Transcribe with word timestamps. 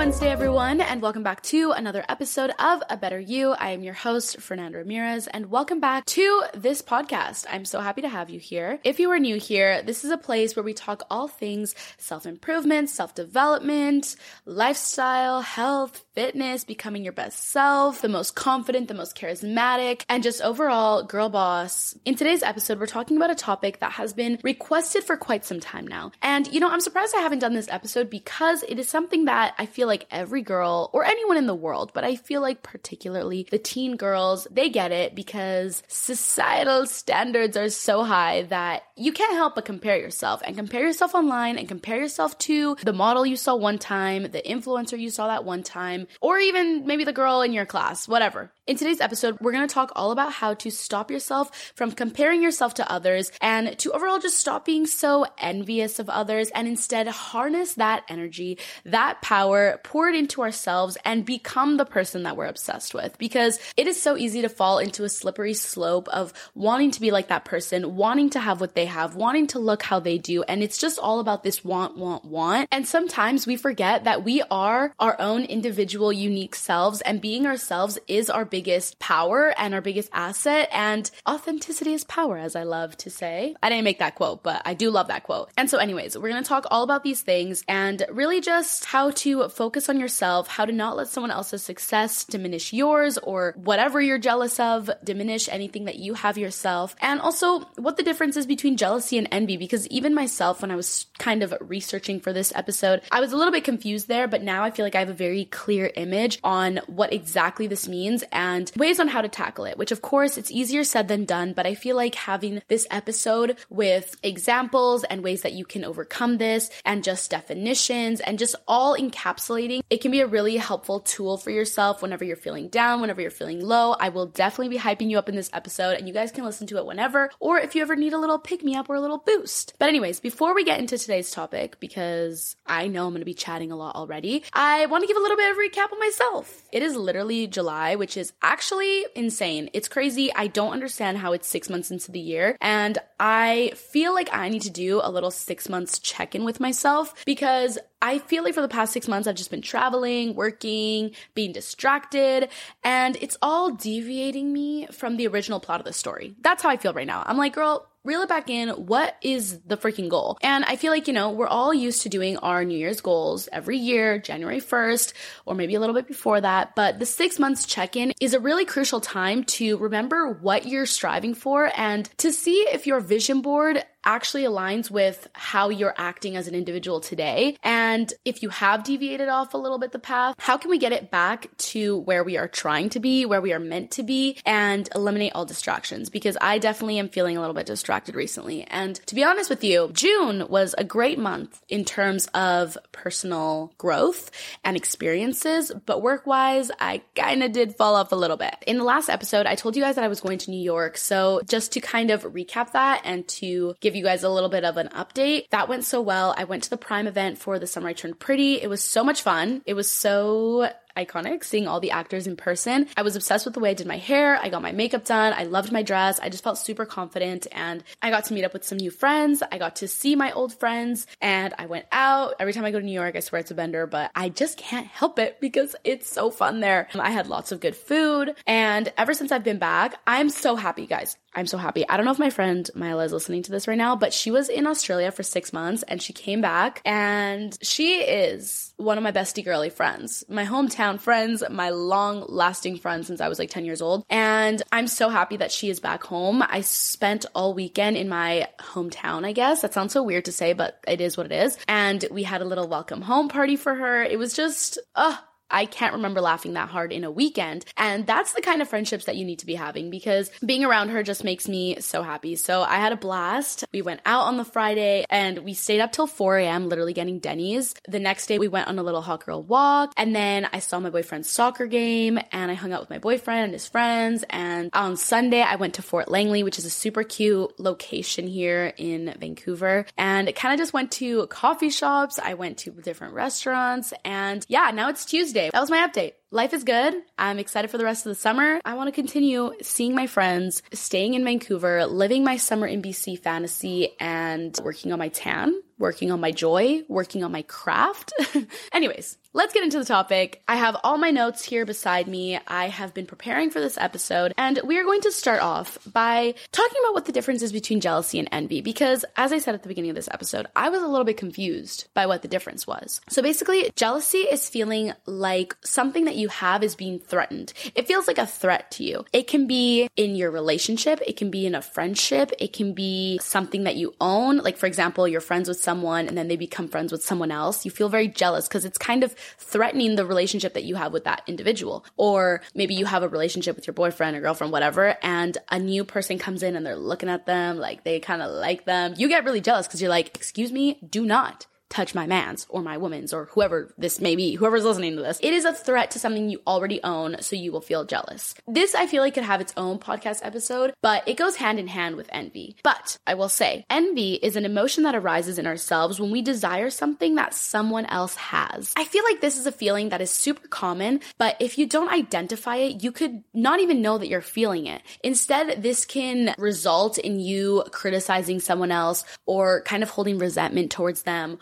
Wednesday, 0.00 0.30
everyone, 0.30 0.80
and 0.80 1.02
welcome 1.02 1.22
back 1.22 1.42
to 1.42 1.72
another 1.72 2.02
episode 2.08 2.52
of 2.58 2.82
A 2.88 2.96
Better 2.96 3.20
You. 3.20 3.50
I 3.50 3.72
am 3.72 3.82
your 3.82 3.92
host, 3.92 4.40
Fernanda 4.40 4.78
Ramirez, 4.78 5.26
and 5.26 5.50
welcome 5.50 5.78
back 5.78 6.06
to 6.06 6.42
this 6.54 6.80
podcast. 6.80 7.44
I'm 7.50 7.66
so 7.66 7.80
happy 7.80 8.00
to 8.00 8.08
have 8.08 8.30
you 8.30 8.40
here. 8.40 8.80
If 8.82 8.98
you 8.98 9.10
are 9.10 9.18
new 9.18 9.36
here, 9.36 9.82
this 9.82 10.02
is 10.02 10.10
a 10.10 10.16
place 10.16 10.56
where 10.56 10.62
we 10.62 10.72
talk 10.72 11.02
all 11.10 11.28
things 11.28 11.74
self 11.98 12.24
improvement, 12.24 12.88
self 12.88 13.14
development, 13.14 14.16
lifestyle, 14.46 15.42
health, 15.42 16.02
fitness, 16.14 16.64
becoming 16.64 17.04
your 17.04 17.12
best 17.12 17.50
self, 17.50 18.02
the 18.02 18.08
most 18.08 18.34
confident, 18.34 18.88
the 18.88 18.94
most 18.94 19.16
charismatic, 19.16 20.02
and 20.08 20.22
just 20.22 20.42
overall 20.42 21.04
girl 21.04 21.28
boss. 21.28 21.96
In 22.04 22.16
today's 22.16 22.42
episode, 22.42 22.80
we're 22.80 22.86
talking 22.86 23.16
about 23.16 23.30
a 23.30 23.36
topic 23.36 23.78
that 23.78 23.92
has 23.92 24.12
been 24.12 24.38
requested 24.42 25.04
for 25.04 25.16
quite 25.16 25.44
some 25.44 25.60
time 25.60 25.86
now. 25.86 26.10
And, 26.20 26.52
you 26.52 26.58
know, 26.58 26.68
I'm 26.68 26.80
surprised 26.80 27.14
I 27.16 27.20
haven't 27.20 27.38
done 27.38 27.54
this 27.54 27.68
episode 27.68 28.10
because 28.10 28.64
it 28.64 28.78
is 28.78 28.88
something 28.88 29.26
that 29.26 29.54
I 29.58 29.66
feel 29.66 29.86
like 29.86 30.06
every 30.10 30.42
girl 30.42 30.90
or 30.92 31.04
anyone 31.04 31.36
in 31.36 31.46
the 31.46 31.54
world, 31.54 31.92
but 31.94 32.04
I 32.04 32.16
feel 32.16 32.40
like 32.40 32.62
particularly 32.62 33.46
the 33.50 33.58
teen 33.58 33.96
girls, 33.96 34.48
they 34.50 34.68
get 34.68 34.92
it 34.92 35.14
because 35.14 35.82
societal 35.86 36.86
standards 36.86 37.56
are 37.56 37.70
so 37.70 38.02
high 38.02 38.42
that 38.42 38.82
you 38.96 39.12
can't 39.12 39.34
help 39.34 39.54
but 39.54 39.64
compare 39.64 39.98
yourself 39.98 40.42
and 40.44 40.56
compare 40.56 40.82
yourself 40.82 41.14
online 41.14 41.56
and 41.56 41.68
compare 41.68 41.98
yourself 41.98 42.36
to 42.38 42.76
the 42.82 42.92
model 42.92 43.24
you 43.24 43.36
saw 43.36 43.54
one 43.54 43.78
time, 43.78 44.24
the 44.24 44.42
influencer 44.42 44.98
you 44.98 45.10
saw 45.10 45.28
that 45.28 45.44
one 45.44 45.62
time, 45.62 46.06
or 46.20 46.38
even 46.38 46.86
maybe 46.86 47.04
the 47.04 47.12
girl 47.12 47.42
in 47.42 47.52
your 47.52 47.66
class, 47.66 48.08
whatever. 48.08 48.52
In 48.70 48.76
today's 48.76 49.00
episode, 49.00 49.36
we're 49.40 49.50
going 49.50 49.66
to 49.66 49.74
talk 49.74 49.90
all 49.96 50.12
about 50.12 50.32
how 50.32 50.54
to 50.54 50.70
stop 50.70 51.10
yourself 51.10 51.72
from 51.74 51.90
comparing 51.90 52.40
yourself 52.40 52.74
to 52.74 52.88
others 52.88 53.32
and 53.40 53.76
to 53.80 53.90
overall 53.90 54.20
just 54.20 54.38
stop 54.38 54.64
being 54.64 54.86
so 54.86 55.26
envious 55.38 55.98
of 55.98 56.08
others 56.08 56.50
and 56.50 56.68
instead 56.68 57.08
harness 57.08 57.74
that 57.74 58.04
energy, 58.08 58.58
that 58.84 59.20
power, 59.22 59.80
pour 59.82 60.08
it 60.08 60.14
into 60.14 60.42
ourselves 60.42 60.96
and 61.04 61.26
become 61.26 61.78
the 61.78 61.84
person 61.84 62.22
that 62.22 62.36
we're 62.36 62.46
obsessed 62.46 62.94
with. 62.94 63.18
Because 63.18 63.58
it 63.76 63.88
is 63.88 64.00
so 64.00 64.16
easy 64.16 64.42
to 64.42 64.48
fall 64.48 64.78
into 64.78 65.02
a 65.02 65.08
slippery 65.08 65.54
slope 65.54 66.06
of 66.06 66.32
wanting 66.54 66.92
to 66.92 67.00
be 67.00 67.10
like 67.10 67.26
that 67.26 67.44
person, 67.44 67.96
wanting 67.96 68.30
to 68.30 68.38
have 68.38 68.60
what 68.60 68.76
they 68.76 68.86
have, 68.86 69.16
wanting 69.16 69.48
to 69.48 69.58
look 69.58 69.82
how 69.82 69.98
they 69.98 70.16
do. 70.16 70.44
And 70.44 70.62
it's 70.62 70.78
just 70.78 71.00
all 71.00 71.18
about 71.18 71.42
this 71.42 71.64
want, 71.64 71.96
want, 71.96 72.24
want. 72.24 72.68
And 72.70 72.86
sometimes 72.86 73.48
we 73.48 73.56
forget 73.56 74.04
that 74.04 74.22
we 74.22 74.42
are 74.48 74.94
our 75.00 75.20
own 75.20 75.42
individual, 75.42 76.12
unique 76.12 76.54
selves 76.54 77.00
and 77.00 77.20
being 77.20 77.46
ourselves 77.48 77.98
is 78.06 78.30
our 78.30 78.44
biggest 78.44 78.59
biggest 78.60 78.98
power 78.98 79.54
and 79.56 79.72
our 79.72 79.80
biggest 79.80 80.10
asset. 80.12 80.68
And 80.70 81.10
authenticity 81.26 81.94
is 81.94 82.04
power, 82.04 82.36
as 82.36 82.54
I 82.54 82.64
love 82.64 82.94
to 82.98 83.08
say. 83.08 83.56
I 83.62 83.70
didn't 83.70 83.84
make 83.84 84.00
that 84.00 84.16
quote, 84.16 84.42
but 84.42 84.60
I 84.66 84.74
do 84.74 84.90
love 84.90 85.08
that 85.08 85.22
quote. 85.22 85.48
And 85.56 85.70
so, 85.70 85.78
anyways, 85.78 86.18
we're 86.18 86.28
going 86.28 86.42
to 86.42 86.48
talk 86.48 86.66
all 86.70 86.82
about 86.82 87.02
these 87.02 87.22
things 87.22 87.64
and 87.66 88.04
really 88.10 88.42
just 88.42 88.84
how 88.84 89.12
to 89.22 89.48
focus 89.48 89.88
on 89.88 89.98
yourself, 89.98 90.46
how 90.46 90.66
to 90.66 90.72
not 90.72 90.94
let 90.94 91.08
someone 91.08 91.30
else's 91.30 91.62
success 91.62 92.24
diminish 92.24 92.70
yours 92.74 93.16
or 93.16 93.54
whatever 93.56 93.98
you're 93.98 94.18
jealous 94.18 94.60
of, 94.60 94.90
diminish 95.02 95.48
anything 95.48 95.86
that 95.86 95.96
you 95.96 96.12
have 96.12 96.36
yourself. 96.36 96.94
And 97.00 97.18
also 97.18 97.60
what 97.76 97.96
the 97.96 98.02
difference 98.02 98.36
is 98.36 98.44
between 98.44 98.76
jealousy 98.76 99.16
and 99.16 99.26
envy, 99.32 99.56
because 99.56 99.86
even 99.86 100.14
myself, 100.14 100.60
when 100.60 100.70
I 100.70 100.76
was 100.76 101.06
kind 101.18 101.42
of 101.42 101.54
researching 101.60 102.20
for 102.20 102.34
this 102.34 102.52
episode, 102.54 103.00
I 103.10 103.20
was 103.20 103.32
a 103.32 103.38
little 103.38 103.52
bit 103.52 103.64
confused 103.64 104.06
there, 104.06 104.28
but 104.28 104.42
now 104.42 104.64
I 104.64 104.70
feel 104.70 104.84
like 104.84 104.94
I 104.94 104.98
have 104.98 105.08
a 105.08 105.14
very 105.14 105.46
clear 105.46 105.90
image 105.96 106.40
on 106.44 106.80
what 106.88 107.14
exactly 107.14 107.66
this 107.66 107.88
means. 107.88 108.22
And 108.32 108.49
and 108.50 108.72
ways 108.76 109.00
on 109.00 109.08
how 109.08 109.22
to 109.22 109.28
tackle 109.28 109.64
it, 109.64 109.78
which 109.78 109.92
of 109.92 110.02
course 110.02 110.36
it's 110.36 110.50
easier 110.50 110.84
said 110.84 111.08
than 111.08 111.24
done, 111.24 111.52
but 111.52 111.66
I 111.66 111.74
feel 111.74 111.96
like 111.96 112.14
having 112.14 112.62
this 112.68 112.86
episode 112.90 113.58
with 113.68 114.16
examples 114.22 115.04
and 115.04 115.22
ways 115.22 115.42
that 115.42 115.52
you 115.52 115.64
can 115.64 115.84
overcome 115.84 116.38
this 116.38 116.70
and 116.84 117.04
just 117.04 117.30
definitions 117.30 118.20
and 118.20 118.38
just 118.38 118.56
all 118.66 118.96
encapsulating, 118.96 119.82
it 119.90 120.00
can 120.00 120.10
be 120.10 120.20
a 120.20 120.26
really 120.26 120.56
helpful 120.56 121.00
tool 121.00 121.36
for 121.36 121.50
yourself 121.50 122.02
whenever 122.02 122.24
you're 122.24 122.36
feeling 122.36 122.68
down, 122.68 123.00
whenever 123.00 123.20
you're 123.20 123.30
feeling 123.30 123.64
low. 123.64 123.92
I 123.92 124.08
will 124.08 124.26
definitely 124.26 124.76
be 124.76 124.82
hyping 124.82 125.10
you 125.10 125.18
up 125.18 125.28
in 125.28 125.36
this 125.36 125.50
episode 125.52 125.96
and 125.96 126.08
you 126.08 126.14
guys 126.14 126.32
can 126.32 126.44
listen 126.44 126.66
to 126.68 126.78
it 126.78 126.86
whenever 126.86 127.30
or 127.38 127.58
if 127.58 127.74
you 127.74 127.82
ever 127.82 127.96
need 127.96 128.12
a 128.12 128.18
little 128.18 128.38
pick 128.38 128.62
me 128.64 128.74
up 128.74 128.90
or 128.90 128.94
a 128.94 129.00
little 129.00 129.18
boost. 129.18 129.74
But 129.78 129.88
anyways, 129.88 130.20
before 130.20 130.54
we 130.54 130.64
get 130.64 130.80
into 130.80 130.98
today's 130.98 131.30
topic, 131.30 131.78
because 131.80 132.56
I 132.66 132.88
know 132.88 133.06
I'm 133.06 133.12
going 133.12 133.20
to 133.20 133.24
be 133.24 133.34
chatting 133.34 133.72
a 133.72 133.76
lot 133.76 133.94
already, 133.96 134.44
I 134.52 134.86
want 134.86 135.02
to 135.02 135.08
give 135.08 135.16
a 135.16 135.20
little 135.20 135.36
bit 135.36 135.50
of 135.50 135.56
recap 135.56 135.92
of 135.92 135.98
myself. 135.98 136.64
It 136.72 136.82
is 136.82 136.96
literally 136.96 137.46
July, 137.46 137.94
which 137.94 138.16
is 138.16 138.29
actually 138.42 139.06
insane. 139.14 139.70
It's 139.72 139.88
crazy. 139.88 140.32
I 140.34 140.46
don't 140.46 140.72
understand 140.72 141.18
how 141.18 141.32
it's 141.32 141.48
six 141.48 141.68
months 141.68 141.90
into 141.90 142.12
the 142.12 142.20
year. 142.20 142.56
And 142.60 142.98
I 143.18 143.72
feel 143.74 144.14
like 144.14 144.28
I 144.32 144.48
need 144.48 144.62
to 144.62 144.70
do 144.70 145.00
a 145.02 145.10
little 145.10 145.30
six 145.30 145.68
months 145.68 145.98
check 145.98 146.34
in 146.34 146.44
with 146.44 146.60
myself 146.60 147.24
because 147.24 147.78
I 148.02 148.18
feel 148.18 148.42
like 148.42 148.54
for 148.54 148.62
the 148.62 148.68
past 148.68 148.92
six 148.92 149.08
months, 149.08 149.28
I've 149.28 149.34
just 149.34 149.50
been 149.50 149.60
traveling, 149.60 150.34
working, 150.34 151.10
being 151.34 151.52
distracted, 151.52 152.48
and 152.82 153.16
it's 153.20 153.36
all 153.42 153.72
deviating 153.72 154.52
me 154.52 154.86
from 154.86 155.16
the 155.18 155.26
original 155.26 155.60
plot 155.60 155.80
of 155.80 155.86
the 155.86 155.92
story. 155.92 156.34
That's 156.40 156.62
how 156.62 156.70
I 156.70 156.78
feel 156.78 156.94
right 156.94 157.06
now. 157.06 157.22
I'm 157.26 157.36
like, 157.36 157.52
girl, 157.52 157.89
reel 158.04 158.22
it 158.22 158.28
back 158.28 158.48
in. 158.48 158.70
What 158.70 159.16
is 159.22 159.60
the 159.60 159.76
freaking 159.76 160.08
goal? 160.08 160.38
And 160.42 160.64
I 160.64 160.76
feel 160.76 160.90
like, 160.90 161.06
you 161.06 161.12
know, 161.12 161.30
we're 161.30 161.46
all 161.46 161.74
used 161.74 162.02
to 162.02 162.08
doing 162.08 162.38
our 162.38 162.64
New 162.64 162.78
Year's 162.78 163.00
goals 163.00 163.48
every 163.52 163.76
year, 163.76 164.18
January 164.18 164.60
1st, 164.60 165.12
or 165.44 165.54
maybe 165.54 165.74
a 165.74 165.80
little 165.80 165.94
bit 165.94 166.08
before 166.08 166.40
that. 166.40 166.74
But 166.74 166.98
the 166.98 167.06
six 167.06 167.38
months 167.38 167.66
check 167.66 167.96
in 167.96 168.12
is 168.20 168.32
a 168.32 168.40
really 168.40 168.64
crucial 168.64 169.00
time 169.00 169.44
to 169.44 169.76
remember 169.76 170.32
what 170.32 170.66
you're 170.66 170.86
striving 170.86 171.34
for 171.34 171.70
and 171.76 172.08
to 172.18 172.32
see 172.32 172.60
if 172.72 172.86
your 172.86 173.00
vision 173.00 173.42
board 173.42 173.84
actually 174.04 174.44
aligns 174.44 174.90
with 174.90 175.28
how 175.34 175.68
you're 175.68 175.94
acting 175.96 176.36
as 176.36 176.48
an 176.48 176.54
individual 176.54 177.00
today. 177.00 177.56
And 177.62 178.12
if 178.24 178.42
you 178.42 178.48
have 178.48 178.84
deviated 178.84 179.28
off 179.28 179.54
a 179.54 179.58
little 179.58 179.78
bit 179.78 179.92
the 179.92 179.98
path, 179.98 180.34
how 180.38 180.56
can 180.56 180.70
we 180.70 180.78
get 180.78 180.92
it 180.92 181.10
back 181.10 181.56
to 181.58 181.98
where 181.98 182.24
we 182.24 182.36
are 182.36 182.48
trying 182.48 182.90
to 182.90 183.00
be, 183.00 183.26
where 183.26 183.40
we 183.40 183.52
are 183.52 183.58
meant 183.58 183.92
to 183.92 184.02
be, 184.02 184.38
and 184.44 184.88
eliminate 184.94 185.32
all 185.34 185.44
distractions? 185.44 186.10
Because 186.10 186.36
I 186.40 186.58
definitely 186.58 186.98
am 186.98 187.08
feeling 187.08 187.36
a 187.36 187.40
little 187.40 187.54
bit 187.54 187.66
distracted 187.66 188.14
recently. 188.14 188.64
And 188.64 188.96
to 189.06 189.14
be 189.14 189.24
honest 189.24 189.50
with 189.50 189.64
you, 189.64 189.90
June 189.92 190.46
was 190.48 190.74
a 190.78 190.84
great 190.84 191.18
month 191.18 191.62
in 191.68 191.84
terms 191.84 192.26
of 192.28 192.76
personal 192.92 193.72
growth 193.78 194.30
and 194.64 194.76
experiences, 194.76 195.72
but 195.86 196.02
work 196.02 196.26
wise, 196.26 196.70
I 196.80 197.02
kind 197.14 197.42
of 197.42 197.52
did 197.52 197.76
fall 197.76 197.94
off 197.94 198.12
a 198.12 198.16
little 198.16 198.36
bit. 198.36 198.54
In 198.66 198.78
the 198.78 198.84
last 198.84 199.08
episode, 199.08 199.46
I 199.46 199.54
told 199.54 199.76
you 199.76 199.82
guys 199.82 199.96
that 199.96 200.04
I 200.04 200.08
was 200.08 200.20
going 200.20 200.38
to 200.38 200.50
New 200.50 200.62
York. 200.62 200.96
So 200.96 201.40
just 201.46 201.72
to 201.72 201.80
kind 201.80 202.10
of 202.10 202.22
recap 202.24 202.72
that 202.72 203.02
and 203.04 203.26
to 203.28 203.74
give 203.80 203.89
give 203.90 203.96
you 203.96 204.04
guys 204.04 204.22
a 204.22 204.28
little 204.28 204.48
bit 204.48 204.64
of 204.64 204.76
an 204.76 204.88
update. 204.88 205.48
That 205.50 205.68
went 205.68 205.84
so 205.84 206.00
well. 206.00 206.32
I 206.38 206.44
went 206.44 206.62
to 206.62 206.70
the 206.70 206.76
Prime 206.76 207.08
event 207.08 207.38
for 207.38 207.58
The 207.58 207.66
Summer 207.66 207.88
I 207.88 207.92
Turned 207.92 208.20
Pretty. 208.20 208.60
It 208.62 208.68
was 208.68 208.84
so 208.84 209.02
much 209.02 209.22
fun. 209.22 209.62
It 209.66 209.74
was 209.74 209.90
so 209.90 210.70
iconic 210.96 211.44
seeing 211.44 211.66
all 211.66 211.80
the 211.80 211.90
actors 211.90 212.26
in 212.26 212.36
person. 212.36 212.86
I 212.96 213.02
was 213.02 213.16
obsessed 213.16 213.44
with 213.44 213.54
the 213.54 213.60
way 213.60 213.70
I 213.70 213.74
did 213.74 213.86
my 213.86 213.98
hair. 213.98 214.36
I 214.36 214.48
got 214.48 214.62
my 214.62 214.72
makeup 214.72 215.04
done. 215.04 215.32
I 215.32 215.44
loved 215.44 215.72
my 215.72 215.82
dress. 215.82 216.20
I 216.20 216.28
just 216.28 216.44
felt 216.44 216.58
super 216.58 216.84
confident 216.84 217.46
and 217.52 217.82
I 218.02 218.10
got 218.10 218.26
to 218.26 218.34
meet 218.34 218.44
up 218.44 218.52
with 218.52 218.64
some 218.64 218.78
new 218.78 218.90
friends. 218.90 219.42
I 219.50 219.58
got 219.58 219.76
to 219.76 219.88
see 219.88 220.16
my 220.16 220.32
old 220.32 220.52
friends 220.52 221.06
and 221.20 221.54
I 221.58 221.66
went 221.66 221.86
out. 221.92 222.34
Every 222.40 222.52
time 222.52 222.64
I 222.64 222.70
go 222.70 222.80
to 222.80 222.84
New 222.84 222.92
York, 222.92 223.16
I 223.16 223.20
swear 223.20 223.40
it's 223.40 223.50
a 223.50 223.54
bender, 223.54 223.86
but 223.86 224.10
I 224.14 224.28
just 224.28 224.58
can't 224.58 224.86
help 224.86 225.18
it 225.18 225.40
because 225.40 225.76
it's 225.84 226.10
so 226.10 226.30
fun 226.30 226.60
there. 226.60 226.88
I 226.94 227.10
had 227.10 227.26
lots 227.26 227.52
of 227.52 227.60
good 227.60 227.76
food 227.76 228.34
and 228.46 228.92
ever 228.96 229.14
since 229.14 229.32
I've 229.32 229.44
been 229.44 229.58
back, 229.58 229.96
I'm 230.06 230.28
so 230.28 230.56
happy, 230.56 230.86
guys. 230.86 231.16
I'm 231.34 231.46
so 231.46 231.58
happy. 231.58 231.88
I 231.88 231.96
don't 231.96 232.06
know 232.06 232.12
if 232.12 232.18
my 232.18 232.30
friend 232.30 232.68
Mila 232.74 233.04
is 233.04 233.12
listening 233.12 233.42
to 233.44 233.52
this 233.52 233.68
right 233.68 233.78
now, 233.78 233.94
but 233.94 234.12
she 234.12 234.30
was 234.30 234.48
in 234.48 234.66
Australia 234.66 235.12
for 235.12 235.22
six 235.22 235.52
months 235.52 235.84
and 235.84 236.02
she 236.02 236.12
came 236.12 236.40
back 236.40 236.82
and 236.84 237.56
she 237.62 238.00
is 238.00 238.69
one 238.80 238.96
of 238.96 239.04
my 239.04 239.12
bestie 239.12 239.44
girly 239.44 239.70
friends. 239.70 240.24
My 240.28 240.44
hometown 240.44 240.98
friends, 240.98 241.42
my 241.50 241.70
long 241.70 242.24
lasting 242.28 242.78
friends 242.78 243.06
since 243.06 243.20
I 243.20 243.28
was 243.28 243.38
like 243.38 243.50
10 243.50 243.64
years 243.64 243.82
old. 243.82 244.04
And 244.08 244.62
I'm 244.72 244.86
so 244.86 245.08
happy 245.08 245.36
that 245.36 245.52
she 245.52 245.68
is 245.68 245.80
back 245.80 246.02
home. 246.02 246.42
I 246.42 246.62
spent 246.62 247.26
all 247.34 247.54
weekend 247.54 247.96
in 247.96 248.08
my 248.08 248.48
hometown, 248.58 249.26
I 249.26 249.32
guess. 249.32 249.62
That 249.62 249.74
sounds 249.74 249.92
so 249.92 250.02
weird 250.02 250.24
to 250.24 250.32
say, 250.32 250.54
but 250.54 250.82
it 250.88 251.00
is 251.00 251.16
what 251.16 251.26
it 251.26 251.32
is. 251.32 251.58
And 251.68 252.04
we 252.10 252.22
had 252.22 252.40
a 252.40 252.46
little 252.46 252.68
welcome 252.68 253.02
home 253.02 253.28
party 253.28 253.56
for 253.56 253.74
her. 253.74 254.02
It 254.02 254.18
was 254.18 254.34
just, 254.34 254.78
uh, 254.94 255.16
I 255.50 255.66
can't 255.66 255.94
remember 255.94 256.20
laughing 256.20 256.54
that 256.54 256.68
hard 256.68 256.92
in 256.92 257.04
a 257.04 257.10
weekend. 257.10 257.64
And 257.76 258.06
that's 258.06 258.32
the 258.32 258.40
kind 258.40 258.62
of 258.62 258.68
friendships 258.68 259.04
that 259.06 259.16
you 259.16 259.24
need 259.24 259.40
to 259.40 259.46
be 259.46 259.54
having 259.54 259.90
because 259.90 260.30
being 260.44 260.64
around 260.64 260.90
her 260.90 261.02
just 261.02 261.24
makes 261.24 261.48
me 261.48 261.80
so 261.80 262.02
happy. 262.02 262.36
So 262.36 262.62
I 262.62 262.76
had 262.76 262.92
a 262.92 262.96
blast. 262.96 263.64
We 263.72 263.82
went 263.82 264.00
out 264.06 264.26
on 264.26 264.36
the 264.36 264.44
Friday 264.44 265.04
and 265.10 265.40
we 265.40 265.54
stayed 265.54 265.80
up 265.80 265.92
till 265.92 266.06
4 266.06 266.38
a.m., 266.38 266.68
literally 266.68 266.92
getting 266.92 267.18
Denny's. 267.18 267.74
The 267.88 267.98
next 267.98 268.26
day 268.26 268.38
we 268.38 268.48
went 268.48 268.68
on 268.68 268.78
a 268.78 268.82
little 268.82 269.02
hot 269.02 269.24
girl 269.24 269.42
walk 269.42 269.92
and 269.96 270.14
then 270.14 270.48
I 270.52 270.60
saw 270.60 270.80
my 270.80 270.90
boyfriend's 270.90 271.30
soccer 271.30 271.66
game 271.66 272.18
and 272.32 272.50
I 272.50 272.54
hung 272.54 272.72
out 272.72 272.80
with 272.80 272.90
my 272.90 272.98
boyfriend 272.98 273.44
and 273.44 273.52
his 273.52 273.68
friends. 273.68 274.24
And 274.30 274.70
on 274.72 274.96
Sunday 274.96 275.42
I 275.42 275.56
went 275.56 275.74
to 275.74 275.82
Fort 275.82 276.08
Langley, 276.08 276.42
which 276.42 276.58
is 276.58 276.64
a 276.64 276.70
super 276.70 277.02
cute 277.02 277.58
location 277.58 278.26
here 278.26 278.72
in 278.76 279.14
Vancouver. 279.18 279.86
And 279.96 280.34
kind 280.34 280.54
of 280.54 280.58
just 280.58 280.72
went 280.72 280.92
to 280.92 281.26
coffee 281.26 281.70
shops. 281.70 282.18
I 282.18 282.34
went 282.34 282.58
to 282.58 282.70
different 282.70 283.14
restaurants 283.14 283.92
and 284.04 284.44
yeah, 284.48 284.70
now 284.72 284.88
it's 284.88 285.04
Tuesday. 285.04 285.39
That 285.48 285.60
was 285.60 285.70
my 285.70 285.86
update. 285.88 286.12
Life 286.32 286.54
is 286.54 286.62
good. 286.62 286.94
I'm 287.18 287.40
excited 287.40 287.72
for 287.72 287.78
the 287.78 287.84
rest 287.84 288.06
of 288.06 288.10
the 288.10 288.14
summer. 288.14 288.60
I 288.64 288.74
want 288.74 288.86
to 288.86 288.92
continue 288.92 289.52
seeing 289.62 289.96
my 289.96 290.06
friends, 290.06 290.62
staying 290.72 291.14
in 291.14 291.24
Vancouver, 291.24 291.86
living 291.86 292.22
my 292.22 292.36
summer 292.36 292.68
in 292.68 292.82
BC 292.82 293.18
fantasy, 293.18 293.96
and 293.98 294.56
working 294.62 294.92
on 294.92 295.00
my 295.00 295.08
tan, 295.08 295.60
working 295.76 296.12
on 296.12 296.20
my 296.20 296.30
joy, 296.30 296.84
working 296.86 297.24
on 297.24 297.32
my 297.32 297.42
craft. 297.42 298.12
Anyways, 298.72 299.18
Let's 299.32 299.54
get 299.54 299.62
into 299.62 299.78
the 299.78 299.84
topic. 299.84 300.42
I 300.48 300.56
have 300.56 300.76
all 300.82 300.98
my 300.98 301.12
notes 301.12 301.44
here 301.44 301.64
beside 301.64 302.08
me. 302.08 302.40
I 302.48 302.66
have 302.66 302.92
been 302.92 303.06
preparing 303.06 303.50
for 303.50 303.60
this 303.60 303.78
episode, 303.78 304.34
and 304.36 304.60
we 304.64 304.76
are 304.76 304.82
going 304.82 305.02
to 305.02 305.12
start 305.12 305.40
off 305.40 305.78
by 305.86 306.34
talking 306.50 306.76
about 306.82 306.94
what 306.94 307.04
the 307.04 307.12
difference 307.12 307.40
is 307.42 307.52
between 307.52 307.80
jealousy 307.80 308.18
and 308.18 308.28
envy. 308.32 308.60
Because, 308.60 309.04
as 309.16 309.32
I 309.32 309.38
said 309.38 309.54
at 309.54 309.62
the 309.62 309.68
beginning 309.68 309.90
of 309.90 309.94
this 309.94 310.08
episode, 310.10 310.48
I 310.56 310.70
was 310.70 310.82
a 310.82 310.88
little 310.88 311.04
bit 311.04 311.16
confused 311.16 311.86
by 311.94 312.06
what 312.06 312.22
the 312.22 312.28
difference 312.28 312.66
was. 312.66 313.00
So, 313.08 313.22
basically, 313.22 313.70
jealousy 313.76 314.18
is 314.18 314.48
feeling 314.48 314.94
like 315.06 315.56
something 315.62 316.06
that 316.06 316.16
have 316.28 316.62
is 316.62 316.74
being 316.74 316.98
threatened. 316.98 317.52
It 317.74 317.86
feels 317.86 318.06
like 318.06 318.18
a 318.18 318.26
threat 318.26 318.70
to 318.72 318.84
you. 318.84 319.04
It 319.12 319.26
can 319.26 319.46
be 319.46 319.88
in 319.96 320.14
your 320.14 320.30
relationship, 320.30 321.00
it 321.06 321.16
can 321.16 321.30
be 321.30 321.46
in 321.46 321.54
a 321.54 321.62
friendship, 321.62 322.32
it 322.38 322.52
can 322.52 322.72
be 322.72 323.18
something 323.22 323.64
that 323.64 323.76
you 323.76 323.94
own. 324.00 324.38
Like, 324.38 324.56
for 324.56 324.66
example, 324.66 325.06
you're 325.08 325.20
friends 325.20 325.48
with 325.48 325.60
someone 325.60 326.06
and 326.06 326.16
then 326.16 326.28
they 326.28 326.36
become 326.36 326.68
friends 326.68 326.92
with 326.92 327.02
someone 327.02 327.30
else. 327.30 327.64
You 327.64 327.70
feel 327.70 327.88
very 327.88 328.08
jealous 328.08 328.48
because 328.48 328.64
it's 328.64 328.78
kind 328.78 329.04
of 329.04 329.12
threatening 329.38 329.96
the 329.96 330.06
relationship 330.06 330.54
that 330.54 330.64
you 330.64 330.76
have 330.76 330.92
with 330.92 331.04
that 331.04 331.22
individual. 331.26 331.84
Or 331.96 332.42
maybe 332.54 332.74
you 332.74 332.86
have 332.86 333.02
a 333.02 333.08
relationship 333.08 333.56
with 333.56 333.66
your 333.66 333.74
boyfriend 333.74 334.16
or 334.16 334.20
girlfriend, 334.20 334.52
whatever, 334.52 334.96
and 335.02 335.36
a 335.50 335.58
new 335.58 335.84
person 335.84 336.18
comes 336.18 336.42
in 336.42 336.56
and 336.56 336.64
they're 336.64 336.76
looking 336.76 337.08
at 337.08 337.26
them 337.26 337.58
like 337.58 337.84
they 337.84 338.00
kind 338.00 338.22
of 338.22 338.30
like 338.30 338.64
them. 338.64 338.94
You 338.96 339.08
get 339.08 339.24
really 339.24 339.40
jealous 339.40 339.66
because 339.66 339.80
you're 339.80 339.90
like, 339.90 340.14
excuse 340.14 340.52
me, 340.52 340.78
do 340.88 341.04
not 341.04 341.46
touch 341.70 341.94
my 341.94 342.06
man's 342.06 342.46
or 342.50 342.62
my 342.62 342.76
woman's 342.76 343.12
or 343.12 343.26
whoever 343.26 343.72
this 343.78 344.00
may 344.00 344.16
be, 344.16 344.34
whoever's 344.34 344.64
listening 344.64 344.96
to 344.96 345.02
this. 345.02 345.18
It 345.22 345.32
is 345.32 345.44
a 345.44 345.54
threat 345.54 345.92
to 345.92 345.98
something 345.98 346.28
you 346.28 346.42
already 346.46 346.82
own, 346.82 347.16
so 347.20 347.36
you 347.36 347.52
will 347.52 347.60
feel 347.60 347.84
jealous. 347.84 348.34
This 348.46 348.74
I 348.74 348.86
feel 348.86 349.02
like 349.02 349.14
could 349.14 349.24
have 349.24 349.40
its 349.40 349.54
own 349.56 349.78
podcast 349.78 350.20
episode, 350.22 350.74
but 350.82 351.06
it 351.06 351.16
goes 351.16 351.36
hand 351.36 351.58
in 351.58 351.68
hand 351.68 351.96
with 351.96 352.08
envy. 352.12 352.56
But 352.62 352.98
I 353.06 353.14
will 353.14 353.28
say, 353.28 353.64
envy 353.70 354.14
is 354.14 354.36
an 354.36 354.44
emotion 354.44 354.84
that 354.84 354.94
arises 354.94 355.38
in 355.38 355.46
ourselves 355.46 356.00
when 356.00 356.10
we 356.10 356.22
desire 356.22 356.70
something 356.70 357.14
that 357.14 357.34
someone 357.34 357.86
else 357.86 358.16
has. 358.16 358.72
I 358.76 358.84
feel 358.84 359.04
like 359.04 359.20
this 359.20 359.38
is 359.38 359.46
a 359.46 359.52
feeling 359.52 359.90
that 359.90 360.00
is 360.00 360.10
super 360.10 360.48
common, 360.48 361.00
but 361.18 361.36
if 361.40 361.56
you 361.56 361.66
don't 361.66 361.92
identify 361.92 362.56
it, 362.56 362.82
you 362.82 362.92
could 362.92 363.22
not 363.32 363.60
even 363.60 363.82
know 363.82 363.98
that 363.98 364.08
you're 364.08 364.20
feeling 364.20 364.66
it. 364.66 364.82
Instead, 365.02 365.62
this 365.62 365.84
can 365.84 366.34
result 366.38 366.98
in 366.98 367.20
you 367.20 367.64
criticizing 367.70 368.40
someone 368.40 368.72
else 368.72 369.04
or 369.26 369.62
kind 369.62 369.82
of 369.82 369.90
holding 369.90 370.18
resentment 370.18 370.70
towards 370.70 371.02
them 371.02 371.38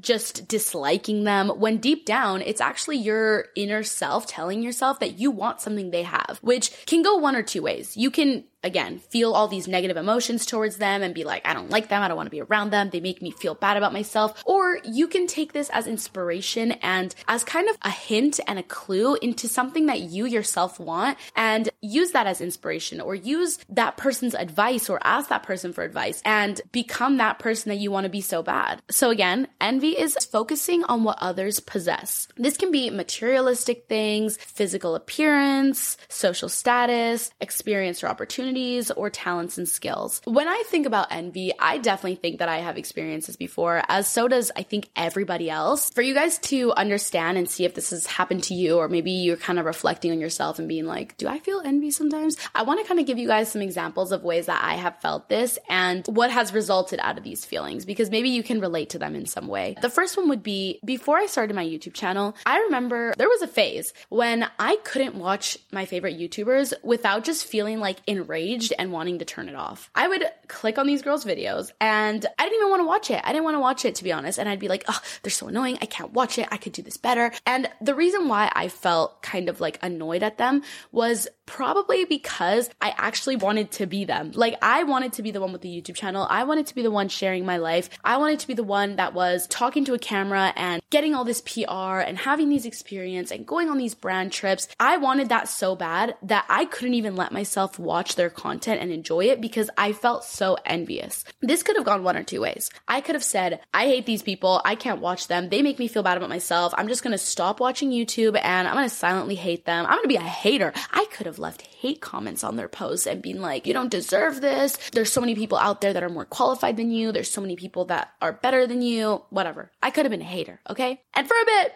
just 0.00 0.48
disliking 0.48 1.24
them 1.24 1.48
when 1.48 1.78
deep 1.78 2.04
down 2.04 2.42
it's 2.42 2.60
actually 2.60 2.96
your 2.96 3.46
inner 3.54 3.82
self 3.82 4.26
telling 4.26 4.62
yourself 4.62 5.00
that 5.00 5.18
you 5.18 5.30
want 5.30 5.60
something 5.60 5.90
they 5.90 6.02
have, 6.02 6.38
which 6.42 6.86
can 6.86 7.02
go 7.02 7.16
one 7.16 7.36
or 7.36 7.42
two 7.42 7.62
ways. 7.62 7.96
You 7.96 8.10
can 8.10 8.44
again, 8.68 9.00
feel 9.00 9.32
all 9.32 9.48
these 9.48 9.66
negative 9.66 9.96
emotions 9.96 10.46
towards 10.46 10.76
them 10.76 11.02
and 11.02 11.14
be 11.14 11.24
like, 11.24 11.44
I 11.44 11.54
don't 11.54 11.70
like 11.70 11.88
them. 11.88 12.02
I 12.02 12.06
don't 12.06 12.16
want 12.16 12.28
to 12.28 12.30
be 12.30 12.42
around 12.42 12.70
them. 12.70 12.90
They 12.90 13.00
make 13.00 13.20
me 13.20 13.32
feel 13.32 13.54
bad 13.54 13.76
about 13.76 13.92
myself. 13.92 14.40
Or 14.46 14.78
you 14.84 15.08
can 15.08 15.26
take 15.26 15.52
this 15.52 15.70
as 15.70 15.86
inspiration 15.86 16.72
and 16.72 17.14
as 17.26 17.42
kind 17.42 17.68
of 17.68 17.76
a 17.82 17.90
hint 17.90 18.38
and 18.46 18.58
a 18.58 18.62
clue 18.62 19.16
into 19.16 19.48
something 19.48 19.86
that 19.86 20.00
you 20.00 20.26
yourself 20.26 20.78
want 20.78 21.18
and 21.34 21.70
use 21.80 22.12
that 22.12 22.26
as 22.26 22.40
inspiration 22.40 23.00
or 23.00 23.14
use 23.14 23.58
that 23.70 23.96
person's 23.96 24.34
advice 24.34 24.90
or 24.90 25.00
ask 25.02 25.30
that 25.30 25.42
person 25.42 25.72
for 25.72 25.82
advice 25.82 26.20
and 26.24 26.60
become 26.70 27.16
that 27.16 27.38
person 27.38 27.70
that 27.70 27.78
you 27.78 27.90
want 27.90 28.04
to 28.04 28.10
be 28.10 28.20
so 28.20 28.42
bad. 28.42 28.82
So 28.90 29.10
again, 29.10 29.48
envy 29.60 29.98
is 29.98 30.14
focusing 30.30 30.84
on 30.84 31.04
what 31.04 31.18
others 31.20 31.58
possess. 31.58 32.28
This 32.36 32.58
can 32.58 32.70
be 32.70 32.90
materialistic 32.90 33.86
things, 33.88 34.36
physical 34.36 34.94
appearance, 34.94 35.96
social 36.08 36.50
status, 36.50 37.30
experience 37.40 38.04
or 38.04 38.08
opportunity 38.08 38.57
or 38.96 39.10
talents 39.10 39.58
and 39.58 39.68
skills. 39.68 40.20
When 40.24 40.48
I 40.48 40.62
think 40.66 40.86
about 40.86 41.08
envy, 41.10 41.52
I 41.58 41.78
definitely 41.78 42.16
think 42.16 42.38
that 42.38 42.48
I 42.48 42.58
have 42.58 42.76
experiences 42.76 43.36
before, 43.36 43.82
as 43.88 44.08
so 44.08 44.26
does 44.26 44.50
I 44.56 44.62
think 44.62 44.88
everybody 44.96 45.50
else. 45.50 45.90
For 45.90 46.02
you 46.02 46.14
guys 46.14 46.38
to 46.38 46.72
understand 46.72 47.38
and 47.38 47.48
see 47.48 47.64
if 47.64 47.74
this 47.74 47.90
has 47.90 48.06
happened 48.06 48.42
to 48.44 48.54
you, 48.54 48.78
or 48.78 48.88
maybe 48.88 49.12
you're 49.12 49.36
kind 49.36 49.58
of 49.58 49.64
reflecting 49.64 50.10
on 50.10 50.20
yourself 50.20 50.58
and 50.58 50.68
being 50.68 50.86
like, 50.86 51.16
do 51.16 51.28
I 51.28 51.38
feel 51.38 51.60
envy 51.64 51.90
sometimes? 51.90 52.36
I 52.54 52.62
want 52.62 52.80
to 52.80 52.86
kind 52.86 52.98
of 52.98 53.06
give 53.06 53.18
you 53.18 53.28
guys 53.28 53.50
some 53.50 53.62
examples 53.62 54.12
of 54.12 54.24
ways 54.24 54.46
that 54.46 54.62
I 54.62 54.74
have 54.74 55.00
felt 55.00 55.28
this 55.28 55.58
and 55.68 56.06
what 56.06 56.30
has 56.30 56.52
resulted 56.52 56.98
out 57.00 57.18
of 57.18 57.24
these 57.24 57.44
feelings 57.44 57.84
because 57.84 58.10
maybe 58.10 58.30
you 58.30 58.42
can 58.42 58.60
relate 58.60 58.90
to 58.90 58.98
them 58.98 59.14
in 59.14 59.26
some 59.26 59.46
way. 59.46 59.76
The 59.80 59.90
first 59.90 60.16
one 60.16 60.28
would 60.28 60.42
be 60.42 60.80
before 60.84 61.18
I 61.18 61.26
started 61.26 61.54
my 61.54 61.64
YouTube 61.64 61.94
channel, 61.94 62.34
I 62.46 62.58
remember 62.60 63.14
there 63.16 63.28
was 63.28 63.42
a 63.42 63.48
phase 63.48 63.92
when 64.08 64.48
I 64.58 64.76
couldn't 64.84 65.14
watch 65.14 65.58
my 65.70 65.84
favorite 65.84 66.18
YouTubers 66.18 66.72
without 66.82 67.24
just 67.24 67.46
feeling 67.46 67.78
like 67.78 67.98
enraged 68.06 68.37
enraged 68.38 68.72
and 68.78 68.92
wanting 68.92 69.18
to 69.18 69.24
turn 69.24 69.48
it 69.48 69.54
off. 69.54 69.90
I 69.94 70.08
would 70.08 70.24
click 70.46 70.78
on 70.78 70.86
these 70.86 71.02
girls' 71.02 71.24
videos 71.24 71.72
and 71.80 72.24
I 72.38 72.44
didn't 72.44 72.56
even 72.56 72.70
want 72.70 72.80
to 72.80 72.86
watch 72.86 73.10
it. 73.10 73.20
I 73.24 73.32
didn't 73.32 73.44
want 73.44 73.56
to 73.56 73.60
watch 73.60 73.84
it 73.84 73.96
to 73.96 74.04
be 74.04 74.12
honest. 74.12 74.38
And 74.38 74.48
I'd 74.48 74.58
be 74.58 74.68
like, 74.68 74.84
oh, 74.88 75.00
they're 75.22 75.30
so 75.30 75.48
annoying. 75.48 75.78
I 75.82 75.86
can't 75.86 76.12
watch 76.12 76.38
it. 76.38 76.48
I 76.50 76.56
could 76.56 76.72
do 76.72 76.82
this 76.82 76.96
better. 76.96 77.32
And 77.46 77.68
the 77.80 77.94
reason 77.94 78.28
why 78.28 78.50
I 78.54 78.68
felt 78.68 79.22
kind 79.22 79.48
of 79.48 79.60
like 79.60 79.78
annoyed 79.82 80.22
at 80.22 80.38
them 80.38 80.62
was 80.92 81.28
probably 81.46 82.04
because 82.04 82.68
I 82.80 82.94
actually 82.96 83.36
wanted 83.36 83.70
to 83.72 83.86
be 83.86 84.04
them. 84.04 84.32
Like 84.34 84.56
I 84.62 84.84
wanted 84.84 85.14
to 85.14 85.22
be 85.22 85.30
the 85.30 85.40
one 85.40 85.52
with 85.52 85.62
the 85.62 85.68
YouTube 85.68 85.94
channel. 85.94 86.26
I 86.28 86.44
wanted 86.44 86.66
to 86.66 86.74
be 86.74 86.82
the 86.82 86.90
one 86.90 87.08
sharing 87.08 87.44
my 87.44 87.56
life. 87.56 87.88
I 88.04 88.18
wanted 88.18 88.38
to 88.40 88.46
be 88.46 88.54
the 88.54 88.62
one 88.62 88.96
that 88.96 89.14
was 89.14 89.46
talking 89.48 89.84
to 89.86 89.94
a 89.94 89.98
camera 89.98 90.52
and 90.56 90.82
getting 90.90 91.14
all 91.14 91.24
this 91.24 91.42
PR 91.42 91.98
and 92.00 92.16
having 92.16 92.48
these 92.48 92.64
experience 92.64 93.30
and 93.30 93.46
going 93.46 93.68
on 93.68 93.76
these 93.76 93.94
brand 93.94 94.32
trips. 94.32 94.68
I 94.80 94.96
wanted 94.96 95.28
that 95.28 95.48
so 95.48 95.76
bad 95.76 96.16
that 96.22 96.46
I 96.48 96.64
couldn't 96.64 96.94
even 96.94 97.16
let 97.16 97.32
myself 97.32 97.78
watch 97.78 98.14
their 98.14 98.30
content 98.30 98.80
and 98.80 98.90
enjoy 98.90 99.26
it 99.26 99.40
because 99.40 99.68
I 99.76 99.92
felt 99.92 100.24
so 100.24 100.56
envious. 100.64 101.24
This 101.40 101.62
could 101.62 101.76
have 101.76 101.84
gone 101.84 102.02
one 102.02 102.16
or 102.16 102.22
two 102.22 102.40
ways. 102.40 102.70
I 102.86 103.00
could 103.02 103.14
have 103.14 103.24
said, 103.24 103.60
I 103.74 103.84
hate 103.84 104.06
these 104.06 104.22
people. 104.22 104.62
I 104.64 104.76
can't 104.76 105.00
watch 105.00 105.28
them. 105.28 105.48
They 105.48 105.62
make 105.62 105.78
me 105.78 105.88
feel 105.88 106.02
bad 106.02 106.16
about 106.16 106.30
myself. 106.30 106.72
I'm 106.76 106.88
just 106.88 107.02
going 107.02 107.12
to 107.12 107.18
stop 107.18 107.60
watching 107.60 107.90
YouTube 107.90 108.38
and 108.42 108.66
I'm 108.66 108.74
going 108.74 108.88
to 108.88 108.94
silently 108.94 109.34
hate 109.34 109.66
them. 109.66 109.84
I'm 109.84 109.92
going 109.92 110.04
to 110.04 110.08
be 110.08 110.16
a 110.16 110.20
hater. 110.20 110.72
I 110.90 111.04
could 111.12 111.26
have 111.26 111.38
left 111.38 111.62
hate 111.62 112.00
comments 112.00 112.42
on 112.42 112.56
their 112.56 112.68
posts 112.68 113.06
and 113.06 113.22
being 113.22 113.40
like, 113.40 113.66
you 113.66 113.74
don't 113.74 113.90
deserve 113.90 114.40
this. 114.40 114.78
There's 114.92 115.12
so 115.12 115.20
many 115.20 115.34
people 115.34 115.58
out 115.58 115.80
there 115.80 115.92
that 115.92 116.02
are 116.02 116.08
more 116.08 116.24
qualified 116.24 116.76
than 116.76 116.90
you. 116.90 117.12
There's 117.12 117.30
so 117.30 117.40
many 117.40 117.56
people 117.56 117.84
that 117.86 118.10
are 118.22 118.32
better 118.32 118.66
than 118.66 118.80
you. 118.80 119.22
Whatever. 119.30 119.70
I 119.82 119.90
could 119.90 120.04
have 120.06 120.10
been 120.10 120.22
a 120.22 120.24
hater. 120.24 120.60
Okay. 120.68 120.77
And 121.14 121.26
for 121.26 121.34
a 121.34 121.44
bit, 121.44 121.72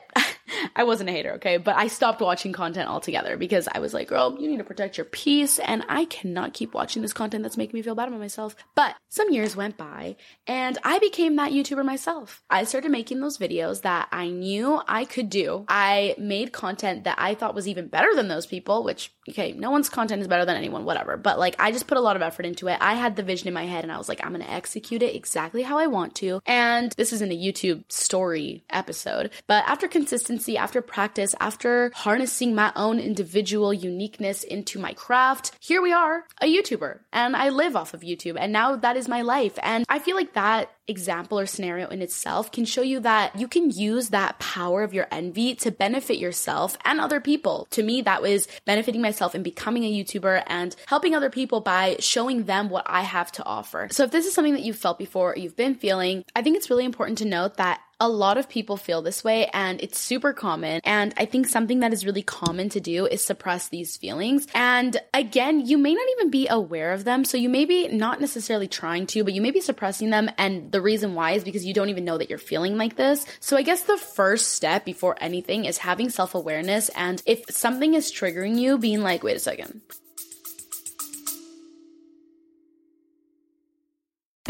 I 0.76 0.84
wasn't 0.84 1.10
a 1.10 1.12
hater. 1.12 1.32
Okay. 1.34 1.56
But 1.56 1.76
I 1.76 1.88
stopped 1.88 2.20
watching 2.20 2.52
content 2.52 2.88
altogether 2.88 3.36
because 3.36 3.68
I 3.72 3.78
was 3.80 3.94
like, 3.94 4.08
girl, 4.08 4.36
you 4.38 4.48
need 4.48 4.58
to 4.58 4.64
protect 4.64 4.96
your 4.96 5.04
peace. 5.04 5.58
And 5.58 5.84
I 5.88 6.04
cannot 6.06 6.54
keep 6.54 6.74
watching 6.74 7.02
this 7.02 7.12
content 7.12 7.42
that's 7.42 7.56
making 7.56 7.76
me 7.76 7.82
feel 7.82 7.94
bad 7.94 8.08
about 8.08 8.20
myself. 8.20 8.54
But 8.74 8.96
some 9.08 9.30
years 9.32 9.56
went 9.56 9.76
by 9.76 10.16
and 10.46 10.78
I 10.84 10.98
became 10.98 11.36
that 11.36 11.52
YouTuber 11.52 11.84
myself. 11.84 12.42
I 12.50 12.64
started 12.64 12.90
making 12.90 13.20
those 13.20 13.38
videos 13.38 13.82
that 13.82 14.08
I 14.12 14.28
knew 14.28 14.80
I 14.86 15.04
could 15.04 15.30
do. 15.30 15.64
I 15.68 16.14
made 16.18 16.52
content 16.52 17.04
that 17.04 17.18
I 17.18 17.34
thought 17.34 17.54
was 17.54 17.68
even 17.68 17.88
better 17.88 18.14
than 18.14 18.28
those 18.28 18.46
people, 18.46 18.84
which, 18.84 19.12
okay, 19.28 19.52
no 19.52 19.70
one's 19.70 19.88
content 19.88 20.20
is 20.20 20.28
better 20.28 20.44
than 20.44 20.56
anyone, 20.56 20.84
whatever. 20.84 21.16
But 21.16 21.38
like, 21.38 21.56
I 21.58 21.72
just 21.72 21.86
put 21.86 21.98
a 21.98 22.00
lot 22.00 22.16
of 22.16 22.22
effort 22.22 22.46
into 22.46 22.68
it. 22.68 22.78
I 22.80 22.94
had 22.94 23.16
the 23.16 23.22
vision 23.22 23.48
in 23.48 23.54
my 23.54 23.66
head 23.66 23.84
and 23.84 23.92
I 23.92 23.98
was 23.98 24.08
like, 24.08 24.24
I'm 24.24 24.32
to 24.32 24.50
execute 24.50 25.02
it 25.02 25.14
exactly 25.14 25.62
how 25.62 25.78
I 25.78 25.86
want 25.86 26.14
to. 26.16 26.40
And 26.46 26.92
this 26.92 27.12
isn't 27.12 27.32
a 27.32 27.36
YouTube 27.36 27.84
story 27.90 28.64
episode, 28.70 29.30
but 29.46 29.64
after 29.66 29.88
consistency, 29.88 30.56
after 30.56 30.80
practice, 30.80 31.34
after 31.38 31.92
harnessing 31.94 32.54
my 32.54 32.72
own 32.74 32.98
individual 32.98 33.72
uniqueness 33.74 34.42
into 34.42 34.78
my 34.78 34.92
craft, 34.94 35.52
here 35.60 35.82
we 35.82 35.92
are, 35.92 36.24
a 36.40 36.46
YouTuber. 36.46 37.00
And 37.12 37.36
I 37.36 37.50
live 37.50 37.76
off 37.76 37.94
of 37.94 38.00
YouTube. 38.00 38.36
And 38.38 38.52
now 38.52 38.76
that 38.76 38.96
is 38.96 39.08
my 39.08 39.22
life. 39.22 39.58
And 39.62 39.84
I 39.88 39.98
feel 39.98 40.16
like 40.16 40.32
that 40.34 40.70
example 40.88 41.38
or 41.38 41.46
scenario 41.46 41.88
in 41.88 42.02
itself 42.02 42.50
can 42.50 42.64
show 42.64 42.82
you 42.82 43.00
that 43.00 43.36
you 43.38 43.46
can 43.48 43.70
use 43.70 44.10
that 44.10 44.38
power 44.38 44.82
of 44.82 44.92
your 44.92 45.06
envy 45.10 45.54
to 45.54 45.70
benefit 45.70 46.18
yourself 46.18 46.76
and 46.84 47.00
other 47.00 47.20
people. 47.20 47.66
To 47.70 47.82
me, 47.82 48.02
that 48.02 48.22
was 48.22 48.48
benefiting 48.64 49.00
myself 49.00 49.34
and 49.34 49.44
becoming 49.44 49.84
a 49.84 49.92
YouTuber 49.92 50.42
and 50.46 50.74
helping 50.86 51.14
other 51.14 51.30
people 51.30 51.60
by 51.60 51.96
showing 52.00 52.44
them 52.44 52.68
what 52.68 52.84
I 52.86 53.02
have 53.02 53.30
to 53.32 53.44
offer. 53.44 53.88
So 53.90 54.04
if 54.04 54.10
this 54.10 54.26
is 54.26 54.34
something 54.34 54.54
that 54.54 54.62
you've 54.62 54.76
felt 54.76 54.98
before 54.98 55.32
or 55.32 55.36
you've 55.36 55.56
been 55.56 55.74
feeling, 55.74 56.24
I 56.34 56.42
think 56.42 56.56
it's 56.56 56.70
really 56.70 56.84
important 56.84 57.18
to 57.18 57.24
note 57.24 57.56
that 57.56 57.80
a 58.02 58.08
lot 58.08 58.36
of 58.36 58.48
people 58.48 58.76
feel 58.76 59.00
this 59.00 59.22
way 59.22 59.46
and 59.54 59.80
it's 59.80 59.96
super 59.96 60.32
common. 60.32 60.80
And 60.82 61.14
I 61.16 61.24
think 61.24 61.46
something 61.46 61.78
that 61.80 61.92
is 61.92 62.04
really 62.04 62.22
common 62.22 62.68
to 62.70 62.80
do 62.80 63.06
is 63.06 63.24
suppress 63.24 63.68
these 63.68 63.96
feelings. 63.96 64.48
And 64.56 65.00
again, 65.14 65.64
you 65.64 65.78
may 65.78 65.94
not 65.94 66.06
even 66.18 66.28
be 66.28 66.48
aware 66.48 66.92
of 66.92 67.04
them. 67.04 67.24
So 67.24 67.36
you 67.36 67.48
may 67.48 67.64
be 67.64 67.86
not 67.86 68.20
necessarily 68.20 68.66
trying 68.66 69.06
to, 69.06 69.22
but 69.22 69.34
you 69.34 69.40
may 69.40 69.52
be 69.52 69.60
suppressing 69.60 70.10
them. 70.10 70.28
And 70.36 70.72
the 70.72 70.80
reason 70.80 71.14
why 71.14 71.32
is 71.32 71.44
because 71.44 71.64
you 71.64 71.72
don't 71.72 71.90
even 71.90 72.04
know 72.04 72.18
that 72.18 72.28
you're 72.28 72.38
feeling 72.38 72.76
like 72.76 72.96
this. 72.96 73.24
So 73.38 73.56
I 73.56 73.62
guess 73.62 73.84
the 73.84 73.96
first 73.96 74.48
step 74.48 74.84
before 74.84 75.16
anything 75.20 75.64
is 75.64 75.78
having 75.78 76.10
self 76.10 76.34
awareness. 76.34 76.88
And 76.96 77.22
if 77.24 77.44
something 77.50 77.94
is 77.94 78.10
triggering 78.10 78.58
you, 78.58 78.78
being 78.78 79.02
like, 79.02 79.22
wait 79.22 79.36
a 79.36 79.38
second, 79.40 79.80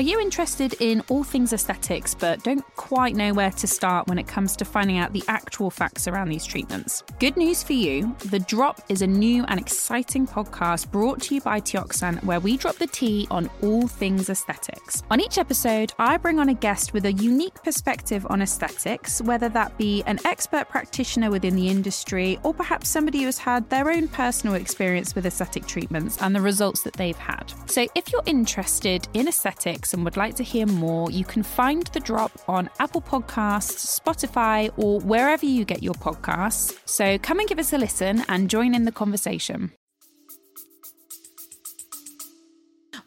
Are 0.02 0.04
you 0.04 0.18
interested 0.18 0.75
in 0.80 1.00
all 1.09 1.23
things 1.23 1.52
aesthetics 1.52 2.12
but 2.12 2.42
don't 2.42 2.64
quite 2.75 3.14
know 3.14 3.32
where 3.32 3.52
to 3.52 3.68
start 3.68 4.09
when 4.09 4.18
it 4.18 4.26
comes 4.26 4.56
to 4.56 4.64
finding 4.64 4.99
out 4.99 5.12
the 5.12 5.23
actual 5.28 5.71
facts 5.71 6.09
around 6.09 6.28
these 6.28 6.44
treatments? 6.44 7.04
Good 7.21 7.37
news 7.37 7.62
for 7.62 7.75
you 7.75 8.12
The 8.30 8.40
Drop 8.40 8.82
is 8.88 9.02
a 9.02 9.06
new 9.06 9.44
and 9.44 9.61
exciting 9.61 10.26
podcast 10.26 10.90
brought 10.90 11.23
to 11.23 11.37
you 11.37 11.40
by 11.40 11.61
Teoxane 11.61 12.21
where 12.25 12.40
we 12.40 12.56
drop 12.56 12.78
the 12.78 12.88
tea 12.88 13.28
on 13.30 13.49
all 13.62 13.87
things 13.87 14.28
aesthetics. 14.28 15.04
On 15.09 15.21
each 15.21 15.38
episode, 15.38 15.92
I 16.00 16.16
bring 16.16 16.40
on 16.40 16.49
a 16.49 16.54
guest 16.54 16.92
with 16.92 17.04
a 17.04 17.12
unique 17.12 17.62
perspective 17.62 18.26
on 18.28 18.42
aesthetics, 18.42 19.23
whether 19.23 19.49
that 19.50 19.78
be 19.78 20.02
an 20.09 20.18
expert 20.25 20.68
practitioner 20.68 21.30
within 21.30 21.54
the 21.54 21.68
industry 21.68 22.40
or 22.42 22.52
perhaps 22.52 22.88
somebody 22.88 23.21
who 23.21 23.26
has 23.26 23.38
had 23.38 23.71
their 23.71 23.88
own 23.88 24.09
personal 24.09 24.56
experience 24.56 25.14
with 25.14 25.26
aesthetic 25.26 25.64
treatments 25.64 26.21
and 26.21 26.35
the 26.35 26.40
results 26.40 26.82
that 26.82 26.94
they've 26.94 27.16
had. 27.16 27.54
So 27.66 27.87
if 27.94 28.11
you're 28.11 28.25
interested 28.26 29.06
in 29.14 29.28
aesthetics, 29.28 29.91
and 29.92 30.04
would 30.04 30.16
like 30.16 30.34
to 30.37 30.42
hear 30.42 30.66
more, 30.66 31.11
you 31.11 31.25
can 31.25 31.42
find 31.42 31.87
The 31.88 32.00
Drop 32.00 32.32
on 32.49 32.70
Apple 32.78 33.02
Podcasts, 33.02 34.00
Spotify, 34.00 34.70
or 34.76 35.00
wherever 35.00 35.46
you 35.46 35.64
get 35.64 35.82
your 35.82 35.94
podcasts. 35.94 36.76
So 36.84 37.18
come 37.18 37.40
and 37.40 37.49
give 37.49 37.58
us 37.58 37.72
a 37.72 37.78
listen 37.78 38.25
and 38.28 38.50
join 38.50 38.75
in 38.75 38.84
the 38.84 38.92
conversation. 38.92 39.72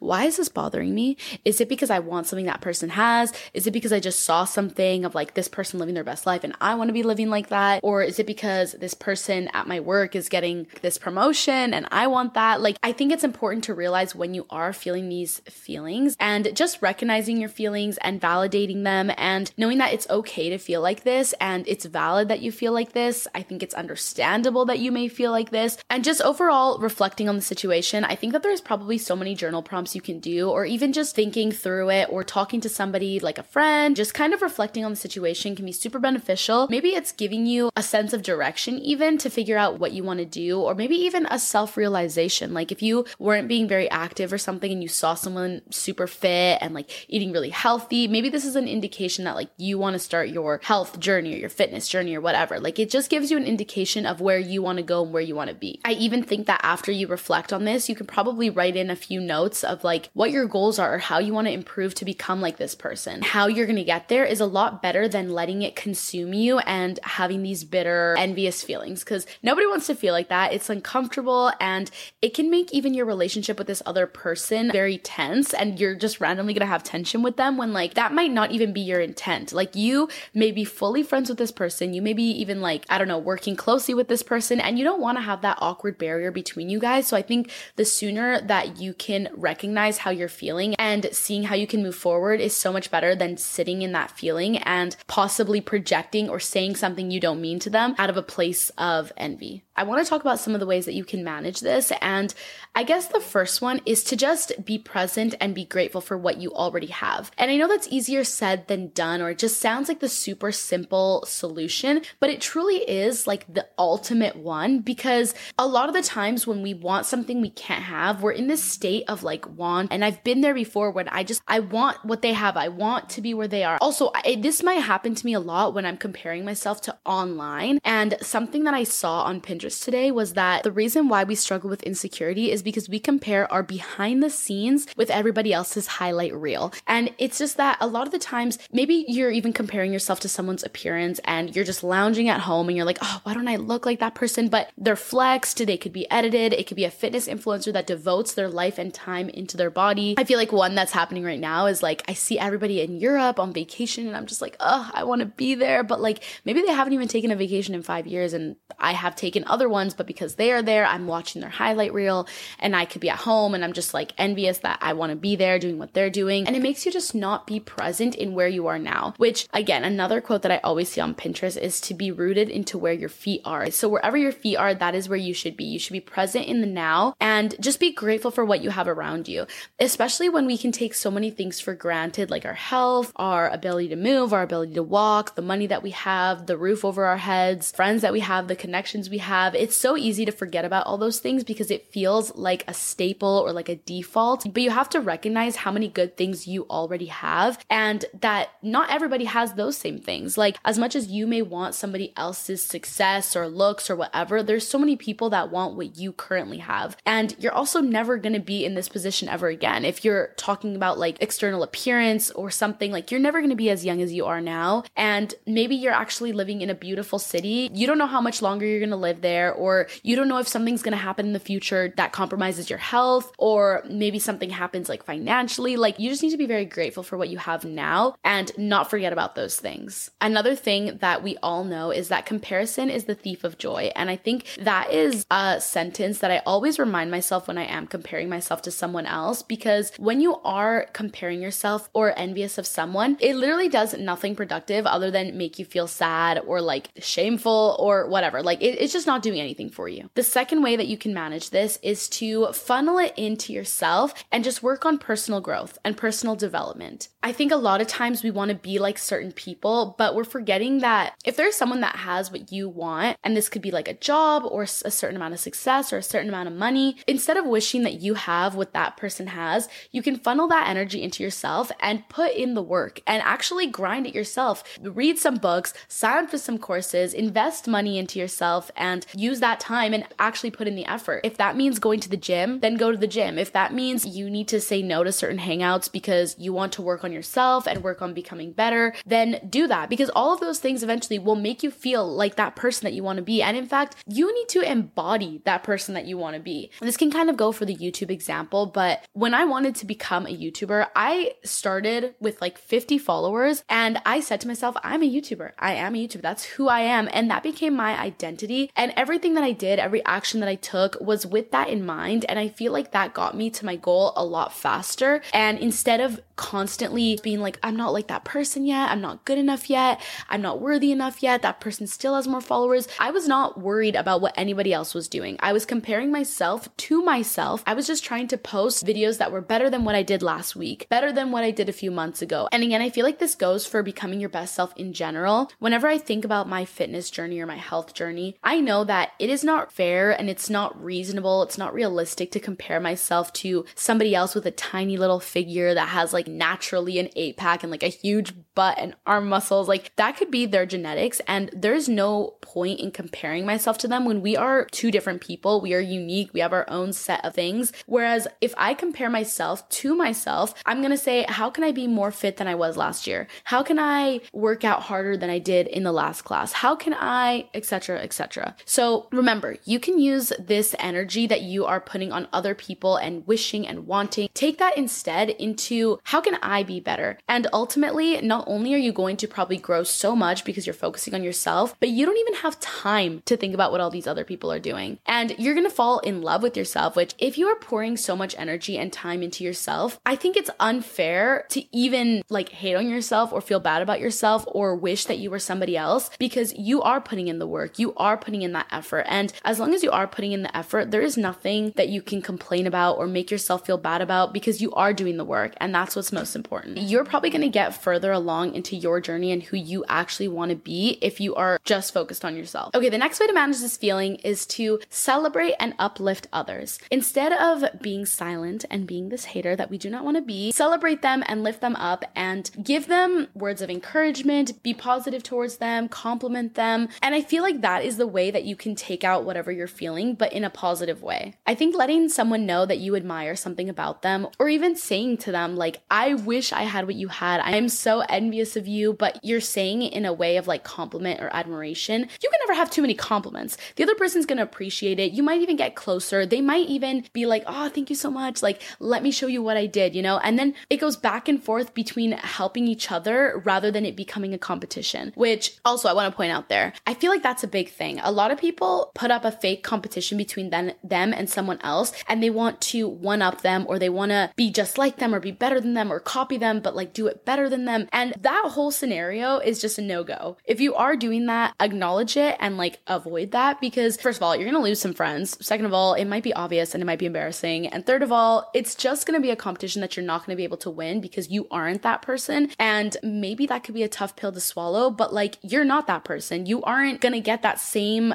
Why 0.05 0.25
is 0.25 0.37
this 0.37 0.49
bothering 0.49 0.93
me? 0.93 1.17
Is 1.43 1.59
it 1.59 1.67
because 1.67 1.89
I 1.89 1.99
want 1.99 2.27
something 2.27 2.45
that 2.45 2.61
person 2.61 2.89
has? 2.89 3.33
Is 3.53 3.65
it 3.65 3.71
because 3.71 3.91
I 3.91 3.99
just 3.99 4.21
saw 4.21 4.45
something 4.45 5.03
of 5.03 5.15
like 5.15 5.33
this 5.33 5.47
person 5.47 5.79
living 5.79 5.95
their 5.95 6.03
best 6.03 6.25
life 6.25 6.43
and 6.43 6.55
I 6.61 6.75
want 6.75 6.89
to 6.89 6.93
be 6.93 7.03
living 7.03 7.29
like 7.29 7.47
that? 7.49 7.79
Or 7.83 8.03
is 8.03 8.19
it 8.19 8.27
because 8.27 8.73
this 8.73 8.93
person 8.93 9.49
at 9.53 9.67
my 9.67 9.79
work 9.79 10.15
is 10.15 10.29
getting 10.29 10.67
this 10.81 10.97
promotion 10.97 11.73
and 11.73 11.87
I 11.91 12.07
want 12.07 12.35
that? 12.35 12.61
Like, 12.61 12.77
I 12.83 12.91
think 12.91 13.11
it's 13.11 13.23
important 13.23 13.63
to 13.65 13.73
realize 13.73 14.15
when 14.15 14.33
you 14.33 14.45
are 14.49 14.73
feeling 14.73 15.09
these 15.09 15.39
feelings 15.39 16.15
and 16.19 16.55
just 16.55 16.81
recognizing 16.81 17.37
your 17.37 17.49
feelings 17.49 17.97
and 17.97 18.21
validating 18.21 18.83
them 18.83 19.11
and 19.17 19.51
knowing 19.57 19.79
that 19.79 19.93
it's 19.93 20.09
okay 20.09 20.49
to 20.49 20.59
feel 20.59 20.81
like 20.81 21.03
this 21.03 21.33
and 21.41 21.67
it's 21.67 21.85
valid 21.85 22.27
that 22.27 22.41
you 22.41 22.51
feel 22.51 22.73
like 22.73 22.93
this. 22.93 23.27
I 23.33 23.41
think 23.41 23.63
it's 23.63 23.73
understandable 23.73 24.65
that 24.65 24.79
you 24.79 24.91
may 24.91 25.07
feel 25.07 25.31
like 25.31 25.49
this. 25.49 25.77
And 25.89 26.03
just 26.03 26.21
overall 26.21 26.77
reflecting 26.77 27.27
on 27.27 27.35
the 27.35 27.41
situation, 27.41 28.03
I 28.03 28.15
think 28.15 28.33
that 28.33 28.43
there's 28.43 28.61
probably 28.61 28.99
so 28.99 29.15
many 29.15 29.33
journal 29.33 29.63
prompts 29.63 29.94
you 29.95 30.01
can 30.01 30.19
do, 30.19 30.49
or 30.49 30.65
even 30.65 30.93
just 30.93 31.15
thinking 31.15 31.51
through 31.51 31.89
it 31.89 32.09
or 32.11 32.23
talking 32.23 32.61
to 32.61 32.69
somebody 32.69 33.19
like 33.19 33.37
a 33.37 33.43
friend, 33.43 33.95
just 33.95 34.13
kind 34.13 34.33
of 34.33 34.41
reflecting 34.41 34.83
on 34.85 34.91
the 34.91 34.97
situation 34.97 35.55
can 35.55 35.65
be 35.65 35.71
super 35.71 35.99
beneficial. 35.99 36.67
Maybe 36.69 36.89
it's 36.89 37.11
giving 37.11 37.45
you 37.45 37.69
a 37.75 37.83
sense 37.83 38.13
of 38.13 38.21
direction, 38.21 38.77
even 38.79 39.17
to 39.19 39.29
figure 39.29 39.57
out 39.57 39.79
what 39.79 39.91
you 39.91 40.03
want 40.03 40.19
to 40.19 40.25
do, 40.25 40.59
or 40.59 40.75
maybe 40.75 40.95
even 40.95 41.25
a 41.31 41.39
self 41.39 41.77
realization. 41.77 42.53
Like 42.53 42.71
if 42.71 42.81
you 42.81 43.05
weren't 43.19 43.47
being 43.47 43.67
very 43.67 43.89
active 43.89 44.31
or 44.31 44.37
something 44.37 44.71
and 44.71 44.83
you 44.83 44.89
saw 44.89 45.13
someone 45.13 45.61
super 45.71 46.07
fit 46.07 46.59
and 46.61 46.73
like 46.73 47.05
eating 47.07 47.31
really 47.31 47.49
healthy, 47.49 48.07
maybe 48.07 48.29
this 48.29 48.45
is 48.45 48.55
an 48.55 48.67
indication 48.67 49.25
that 49.25 49.35
like 49.35 49.49
you 49.57 49.77
want 49.77 49.93
to 49.93 49.99
start 49.99 50.29
your 50.29 50.59
health 50.63 50.99
journey 50.99 51.33
or 51.33 51.37
your 51.37 51.49
fitness 51.49 51.87
journey 51.87 52.15
or 52.15 52.21
whatever. 52.21 52.59
Like 52.59 52.79
it 52.79 52.89
just 52.89 53.09
gives 53.09 53.31
you 53.31 53.37
an 53.37 53.45
indication 53.45 54.05
of 54.05 54.21
where 54.21 54.39
you 54.39 54.61
want 54.61 54.77
to 54.77 54.83
go 54.83 55.03
and 55.03 55.13
where 55.13 55.21
you 55.21 55.35
want 55.35 55.49
to 55.49 55.55
be. 55.55 55.79
I 55.85 55.93
even 55.93 56.23
think 56.23 56.47
that 56.47 56.61
after 56.63 56.91
you 56.91 57.07
reflect 57.07 57.53
on 57.53 57.65
this, 57.65 57.89
you 57.89 57.95
can 57.95 58.07
probably 58.07 58.49
write 58.49 58.75
in 58.75 58.89
a 58.89 58.95
few 58.95 59.19
notes 59.19 59.63
of 59.63 59.74
like 59.83 60.09
what 60.13 60.31
your 60.31 60.47
goals 60.47 60.79
are 60.79 60.95
or 60.95 60.97
how 60.97 61.19
you 61.19 61.33
want 61.33 61.47
to 61.47 61.53
improve 61.53 61.95
to 61.95 62.05
become 62.05 62.41
like 62.41 62.57
this 62.57 62.75
person. 62.75 63.21
How 63.21 63.47
you're 63.47 63.65
going 63.65 63.75
to 63.77 63.83
get 63.83 64.07
there 64.07 64.25
is 64.25 64.39
a 64.39 64.45
lot 64.45 64.81
better 64.81 65.07
than 65.07 65.33
letting 65.33 65.61
it 65.61 65.75
consume 65.75 66.33
you 66.33 66.59
and 66.59 66.99
having 67.03 67.43
these 67.43 67.63
bitter, 67.63 68.15
envious 68.17 68.63
feelings 68.63 69.03
because 69.03 69.25
nobody 69.43 69.67
wants 69.67 69.87
to 69.87 69.95
feel 69.95 70.13
like 70.13 70.29
that. 70.29 70.53
It's 70.53 70.69
uncomfortable 70.69 71.51
and 71.59 71.89
it 72.21 72.33
can 72.33 72.49
make 72.49 72.73
even 72.73 72.93
your 72.93 73.05
relationship 73.05 73.57
with 73.57 73.67
this 73.67 73.81
other 73.85 74.07
person 74.07 74.71
very 74.71 74.97
tense 74.97 75.53
and 75.53 75.79
you're 75.79 75.95
just 75.95 76.19
randomly 76.19 76.53
going 76.53 76.65
to 76.65 76.71
have 76.71 76.83
tension 76.83 77.21
with 77.21 77.37
them 77.37 77.57
when 77.57 77.73
like 77.73 77.93
that 77.95 78.13
might 78.13 78.31
not 78.31 78.51
even 78.51 78.73
be 78.73 78.81
your 78.81 78.99
intent. 78.99 79.53
Like 79.53 79.75
you 79.75 80.09
may 80.33 80.51
be 80.51 80.63
fully 80.63 81.03
friends 81.03 81.29
with 81.29 81.37
this 81.37 81.51
person. 81.51 81.93
You 81.93 82.01
may 82.01 82.13
be 82.13 82.29
even 82.31 82.61
like, 82.61 82.85
I 82.89 82.97
don't 82.97 83.07
know, 83.07 83.17
working 83.17 83.55
closely 83.55 83.93
with 83.93 84.07
this 84.07 84.23
person 84.23 84.59
and 84.59 84.77
you 84.77 84.83
don't 84.83 85.01
want 85.01 85.17
to 85.17 85.23
have 85.23 85.41
that 85.41 85.57
awkward 85.61 85.97
barrier 85.97 86.31
between 86.31 86.69
you 86.69 86.79
guys. 86.79 87.07
So 87.07 87.17
I 87.17 87.21
think 87.21 87.51
the 87.75 87.85
sooner 87.85 88.41
that 88.41 88.79
you 88.79 88.93
can 88.93 89.29
recognize 89.33 89.64
recognize 89.65 89.97
how 89.97 90.11
you're 90.11 90.29
feeling 90.29 90.75
and 90.75 91.09
seeing 91.11 91.43
how 91.43 91.55
you 91.55 91.65
can 91.65 91.81
move 91.81 91.95
forward 91.95 92.39
is 92.39 92.55
so 92.55 92.71
much 92.71 92.91
better 92.91 93.15
than 93.15 93.35
sitting 93.35 93.81
in 93.81 93.93
that 93.93 94.11
feeling 94.11 94.57
and 94.59 94.95
possibly 95.07 95.59
projecting 95.59 96.29
or 96.29 96.39
saying 96.39 96.75
something 96.75 97.09
you 97.09 97.19
don't 97.19 97.41
mean 97.41 97.57
to 97.57 97.69
them 97.69 97.95
out 97.97 98.09
of 98.09 98.15
a 98.15 98.21
place 98.21 98.69
of 98.77 99.11
envy. 99.17 99.64
I 99.75 99.83
want 99.83 100.03
to 100.03 100.09
talk 100.09 100.21
about 100.21 100.39
some 100.39 100.53
of 100.53 100.59
the 100.59 100.65
ways 100.65 100.85
that 100.85 100.93
you 100.93 101.03
can 101.03 101.23
manage 101.23 101.59
this. 101.59 101.91
And 102.01 102.33
I 102.73 102.83
guess 102.83 103.07
the 103.07 103.19
first 103.19 103.61
one 103.61 103.81
is 103.85 104.03
to 104.05 104.15
just 104.15 104.65
be 104.65 104.77
present 104.77 105.35
and 105.39 105.53
be 105.53 105.65
grateful 105.65 106.01
for 106.01 106.17
what 106.17 106.37
you 106.37 106.53
already 106.53 106.87
have. 106.87 107.31
And 107.37 107.51
I 107.51 107.57
know 107.57 107.67
that's 107.67 107.87
easier 107.89 108.23
said 108.23 108.67
than 108.67 108.89
done, 108.89 109.21
or 109.21 109.31
it 109.31 109.39
just 109.39 109.59
sounds 109.59 109.89
like 109.89 109.99
the 109.99 110.09
super 110.09 110.51
simple 110.51 111.23
solution, 111.27 112.01
but 112.19 112.29
it 112.29 112.41
truly 112.41 112.77
is 112.77 113.27
like 113.27 113.53
the 113.53 113.67
ultimate 113.77 114.35
one 114.35 114.79
because 114.79 115.33
a 115.57 115.67
lot 115.67 115.89
of 115.89 115.95
the 115.95 116.01
times 116.01 116.47
when 116.47 116.61
we 116.61 116.73
want 116.73 117.05
something 117.05 117.41
we 117.41 117.49
can't 117.49 117.83
have, 117.83 118.21
we're 118.21 118.31
in 118.31 118.47
this 118.47 118.63
state 118.63 119.03
of 119.07 119.23
like 119.23 119.47
want. 119.57 119.91
And 119.91 120.05
I've 120.05 120.23
been 120.23 120.41
there 120.41 120.53
before 120.53 120.91
when 120.91 121.09
I 121.09 121.23
just, 121.23 121.41
I 121.47 121.59
want 121.59 122.03
what 122.03 122.21
they 122.21 122.33
have. 122.33 122.57
I 122.57 122.69
want 122.69 123.09
to 123.11 123.21
be 123.21 123.33
where 123.33 123.47
they 123.47 123.63
are. 123.63 123.77
Also, 123.81 124.11
I, 124.13 124.37
this 124.41 124.63
might 124.63 124.75
happen 124.75 125.15
to 125.15 125.25
me 125.25 125.33
a 125.33 125.39
lot 125.39 125.73
when 125.73 125.85
I'm 125.85 125.97
comparing 125.97 126.45
myself 126.45 126.81
to 126.81 126.97
online. 127.05 127.79
And 127.83 128.17
something 128.21 128.63
that 128.63 128.73
I 128.73 128.83
saw 128.83 129.23
on 129.23 129.41
Pinterest 129.41 129.64
today 129.69 130.11
was 130.11 130.33
that 130.33 130.63
the 130.63 130.71
reason 130.71 131.09
why 131.09 131.23
we 131.23 131.35
struggle 131.35 131.69
with 131.69 131.83
insecurity 131.83 132.51
is 132.51 132.63
because 132.63 132.89
we 132.89 132.99
compare 132.99 133.51
our 133.51 133.63
behind 133.63 134.21
the 134.21 134.29
scenes 134.29 134.87
with 134.95 135.09
everybody 135.09 135.53
else's 135.53 135.87
highlight 135.87 136.33
reel. 136.33 136.73
And 136.87 137.13
it's 137.17 137.37
just 137.37 137.57
that 137.57 137.77
a 137.79 137.87
lot 137.87 138.05
of 138.05 138.11
the 138.11 138.19
times, 138.19 138.59
maybe 138.71 139.05
you're 139.07 139.31
even 139.31 139.53
comparing 139.53 139.91
yourself 139.91 140.19
to 140.21 140.29
someone's 140.29 140.63
appearance 140.63 141.19
and 141.25 141.55
you're 141.55 141.65
just 141.65 141.83
lounging 141.83 142.29
at 142.29 142.41
home 142.41 142.67
and 142.67 142.77
you're 142.77 142.85
like, 142.85 142.99
oh, 143.01 143.21
why 143.23 143.33
don't 143.33 143.47
I 143.47 143.55
look 143.55 143.85
like 143.85 143.99
that 143.99 144.15
person? 144.15 144.49
But 144.49 144.71
they're 144.77 144.95
flexed, 144.95 145.65
they 145.65 145.77
could 145.77 145.93
be 145.93 146.09
edited, 146.11 146.53
it 146.53 146.67
could 146.67 146.77
be 146.77 146.85
a 146.85 146.91
fitness 146.91 147.27
influencer 147.27 147.73
that 147.73 147.87
devotes 147.87 148.33
their 148.33 148.49
life 148.49 148.77
and 148.77 148.93
time 148.93 149.29
into 149.29 149.57
their 149.57 149.69
body. 149.69 150.15
I 150.17 150.23
feel 150.23 150.37
like 150.37 150.51
one 150.51 150.75
that's 150.75 150.91
happening 150.91 151.23
right 151.23 151.39
now 151.39 151.65
is 151.65 151.81
like, 151.81 152.03
I 152.07 152.13
see 152.13 152.37
everybody 152.37 152.81
in 152.81 152.99
Europe 152.99 153.39
on 153.39 153.53
vacation 153.53 154.07
and 154.07 154.15
I'm 154.15 154.25
just 154.25 154.41
like, 154.41 154.55
oh, 154.59 154.89
I 154.93 155.03
want 155.03 155.19
to 155.19 155.25
be 155.25 155.55
there. 155.55 155.83
But 155.83 156.01
like, 156.01 156.23
maybe 156.43 156.61
they 156.61 156.71
haven't 156.71 156.93
even 156.93 157.07
taken 157.07 157.31
a 157.31 157.35
vacation 157.35 157.75
in 157.75 157.83
five 157.83 158.07
years 158.07 158.33
and 158.33 158.55
I 158.79 158.93
have 158.93 159.15
taken 159.15 159.43
other 159.55 159.69
ones, 159.69 159.93
but 159.93 160.05
because 160.05 160.35
they 160.35 160.51
are 160.51 160.61
there, 160.61 160.85
I'm 160.85 161.07
watching 161.07 161.39
their 161.39 161.49
highlight 161.49 161.93
reel 161.93 162.27
and 162.59 162.75
I 162.75 162.83
could 162.83 162.99
be 162.99 163.09
at 163.09 163.19
home 163.19 163.53
and 163.55 163.63
I'm 163.63 163.71
just 163.71 163.93
like 163.93 164.11
envious 164.17 164.57
that 164.59 164.79
I 164.81 164.91
want 164.91 165.11
to 165.11 165.15
be 165.15 165.37
there 165.37 165.57
doing 165.59 165.79
what 165.79 165.93
they're 165.93 166.09
doing. 166.09 166.45
And 166.45 166.57
it 166.57 166.61
makes 166.61 166.85
you 166.85 166.91
just 166.91 167.15
not 167.15 167.47
be 167.47 167.61
present 167.61 168.15
in 168.15 168.33
where 168.33 168.49
you 168.49 168.67
are 168.67 168.77
now, 168.77 169.13
which 169.15 169.47
again, 169.53 169.85
another 169.85 170.19
quote 170.19 170.41
that 170.41 170.51
I 170.51 170.57
always 170.57 170.89
see 170.89 170.99
on 170.99 171.15
Pinterest 171.15 171.57
is 171.57 171.79
to 171.81 171.93
be 171.93 172.11
rooted 172.11 172.49
into 172.49 172.77
where 172.77 172.91
your 172.91 173.07
feet 173.07 173.41
are. 173.45 173.71
So 173.71 173.87
wherever 173.87 174.17
your 174.17 174.33
feet 174.33 174.57
are, 174.57 174.73
that 174.73 174.93
is 174.93 175.07
where 175.07 175.17
you 175.17 175.33
should 175.33 175.55
be. 175.55 175.63
You 175.63 175.79
should 175.79 175.93
be 175.93 176.01
present 176.01 176.47
in 176.47 176.59
the 176.59 176.67
now 176.67 177.15
and 177.21 177.55
just 177.61 177.79
be 177.79 177.93
grateful 177.93 178.31
for 178.31 178.43
what 178.43 178.61
you 178.61 178.71
have 178.71 178.89
around 178.89 179.29
you, 179.29 179.47
especially 179.79 180.27
when 180.27 180.45
we 180.45 180.57
can 180.57 180.73
take 180.73 180.93
so 180.93 181.09
many 181.09 181.31
things 181.31 181.61
for 181.61 181.73
granted, 181.73 182.29
like 182.29 182.43
our 182.43 182.53
health, 182.53 183.13
our 183.15 183.49
ability 183.49 183.87
to 183.89 183.95
move, 183.95 184.33
our 184.33 184.43
ability 184.43 184.73
to 184.73 184.83
walk, 184.83 185.35
the 185.35 185.41
money 185.41 185.67
that 185.67 185.81
we 185.81 185.91
have, 185.91 186.45
the 186.45 186.57
roof 186.57 186.83
over 186.83 187.05
our 187.05 187.17
heads, 187.17 187.71
friends 187.71 188.01
that 188.01 188.11
we 188.11 188.19
have, 188.19 188.47
the 188.47 188.55
connections 188.55 189.09
we 189.09 189.19
have 189.19 189.44
have. 189.45 189.55
It's 189.55 189.75
so 189.75 189.95
easy 189.95 190.25
to 190.25 190.31
forget 190.31 190.65
about 190.65 190.85
all 190.85 190.97
those 190.97 191.19
things 191.19 191.43
because 191.43 191.71
it 191.71 191.91
feels 191.91 192.35
like 192.35 192.63
a 192.67 192.73
staple 192.73 193.43
or 193.45 193.51
like 193.51 193.69
a 193.69 193.75
default. 193.75 194.51
But 194.51 194.63
you 194.63 194.71
have 194.71 194.89
to 194.89 194.99
recognize 194.99 195.57
how 195.57 195.71
many 195.71 195.87
good 195.87 196.17
things 196.17 196.47
you 196.47 196.65
already 196.69 197.07
have 197.07 197.63
and 197.69 198.05
that 198.21 198.49
not 198.61 198.89
everybody 198.89 199.25
has 199.25 199.53
those 199.53 199.77
same 199.77 199.99
things. 199.99 200.37
Like, 200.37 200.57
as 200.65 200.77
much 200.77 200.95
as 200.95 201.07
you 201.07 201.27
may 201.27 201.41
want 201.41 201.75
somebody 201.75 202.13
else's 202.17 202.61
success 202.61 203.35
or 203.35 203.47
looks 203.47 203.89
or 203.89 203.95
whatever, 203.95 204.43
there's 204.43 204.67
so 204.67 204.79
many 204.79 204.95
people 204.95 205.29
that 205.29 205.51
want 205.51 205.75
what 205.75 205.97
you 205.97 206.11
currently 206.11 206.57
have. 206.57 206.97
And 207.05 207.35
you're 207.39 207.53
also 207.53 207.81
never 207.81 208.17
going 208.17 208.33
to 208.33 208.39
be 208.39 208.65
in 208.65 208.73
this 208.73 208.89
position 208.89 209.29
ever 209.29 209.47
again. 209.47 209.85
If 209.85 210.03
you're 210.03 210.33
talking 210.37 210.75
about 210.75 210.97
like 210.97 211.21
external 211.21 211.63
appearance 211.63 212.31
or 212.31 212.49
something, 212.49 212.91
like 212.91 213.11
you're 213.11 213.19
never 213.19 213.39
going 213.39 213.49
to 213.51 213.55
be 213.55 213.69
as 213.69 213.85
young 213.85 214.01
as 214.01 214.13
you 214.13 214.25
are 214.25 214.41
now. 214.41 214.83
And 214.95 215.33
maybe 215.45 215.75
you're 215.75 215.93
actually 215.93 216.33
living 216.33 216.61
in 216.61 216.69
a 216.69 216.75
beautiful 216.75 217.19
city. 217.19 217.69
You 217.73 217.87
don't 217.87 217.97
know 217.97 218.07
how 218.07 218.21
much 218.21 218.41
longer 218.41 218.65
you're 218.65 218.79
going 218.79 218.89
to 218.89 218.95
live 218.95 219.21
there 219.21 219.34
there, 219.35 219.53
or 219.53 219.87
you 220.03 220.15
don't 220.15 220.27
know 220.27 220.37
if 220.37 220.47
something's 220.47 220.81
going 220.81 220.97
to 220.97 221.07
happen 221.09 221.25
in 221.25 221.33
the 221.33 221.39
future 221.39 221.93
that 221.97 222.11
compromises 222.13 222.69
your 222.69 222.79
health, 222.79 223.33
or 223.37 223.83
maybe 223.89 224.19
something 224.19 224.49
happens 224.49 224.87
like 224.87 225.03
financially. 225.03 225.75
Like 225.75 225.99
you 225.99 226.09
just 226.09 226.23
need 226.23 226.31
to 226.31 226.37
be 226.37 226.45
very 226.45 226.65
grateful 226.65 227.03
for 227.03 227.17
what 227.17 227.29
you 227.29 227.37
have 227.37 227.65
now 227.65 228.15
and 228.23 228.51
not 228.57 228.89
forget 228.89 229.13
about 229.13 229.35
those 229.35 229.59
things. 229.59 230.09
Another 230.21 230.55
thing 230.55 230.97
that 231.01 231.23
we 231.23 231.37
all 231.43 231.63
know 231.63 231.91
is 231.91 232.07
that 232.07 232.25
comparison 232.25 232.89
is 232.89 233.05
the 233.05 233.15
thief 233.15 233.43
of 233.43 233.57
joy. 233.57 233.91
And 233.95 234.09
I 234.09 234.15
think 234.15 234.45
that 234.61 234.91
is 234.91 235.25
a 235.29 235.59
sentence 235.59 236.19
that 236.19 236.31
I 236.31 236.41
always 236.45 236.79
remind 236.79 237.11
myself 237.11 237.47
when 237.47 237.57
I 237.57 237.65
am 237.65 237.87
comparing 237.87 238.29
myself 238.29 238.61
to 238.63 238.71
someone 238.71 239.05
else 239.05 239.43
because 239.43 239.91
when 239.97 240.21
you 240.21 240.35
are 240.43 240.87
comparing 240.93 241.41
yourself 241.41 241.89
or 241.93 242.17
envious 242.17 242.57
of 242.57 242.65
someone, 242.65 243.17
it 243.19 243.35
literally 243.35 243.69
does 243.69 243.93
nothing 243.97 244.35
productive 244.35 244.85
other 244.85 245.11
than 245.11 245.37
make 245.37 245.59
you 245.59 245.65
feel 245.65 245.87
sad 245.87 246.39
or 246.45 246.61
like 246.61 246.89
shameful 246.99 247.75
or 247.79 248.07
whatever. 248.07 248.41
Like 248.41 248.61
it, 248.61 248.79
it's 248.79 248.93
just 248.93 249.07
not 249.07 249.23
doing 249.25 249.39
anything 249.39 249.69
for 249.69 249.89
you. 249.89 250.09
The 250.15 250.23
second 250.23 250.61
way 250.61 250.75
that 250.75 250.87
you 250.87 250.97
can 250.97 251.13
manage 251.13 251.49
this 251.49 251.77
is 251.81 252.07
to 252.09 252.53
funnel 252.53 252.97
it 252.99 253.13
into 253.17 253.51
yourself 253.51 254.13
and 254.31 254.43
just 254.43 254.63
work 254.63 254.85
on 254.85 254.97
personal 254.97 255.41
growth 255.41 255.77
and 255.83 255.97
personal 255.97 256.35
development. 256.35 257.09
I 257.23 257.31
think 257.31 257.51
a 257.51 257.57
lot 257.57 257.81
of 257.81 257.87
times 257.87 258.23
we 258.23 258.31
want 258.31 258.49
to 258.49 258.55
be 258.55 258.77
like 258.77 258.97
certain 258.97 259.31
people, 259.31 259.95
but 259.97 260.15
we're 260.15 260.23
forgetting 260.23 260.79
that 260.79 261.15
if 261.25 261.35
there's 261.35 261.55
someone 261.55 261.81
that 261.81 261.95
has 261.95 262.31
what 262.31 262.51
you 262.51 262.69
want, 262.69 263.17
and 263.23 263.35
this 263.35 263.49
could 263.49 263.63
be 263.63 263.71
like 263.71 263.87
a 263.87 263.95
job 263.95 264.43
or 264.45 264.63
a 264.63 264.67
certain 264.67 265.15
amount 265.15 265.33
of 265.33 265.39
success 265.39 265.91
or 265.91 265.97
a 265.97 266.03
certain 266.03 266.29
amount 266.29 266.47
of 266.47 266.53
money, 266.53 266.97
instead 267.07 267.35
of 267.35 267.45
wishing 267.45 267.81
that 267.81 267.99
you 267.99 268.13
have 268.13 268.53
what 268.53 268.73
that 268.73 268.95
person 268.95 269.27
has, 269.27 269.67
you 269.91 270.03
can 270.03 270.17
funnel 270.17 270.47
that 270.47 270.69
energy 270.69 271.01
into 271.01 271.23
yourself 271.23 271.71
and 271.79 272.07
put 272.09 272.31
in 272.33 272.53
the 272.53 272.61
work 272.61 273.01
and 273.07 273.23
actually 273.23 273.65
grind 273.65 274.05
it 274.05 274.13
yourself. 274.13 274.63
Read 274.81 275.17
some 275.17 275.35
books, 275.35 275.73
sign 275.87 276.25
up 276.25 276.29
for 276.29 276.37
some 276.37 276.59
courses, 276.59 277.13
invest 277.13 277.67
money 277.67 277.97
into 277.97 278.19
yourself, 278.19 278.69
and 278.75 279.04
use 279.13 279.39
that 279.39 279.59
time 279.59 279.93
and 279.93 280.07
actually 280.19 280.51
put 280.51 280.67
in 280.67 280.75
the 280.75 280.85
effort. 280.85 281.21
If 281.23 281.37
that 281.37 281.55
means 281.55 281.79
going 281.79 281.99
to 282.01 282.09
the 282.09 282.17
gym, 282.17 282.59
then 282.59 282.75
go 282.75 282.91
to 282.91 282.97
the 282.97 283.07
gym. 283.07 283.37
If 283.37 283.51
that 283.53 283.73
means 283.73 284.05
you 284.05 284.29
need 284.29 284.47
to 284.49 284.61
say 284.61 284.81
no 284.81 285.03
to 285.03 285.11
certain 285.11 285.39
hangouts 285.39 285.91
because 285.91 286.35
you 286.39 286.53
want 286.53 286.73
to 286.73 286.81
work 286.81 287.03
on 287.03 287.11
yourself 287.11 287.67
and 287.67 287.83
work 287.83 288.01
on 288.01 288.13
becoming 288.13 288.51
better, 288.51 288.93
then 289.05 289.39
do 289.49 289.67
that 289.67 289.89
because 289.89 290.09
all 290.11 290.33
of 290.33 290.39
those 290.39 290.59
things 290.59 290.83
eventually 290.83 291.19
will 291.19 291.35
make 291.35 291.63
you 291.63 291.71
feel 291.71 292.07
like 292.07 292.35
that 292.35 292.55
person 292.55 292.85
that 292.85 292.93
you 292.93 293.03
want 293.03 293.17
to 293.17 293.23
be. 293.23 293.41
And 293.41 293.57
in 293.57 293.65
fact, 293.65 293.95
you 294.07 294.33
need 294.33 294.49
to 294.49 294.61
embody 294.61 295.41
that 295.45 295.63
person 295.63 295.93
that 295.95 296.05
you 296.05 296.17
want 296.17 296.35
to 296.35 296.41
be. 296.41 296.71
This 296.79 296.97
can 296.97 297.11
kind 297.11 297.29
of 297.29 297.37
go 297.37 297.51
for 297.51 297.65
the 297.65 297.75
YouTube 297.75 298.09
example, 298.09 298.65
but 298.65 299.05
when 299.13 299.33
I 299.33 299.45
wanted 299.45 299.75
to 299.75 299.85
become 299.85 300.25
a 300.25 300.35
YouTuber, 300.35 300.87
I 300.95 301.33
started 301.43 302.15
with 302.19 302.41
like 302.41 302.57
50 302.57 302.97
followers 302.97 303.63
and 303.69 303.99
I 304.05 304.19
said 304.19 304.41
to 304.41 304.47
myself, 304.47 304.75
I'm 304.83 305.03
a 305.03 305.09
YouTuber. 305.09 305.51
I 305.59 305.73
am 305.73 305.95
a 305.95 306.07
YouTuber. 306.07 306.21
That's 306.21 306.43
who 306.45 306.67
I 306.67 306.81
am. 306.81 307.09
And 307.11 307.29
that 307.29 307.43
became 307.43 307.75
my 307.75 307.99
identity. 307.99 308.71
And 308.75 308.93
everything 308.97 309.33
that 309.35 309.43
I 309.43 309.51
did, 309.51 309.79
every 309.79 310.03
action 310.05 310.39
that 310.39 310.49
I 310.49 310.55
took 310.55 310.97
was 310.99 311.25
with 311.25 311.51
that 311.51 311.69
in 311.69 311.85
mind. 311.85 312.25
And 312.27 312.39
I 312.39 312.49
feel 312.49 312.71
like 312.71 312.91
that 312.91 313.13
got 313.13 313.35
me 313.35 313.49
to 313.51 313.65
my 313.65 313.75
goal 313.75 314.13
a 314.15 314.25
lot 314.25 314.53
faster. 314.53 315.21
And 315.33 315.59
instead 315.59 316.01
of 316.01 316.21
constantly 316.35 317.19
being 317.23 317.39
like, 317.39 317.59
I'm 317.63 317.75
not 317.75 317.93
like 317.93 318.07
that 318.07 318.25
person 318.25 318.65
yet. 318.65 318.89
I'm 318.89 319.01
not 319.01 319.25
good 319.25 319.37
enough 319.37 319.69
yet. 319.69 320.01
I'm 320.29 320.41
not 320.41 320.61
worthy 320.61 320.91
enough 320.91 321.23
yet. 321.23 321.41
That 321.41 321.61
person 321.61 321.87
still 321.87 322.15
has 322.15 322.27
more 322.27 322.41
followers. 322.41 322.87
I 322.99 323.11
was 323.11 323.27
not 323.27 323.59
worried 323.59 323.95
about 323.95 324.21
what 324.21 324.33
anybody 324.37 324.73
else 324.73 324.93
was 324.93 325.07
doing. 325.07 325.37
I 325.39 325.53
was 325.53 325.65
comparing 325.65 326.11
myself 326.11 326.75
to 326.75 327.01
myself. 327.03 327.63
I 327.65 327.73
was 327.73 327.87
just 327.87 328.03
trying 328.03 328.27
to 328.27 328.37
post 328.37 328.85
videos 328.85 329.17
that 329.17 329.31
were 329.31 329.41
better 329.41 329.69
than 329.69 329.85
what 329.85 329.95
I 329.95 330.03
did 330.03 330.21
last 330.21 330.55
week, 330.55 330.87
better 330.89 331.11
than 331.11 331.31
what 331.31 331.43
I 331.43 331.51
did 331.51 331.69
a 331.69 331.73
few 331.73 331.91
months 331.91 332.21
ago. 332.21 332.49
And 332.51 332.63
again, 332.63 332.81
I 332.81 332.89
feel 332.89 333.05
like 333.05 333.19
this 333.19 333.35
goes 333.35 333.65
for 333.65 333.83
becoming 333.83 334.19
your 334.19 334.29
best 334.29 334.55
self 334.55 334.73
in 334.75 334.93
general. 334.93 335.51
Whenever 335.59 335.87
I 335.87 335.97
think 335.97 336.25
about 336.25 336.49
my 336.49 336.65
fitness 336.65 337.09
journey 337.09 337.39
or 337.39 337.45
my 337.45 337.57
health 337.57 337.93
journey, 337.93 338.37
I 338.43 338.59
know 338.59 338.83
that 338.85 339.11
it 339.19 339.29
is 339.29 339.43
not 339.43 339.71
fair 339.71 340.11
and 340.11 340.29
it's 340.29 340.49
not 340.49 340.81
reasonable. 340.81 341.43
It's 341.43 341.57
not 341.57 341.73
realistic 341.73 342.31
to 342.31 342.39
compare 342.39 342.79
myself 342.79 343.33
to 343.33 343.65
somebody 343.75 344.15
else 344.15 344.35
with 344.35 344.45
a 344.45 344.51
tiny 344.51 344.97
little 344.97 345.19
figure 345.19 345.73
that 345.73 345.89
has 345.89 346.13
like 346.13 346.27
naturally 346.27 346.99
an 346.99 347.09
eight 347.15 347.37
pack 347.37 347.63
and 347.63 347.71
like 347.71 347.83
a 347.83 347.87
huge 347.87 348.33
butt 348.55 348.77
and 348.79 348.95
arm 349.05 349.27
muscles. 349.27 349.67
Like 349.67 349.95
that 349.97 350.17
could 350.17 350.31
be 350.31 350.45
their 350.45 350.65
genetics. 350.65 351.21
And 351.27 351.49
there's 351.53 351.87
no 351.89 352.35
point 352.41 352.79
in 352.79 352.91
comparing 352.91 353.45
myself 353.45 353.77
to 353.79 353.87
them 353.87 354.05
when 354.05 354.21
we 354.21 354.35
are 354.37 354.65
two 354.65 354.91
different 354.91 355.21
people. 355.21 355.61
We 355.61 355.73
are 355.73 355.79
unique. 355.79 356.33
We 356.33 356.39
have 356.39 356.53
our 356.53 356.69
own 356.69 356.93
set 356.93 357.23
of 357.23 357.33
things. 357.33 357.73
Whereas 357.85 358.27
if 358.41 358.53
I 358.57 358.73
compare 358.73 359.09
myself 359.09 359.67
to 359.69 359.95
myself, 359.95 360.53
I'm 360.65 360.79
going 360.79 360.91
to 360.91 360.97
say, 360.97 361.25
how 361.27 361.49
can 361.49 361.63
I 361.63 361.71
be 361.71 361.87
more 361.87 362.11
fit 362.11 362.37
than 362.37 362.47
I 362.47 362.55
was 362.55 362.77
last 362.77 363.07
year? 363.07 363.27
How 363.43 363.61
can 363.61 363.77
I 363.77 364.21
work 364.33 364.63
out 364.63 364.83
harder 364.83 365.17
than 365.17 365.29
I 365.29 365.39
did 365.39 365.67
in 365.67 365.83
the 365.83 365.91
last 365.91 366.23
class? 366.23 366.53
How 366.53 366.75
can 366.75 366.93
I, 366.93 367.49
etc., 367.53 367.99
etc. 367.99 368.55
So 368.75 369.07
remember, 369.09 369.55
you 369.63 369.79
can 369.79 369.99
use 369.99 370.33
this 370.37 370.75
energy 370.79 371.27
that 371.27 371.43
you 371.43 371.63
are 371.63 371.79
putting 371.79 372.11
on 372.11 372.27
other 372.33 372.53
people 372.53 372.97
and 372.97 373.25
wishing 373.25 373.65
and 373.65 373.87
wanting. 373.87 374.27
Take 374.33 374.57
that 374.57 374.77
instead 374.77 375.29
into 375.29 375.97
how 376.03 376.19
can 376.19 376.37
I 376.43 376.63
be 376.63 376.81
better? 376.81 377.17
And 377.25 377.47
ultimately, 377.53 378.19
not 378.19 378.43
only 378.47 378.73
are 378.73 378.77
you 378.77 378.91
going 378.91 379.15
to 379.15 379.29
probably 379.29 379.55
grow 379.55 379.83
so 379.83 380.13
much 380.13 380.43
because 380.43 380.67
you're 380.67 380.73
focusing 380.73 381.13
on 381.13 381.23
yourself, 381.23 381.73
but 381.79 381.87
you 381.87 382.05
don't 382.05 382.17
even 382.17 382.33
have 382.33 382.59
time 382.59 383.21
to 383.27 383.37
think 383.37 383.53
about 383.53 383.71
what 383.71 383.79
all 383.79 383.89
these 383.89 384.07
other 384.07 384.25
people 384.25 384.51
are 384.51 384.59
doing. 384.59 384.99
And 385.05 385.33
you're 385.39 385.55
gonna 385.55 385.69
fall 385.69 385.99
in 385.99 386.21
love 386.21 386.43
with 386.43 386.57
yourself, 386.57 386.97
which 386.97 387.15
if 387.17 387.37
you 387.37 387.47
are 387.47 387.55
pouring 387.55 387.95
so 387.95 388.13
much 388.13 388.35
energy 388.37 388.77
and 388.77 388.91
time 388.91 389.23
into 389.23 389.45
yourself, 389.45 390.01
I 390.05 390.17
think 390.17 390.35
it's 390.35 390.49
unfair 390.59 391.45
to 391.51 391.63
even 391.73 392.23
like 392.27 392.49
hate 392.49 392.75
on 392.75 392.89
yourself 392.89 393.31
or 393.31 393.39
feel 393.39 393.61
bad 393.61 393.81
about 393.81 394.01
yourself 394.01 394.43
or 394.47 394.75
wish 394.75 395.05
that 395.05 395.19
you 395.19 395.31
were 395.31 395.39
somebody 395.39 395.77
else 395.77 396.09
because 396.19 396.53
you 396.55 396.81
are 396.81 396.99
putting 396.99 397.29
in 397.29 397.39
the 397.39 397.47
work, 397.47 397.79
you 397.79 397.93
are 397.95 398.17
putting 398.17 398.41
in 398.41 398.51
that 398.51 398.64
effort. 398.71 399.05
And 399.07 399.33
as 399.43 399.59
long 399.59 399.73
as 399.73 399.83
you 399.83 399.91
are 399.91 400.07
putting 400.07 400.31
in 400.31 400.43
the 400.43 400.55
effort, 400.55 400.91
there 400.91 401.01
is 401.01 401.17
nothing 401.17 401.73
that 401.75 401.89
you 401.89 402.01
can 402.01 402.21
complain 402.21 402.67
about 402.67 402.97
or 402.97 403.07
make 403.07 403.31
yourself 403.31 403.65
feel 403.65 403.77
bad 403.77 404.01
about 404.01 404.33
because 404.33 404.61
you 404.61 404.71
are 404.73 404.93
doing 404.93 405.17
the 405.17 405.25
work. 405.25 405.53
And 405.57 405.73
that's 405.73 405.95
what's 405.95 406.11
most 406.11 406.35
important. 406.35 406.77
You're 406.77 407.05
probably 407.05 407.29
gonna 407.29 407.49
get 407.49 407.81
further 407.81 408.11
along 408.11 408.53
into 408.55 408.75
your 408.75 408.99
journey 408.99 409.31
and 409.31 409.43
who 409.43 409.57
you 409.57 409.85
actually 409.87 410.27
wanna 410.27 410.55
be 410.55 410.97
if 411.01 411.19
you 411.19 411.35
are 411.35 411.59
just 411.63 411.93
focused 411.93 412.25
on 412.25 412.35
yourself. 412.35 412.73
Okay, 412.75 412.89
the 412.89 412.97
next 412.97 413.19
way 413.19 413.27
to 413.27 413.33
manage 413.33 413.59
this 413.59 413.77
feeling 413.77 414.15
is 414.17 414.45
to 414.47 414.79
celebrate 414.89 415.55
and 415.59 415.73
uplift 415.79 416.27
others. 416.31 416.79
Instead 416.91 417.33
of 417.33 417.81
being 417.81 418.05
silent 418.05 418.65
and 418.69 418.87
being 418.87 419.09
this 419.09 419.25
hater 419.25 419.55
that 419.55 419.69
we 419.69 419.77
do 419.77 419.89
not 419.89 420.03
want 420.03 420.17
to 420.17 420.21
be, 420.21 420.51
celebrate 420.51 421.01
them 421.01 421.23
and 421.27 421.43
lift 421.43 421.61
them 421.61 421.75
up 421.75 422.05
and 422.15 422.51
give 422.63 422.87
them 422.87 423.27
words 423.33 423.61
of 423.61 423.69
encouragement, 423.69 424.61
be 424.63 424.73
positive 424.73 425.23
towards 425.23 425.57
them, 425.57 425.87
compliment 425.87 426.55
them. 426.55 426.87
And 427.01 427.15
I 427.15 427.21
feel 427.21 427.43
like 427.43 427.61
that 427.61 427.83
is 427.83 427.97
the 427.97 428.07
way 428.07 428.31
that 428.31 428.45
you 428.55 428.57
can 428.57 428.73
take 428.73 429.03
out 429.03 429.25
whatever 429.25 429.51
you're 429.51 429.67
feeling, 429.67 430.15
but 430.15 430.31
in 430.31 430.45
a 430.45 430.49
positive 430.49 431.03
way. 431.03 431.35
I 431.45 431.55
think 431.55 431.75
letting 431.75 432.07
someone 432.07 432.45
know 432.45 432.65
that 432.65 432.77
you 432.77 432.95
admire 432.95 433.35
something 433.35 433.67
about 433.67 434.01
them, 434.01 434.29
or 434.39 434.47
even 434.47 434.77
saying 434.77 435.17
to 435.17 435.31
them, 435.33 435.57
like, 435.57 435.81
I 435.91 436.13
wish 436.13 436.53
I 436.53 436.63
had 436.63 436.85
what 436.85 436.95
you 436.95 437.09
had. 437.09 437.41
I'm 437.41 437.67
so 437.67 437.99
envious 438.07 438.55
of 438.55 438.65
you, 438.65 438.93
but 438.93 439.19
you're 439.21 439.41
saying 439.41 439.81
it 439.81 439.91
in 439.91 440.05
a 440.05 440.13
way 440.13 440.37
of 440.37 440.47
like 440.47 440.63
compliment 440.63 441.19
or 441.19 441.29
admiration. 441.35 441.99
You 441.99 442.29
can 442.29 442.39
never 442.47 442.53
have 442.53 442.71
too 442.71 442.81
many 442.81 442.93
compliments. 442.93 443.57
The 443.75 443.83
other 443.83 443.95
person's 443.95 444.25
gonna 444.25 444.43
appreciate 444.43 444.99
it. 444.99 445.11
You 445.11 445.21
might 445.21 445.41
even 445.41 445.57
get 445.57 445.75
closer. 445.75 446.25
They 446.25 446.39
might 446.39 446.69
even 446.69 447.03
be 447.11 447.25
like, 447.25 447.43
oh, 447.45 447.67
thank 447.67 447.89
you 447.89 447.95
so 447.97 448.09
much. 448.09 448.41
Like, 448.41 448.61
let 448.79 449.03
me 449.03 449.11
show 449.11 449.27
you 449.27 449.43
what 449.43 449.57
I 449.57 449.65
did, 449.65 449.95
you 449.95 450.01
know? 450.01 450.19
And 450.19 450.39
then 450.39 450.53
it 450.69 450.77
goes 450.77 450.95
back 450.95 451.27
and 451.27 451.43
forth 451.43 451.73
between 451.73 452.13
helping 452.13 452.69
each 452.69 452.89
other 452.89 453.41
rather 453.43 453.69
than 453.69 453.85
it 453.85 453.97
becoming 453.97 454.33
a 454.33 454.37
competition, 454.37 455.11
which 455.15 455.57
also 455.65 455.89
I 455.89 455.93
wanna 455.93 456.11
point 456.11 456.31
out 456.31 456.47
there. 456.47 456.71
I 456.87 456.93
feel 456.93 457.11
like 457.11 457.23
that's 457.23 457.43
a 457.43 457.49
big 457.49 457.69
thing. 457.69 457.99
A 457.99 458.13
lot 458.13 458.31
of 458.31 458.37
people 458.37 458.44
put 458.51 459.11
up 459.11 459.25
a 459.25 459.31
fake 459.31 459.63
competition 459.63 460.17
between 460.17 460.49
them, 460.49 460.71
them 460.83 461.13
and 461.13 461.29
someone 461.29 461.59
else, 461.61 461.91
and 462.07 462.21
they 462.21 462.29
want 462.29 462.61
to 462.61 462.87
one 462.87 463.21
up 463.21 463.41
them 463.41 463.65
or 463.67 463.79
they 463.79 463.89
wanna 463.89 464.31
be 464.35 464.51
just 464.51 464.77
like 464.77 464.97
them 464.97 465.13
or 465.13 465.19
be 465.19 465.31
better 465.31 465.59
than 465.59 465.73
them 465.73 465.91
or 465.91 465.99
copy 465.99 466.37
them, 466.37 466.59
but 466.59 466.75
like 466.75 466.93
do 466.93 467.07
it 467.07 467.25
better 467.25 467.49
than 467.49 467.65
them. 467.65 467.87
And 467.91 468.13
that 468.19 468.51
whole 468.51 468.71
scenario 468.71 469.37
is 469.37 469.61
just 469.61 469.77
a 469.77 469.81
no 469.81 470.03
go. 470.03 470.37
If 470.45 470.59
you 470.59 470.75
are 470.75 470.95
doing 470.95 471.25
that, 471.27 471.53
acknowledge 471.59 472.17
it 472.17 472.37
and 472.39 472.57
like 472.57 472.79
avoid 472.87 473.31
that 473.31 473.59
because, 473.61 473.97
first 473.97 474.17
of 474.17 474.23
all, 474.23 474.35
you're 474.35 474.45
gonna 474.45 474.63
lose 474.63 474.79
some 474.79 474.93
friends. 474.93 475.37
Second 475.45 475.65
of 475.65 475.73
all, 475.73 475.93
it 475.93 476.05
might 476.05 476.23
be 476.23 476.33
obvious 476.33 476.73
and 476.73 476.81
it 476.81 476.85
might 476.85 476.99
be 476.99 477.05
embarrassing. 477.05 477.67
And 477.67 477.85
third 477.85 478.03
of 478.03 478.11
all, 478.11 478.49
it's 478.53 478.75
just 478.75 479.05
gonna 479.05 479.19
be 479.19 479.31
a 479.31 479.35
competition 479.35 479.81
that 479.81 479.95
you're 479.95 480.05
not 480.05 480.25
gonna 480.25 480.35
be 480.35 480.43
able 480.43 480.57
to 480.57 480.69
win 480.69 481.01
because 481.01 481.29
you 481.29 481.47
aren't 481.51 481.81
that 481.83 482.01
person. 482.01 482.51
And 482.59 482.97
maybe 483.03 483.45
that 483.47 483.63
could 483.63 483.75
be 483.75 483.83
a 483.83 483.89
tough 483.89 484.15
pill 484.15 484.31
to 484.31 484.39
swallow, 484.39 484.89
but 484.89 485.13
like 485.13 485.37
you're 485.41 485.65
not 485.65 485.87
that 485.87 486.03
person. 486.03 486.45
You 486.45 486.61
aren't 486.63 487.01
gonna 487.01 487.19
get 487.19 487.41
that 487.41 487.59
same 487.59 488.13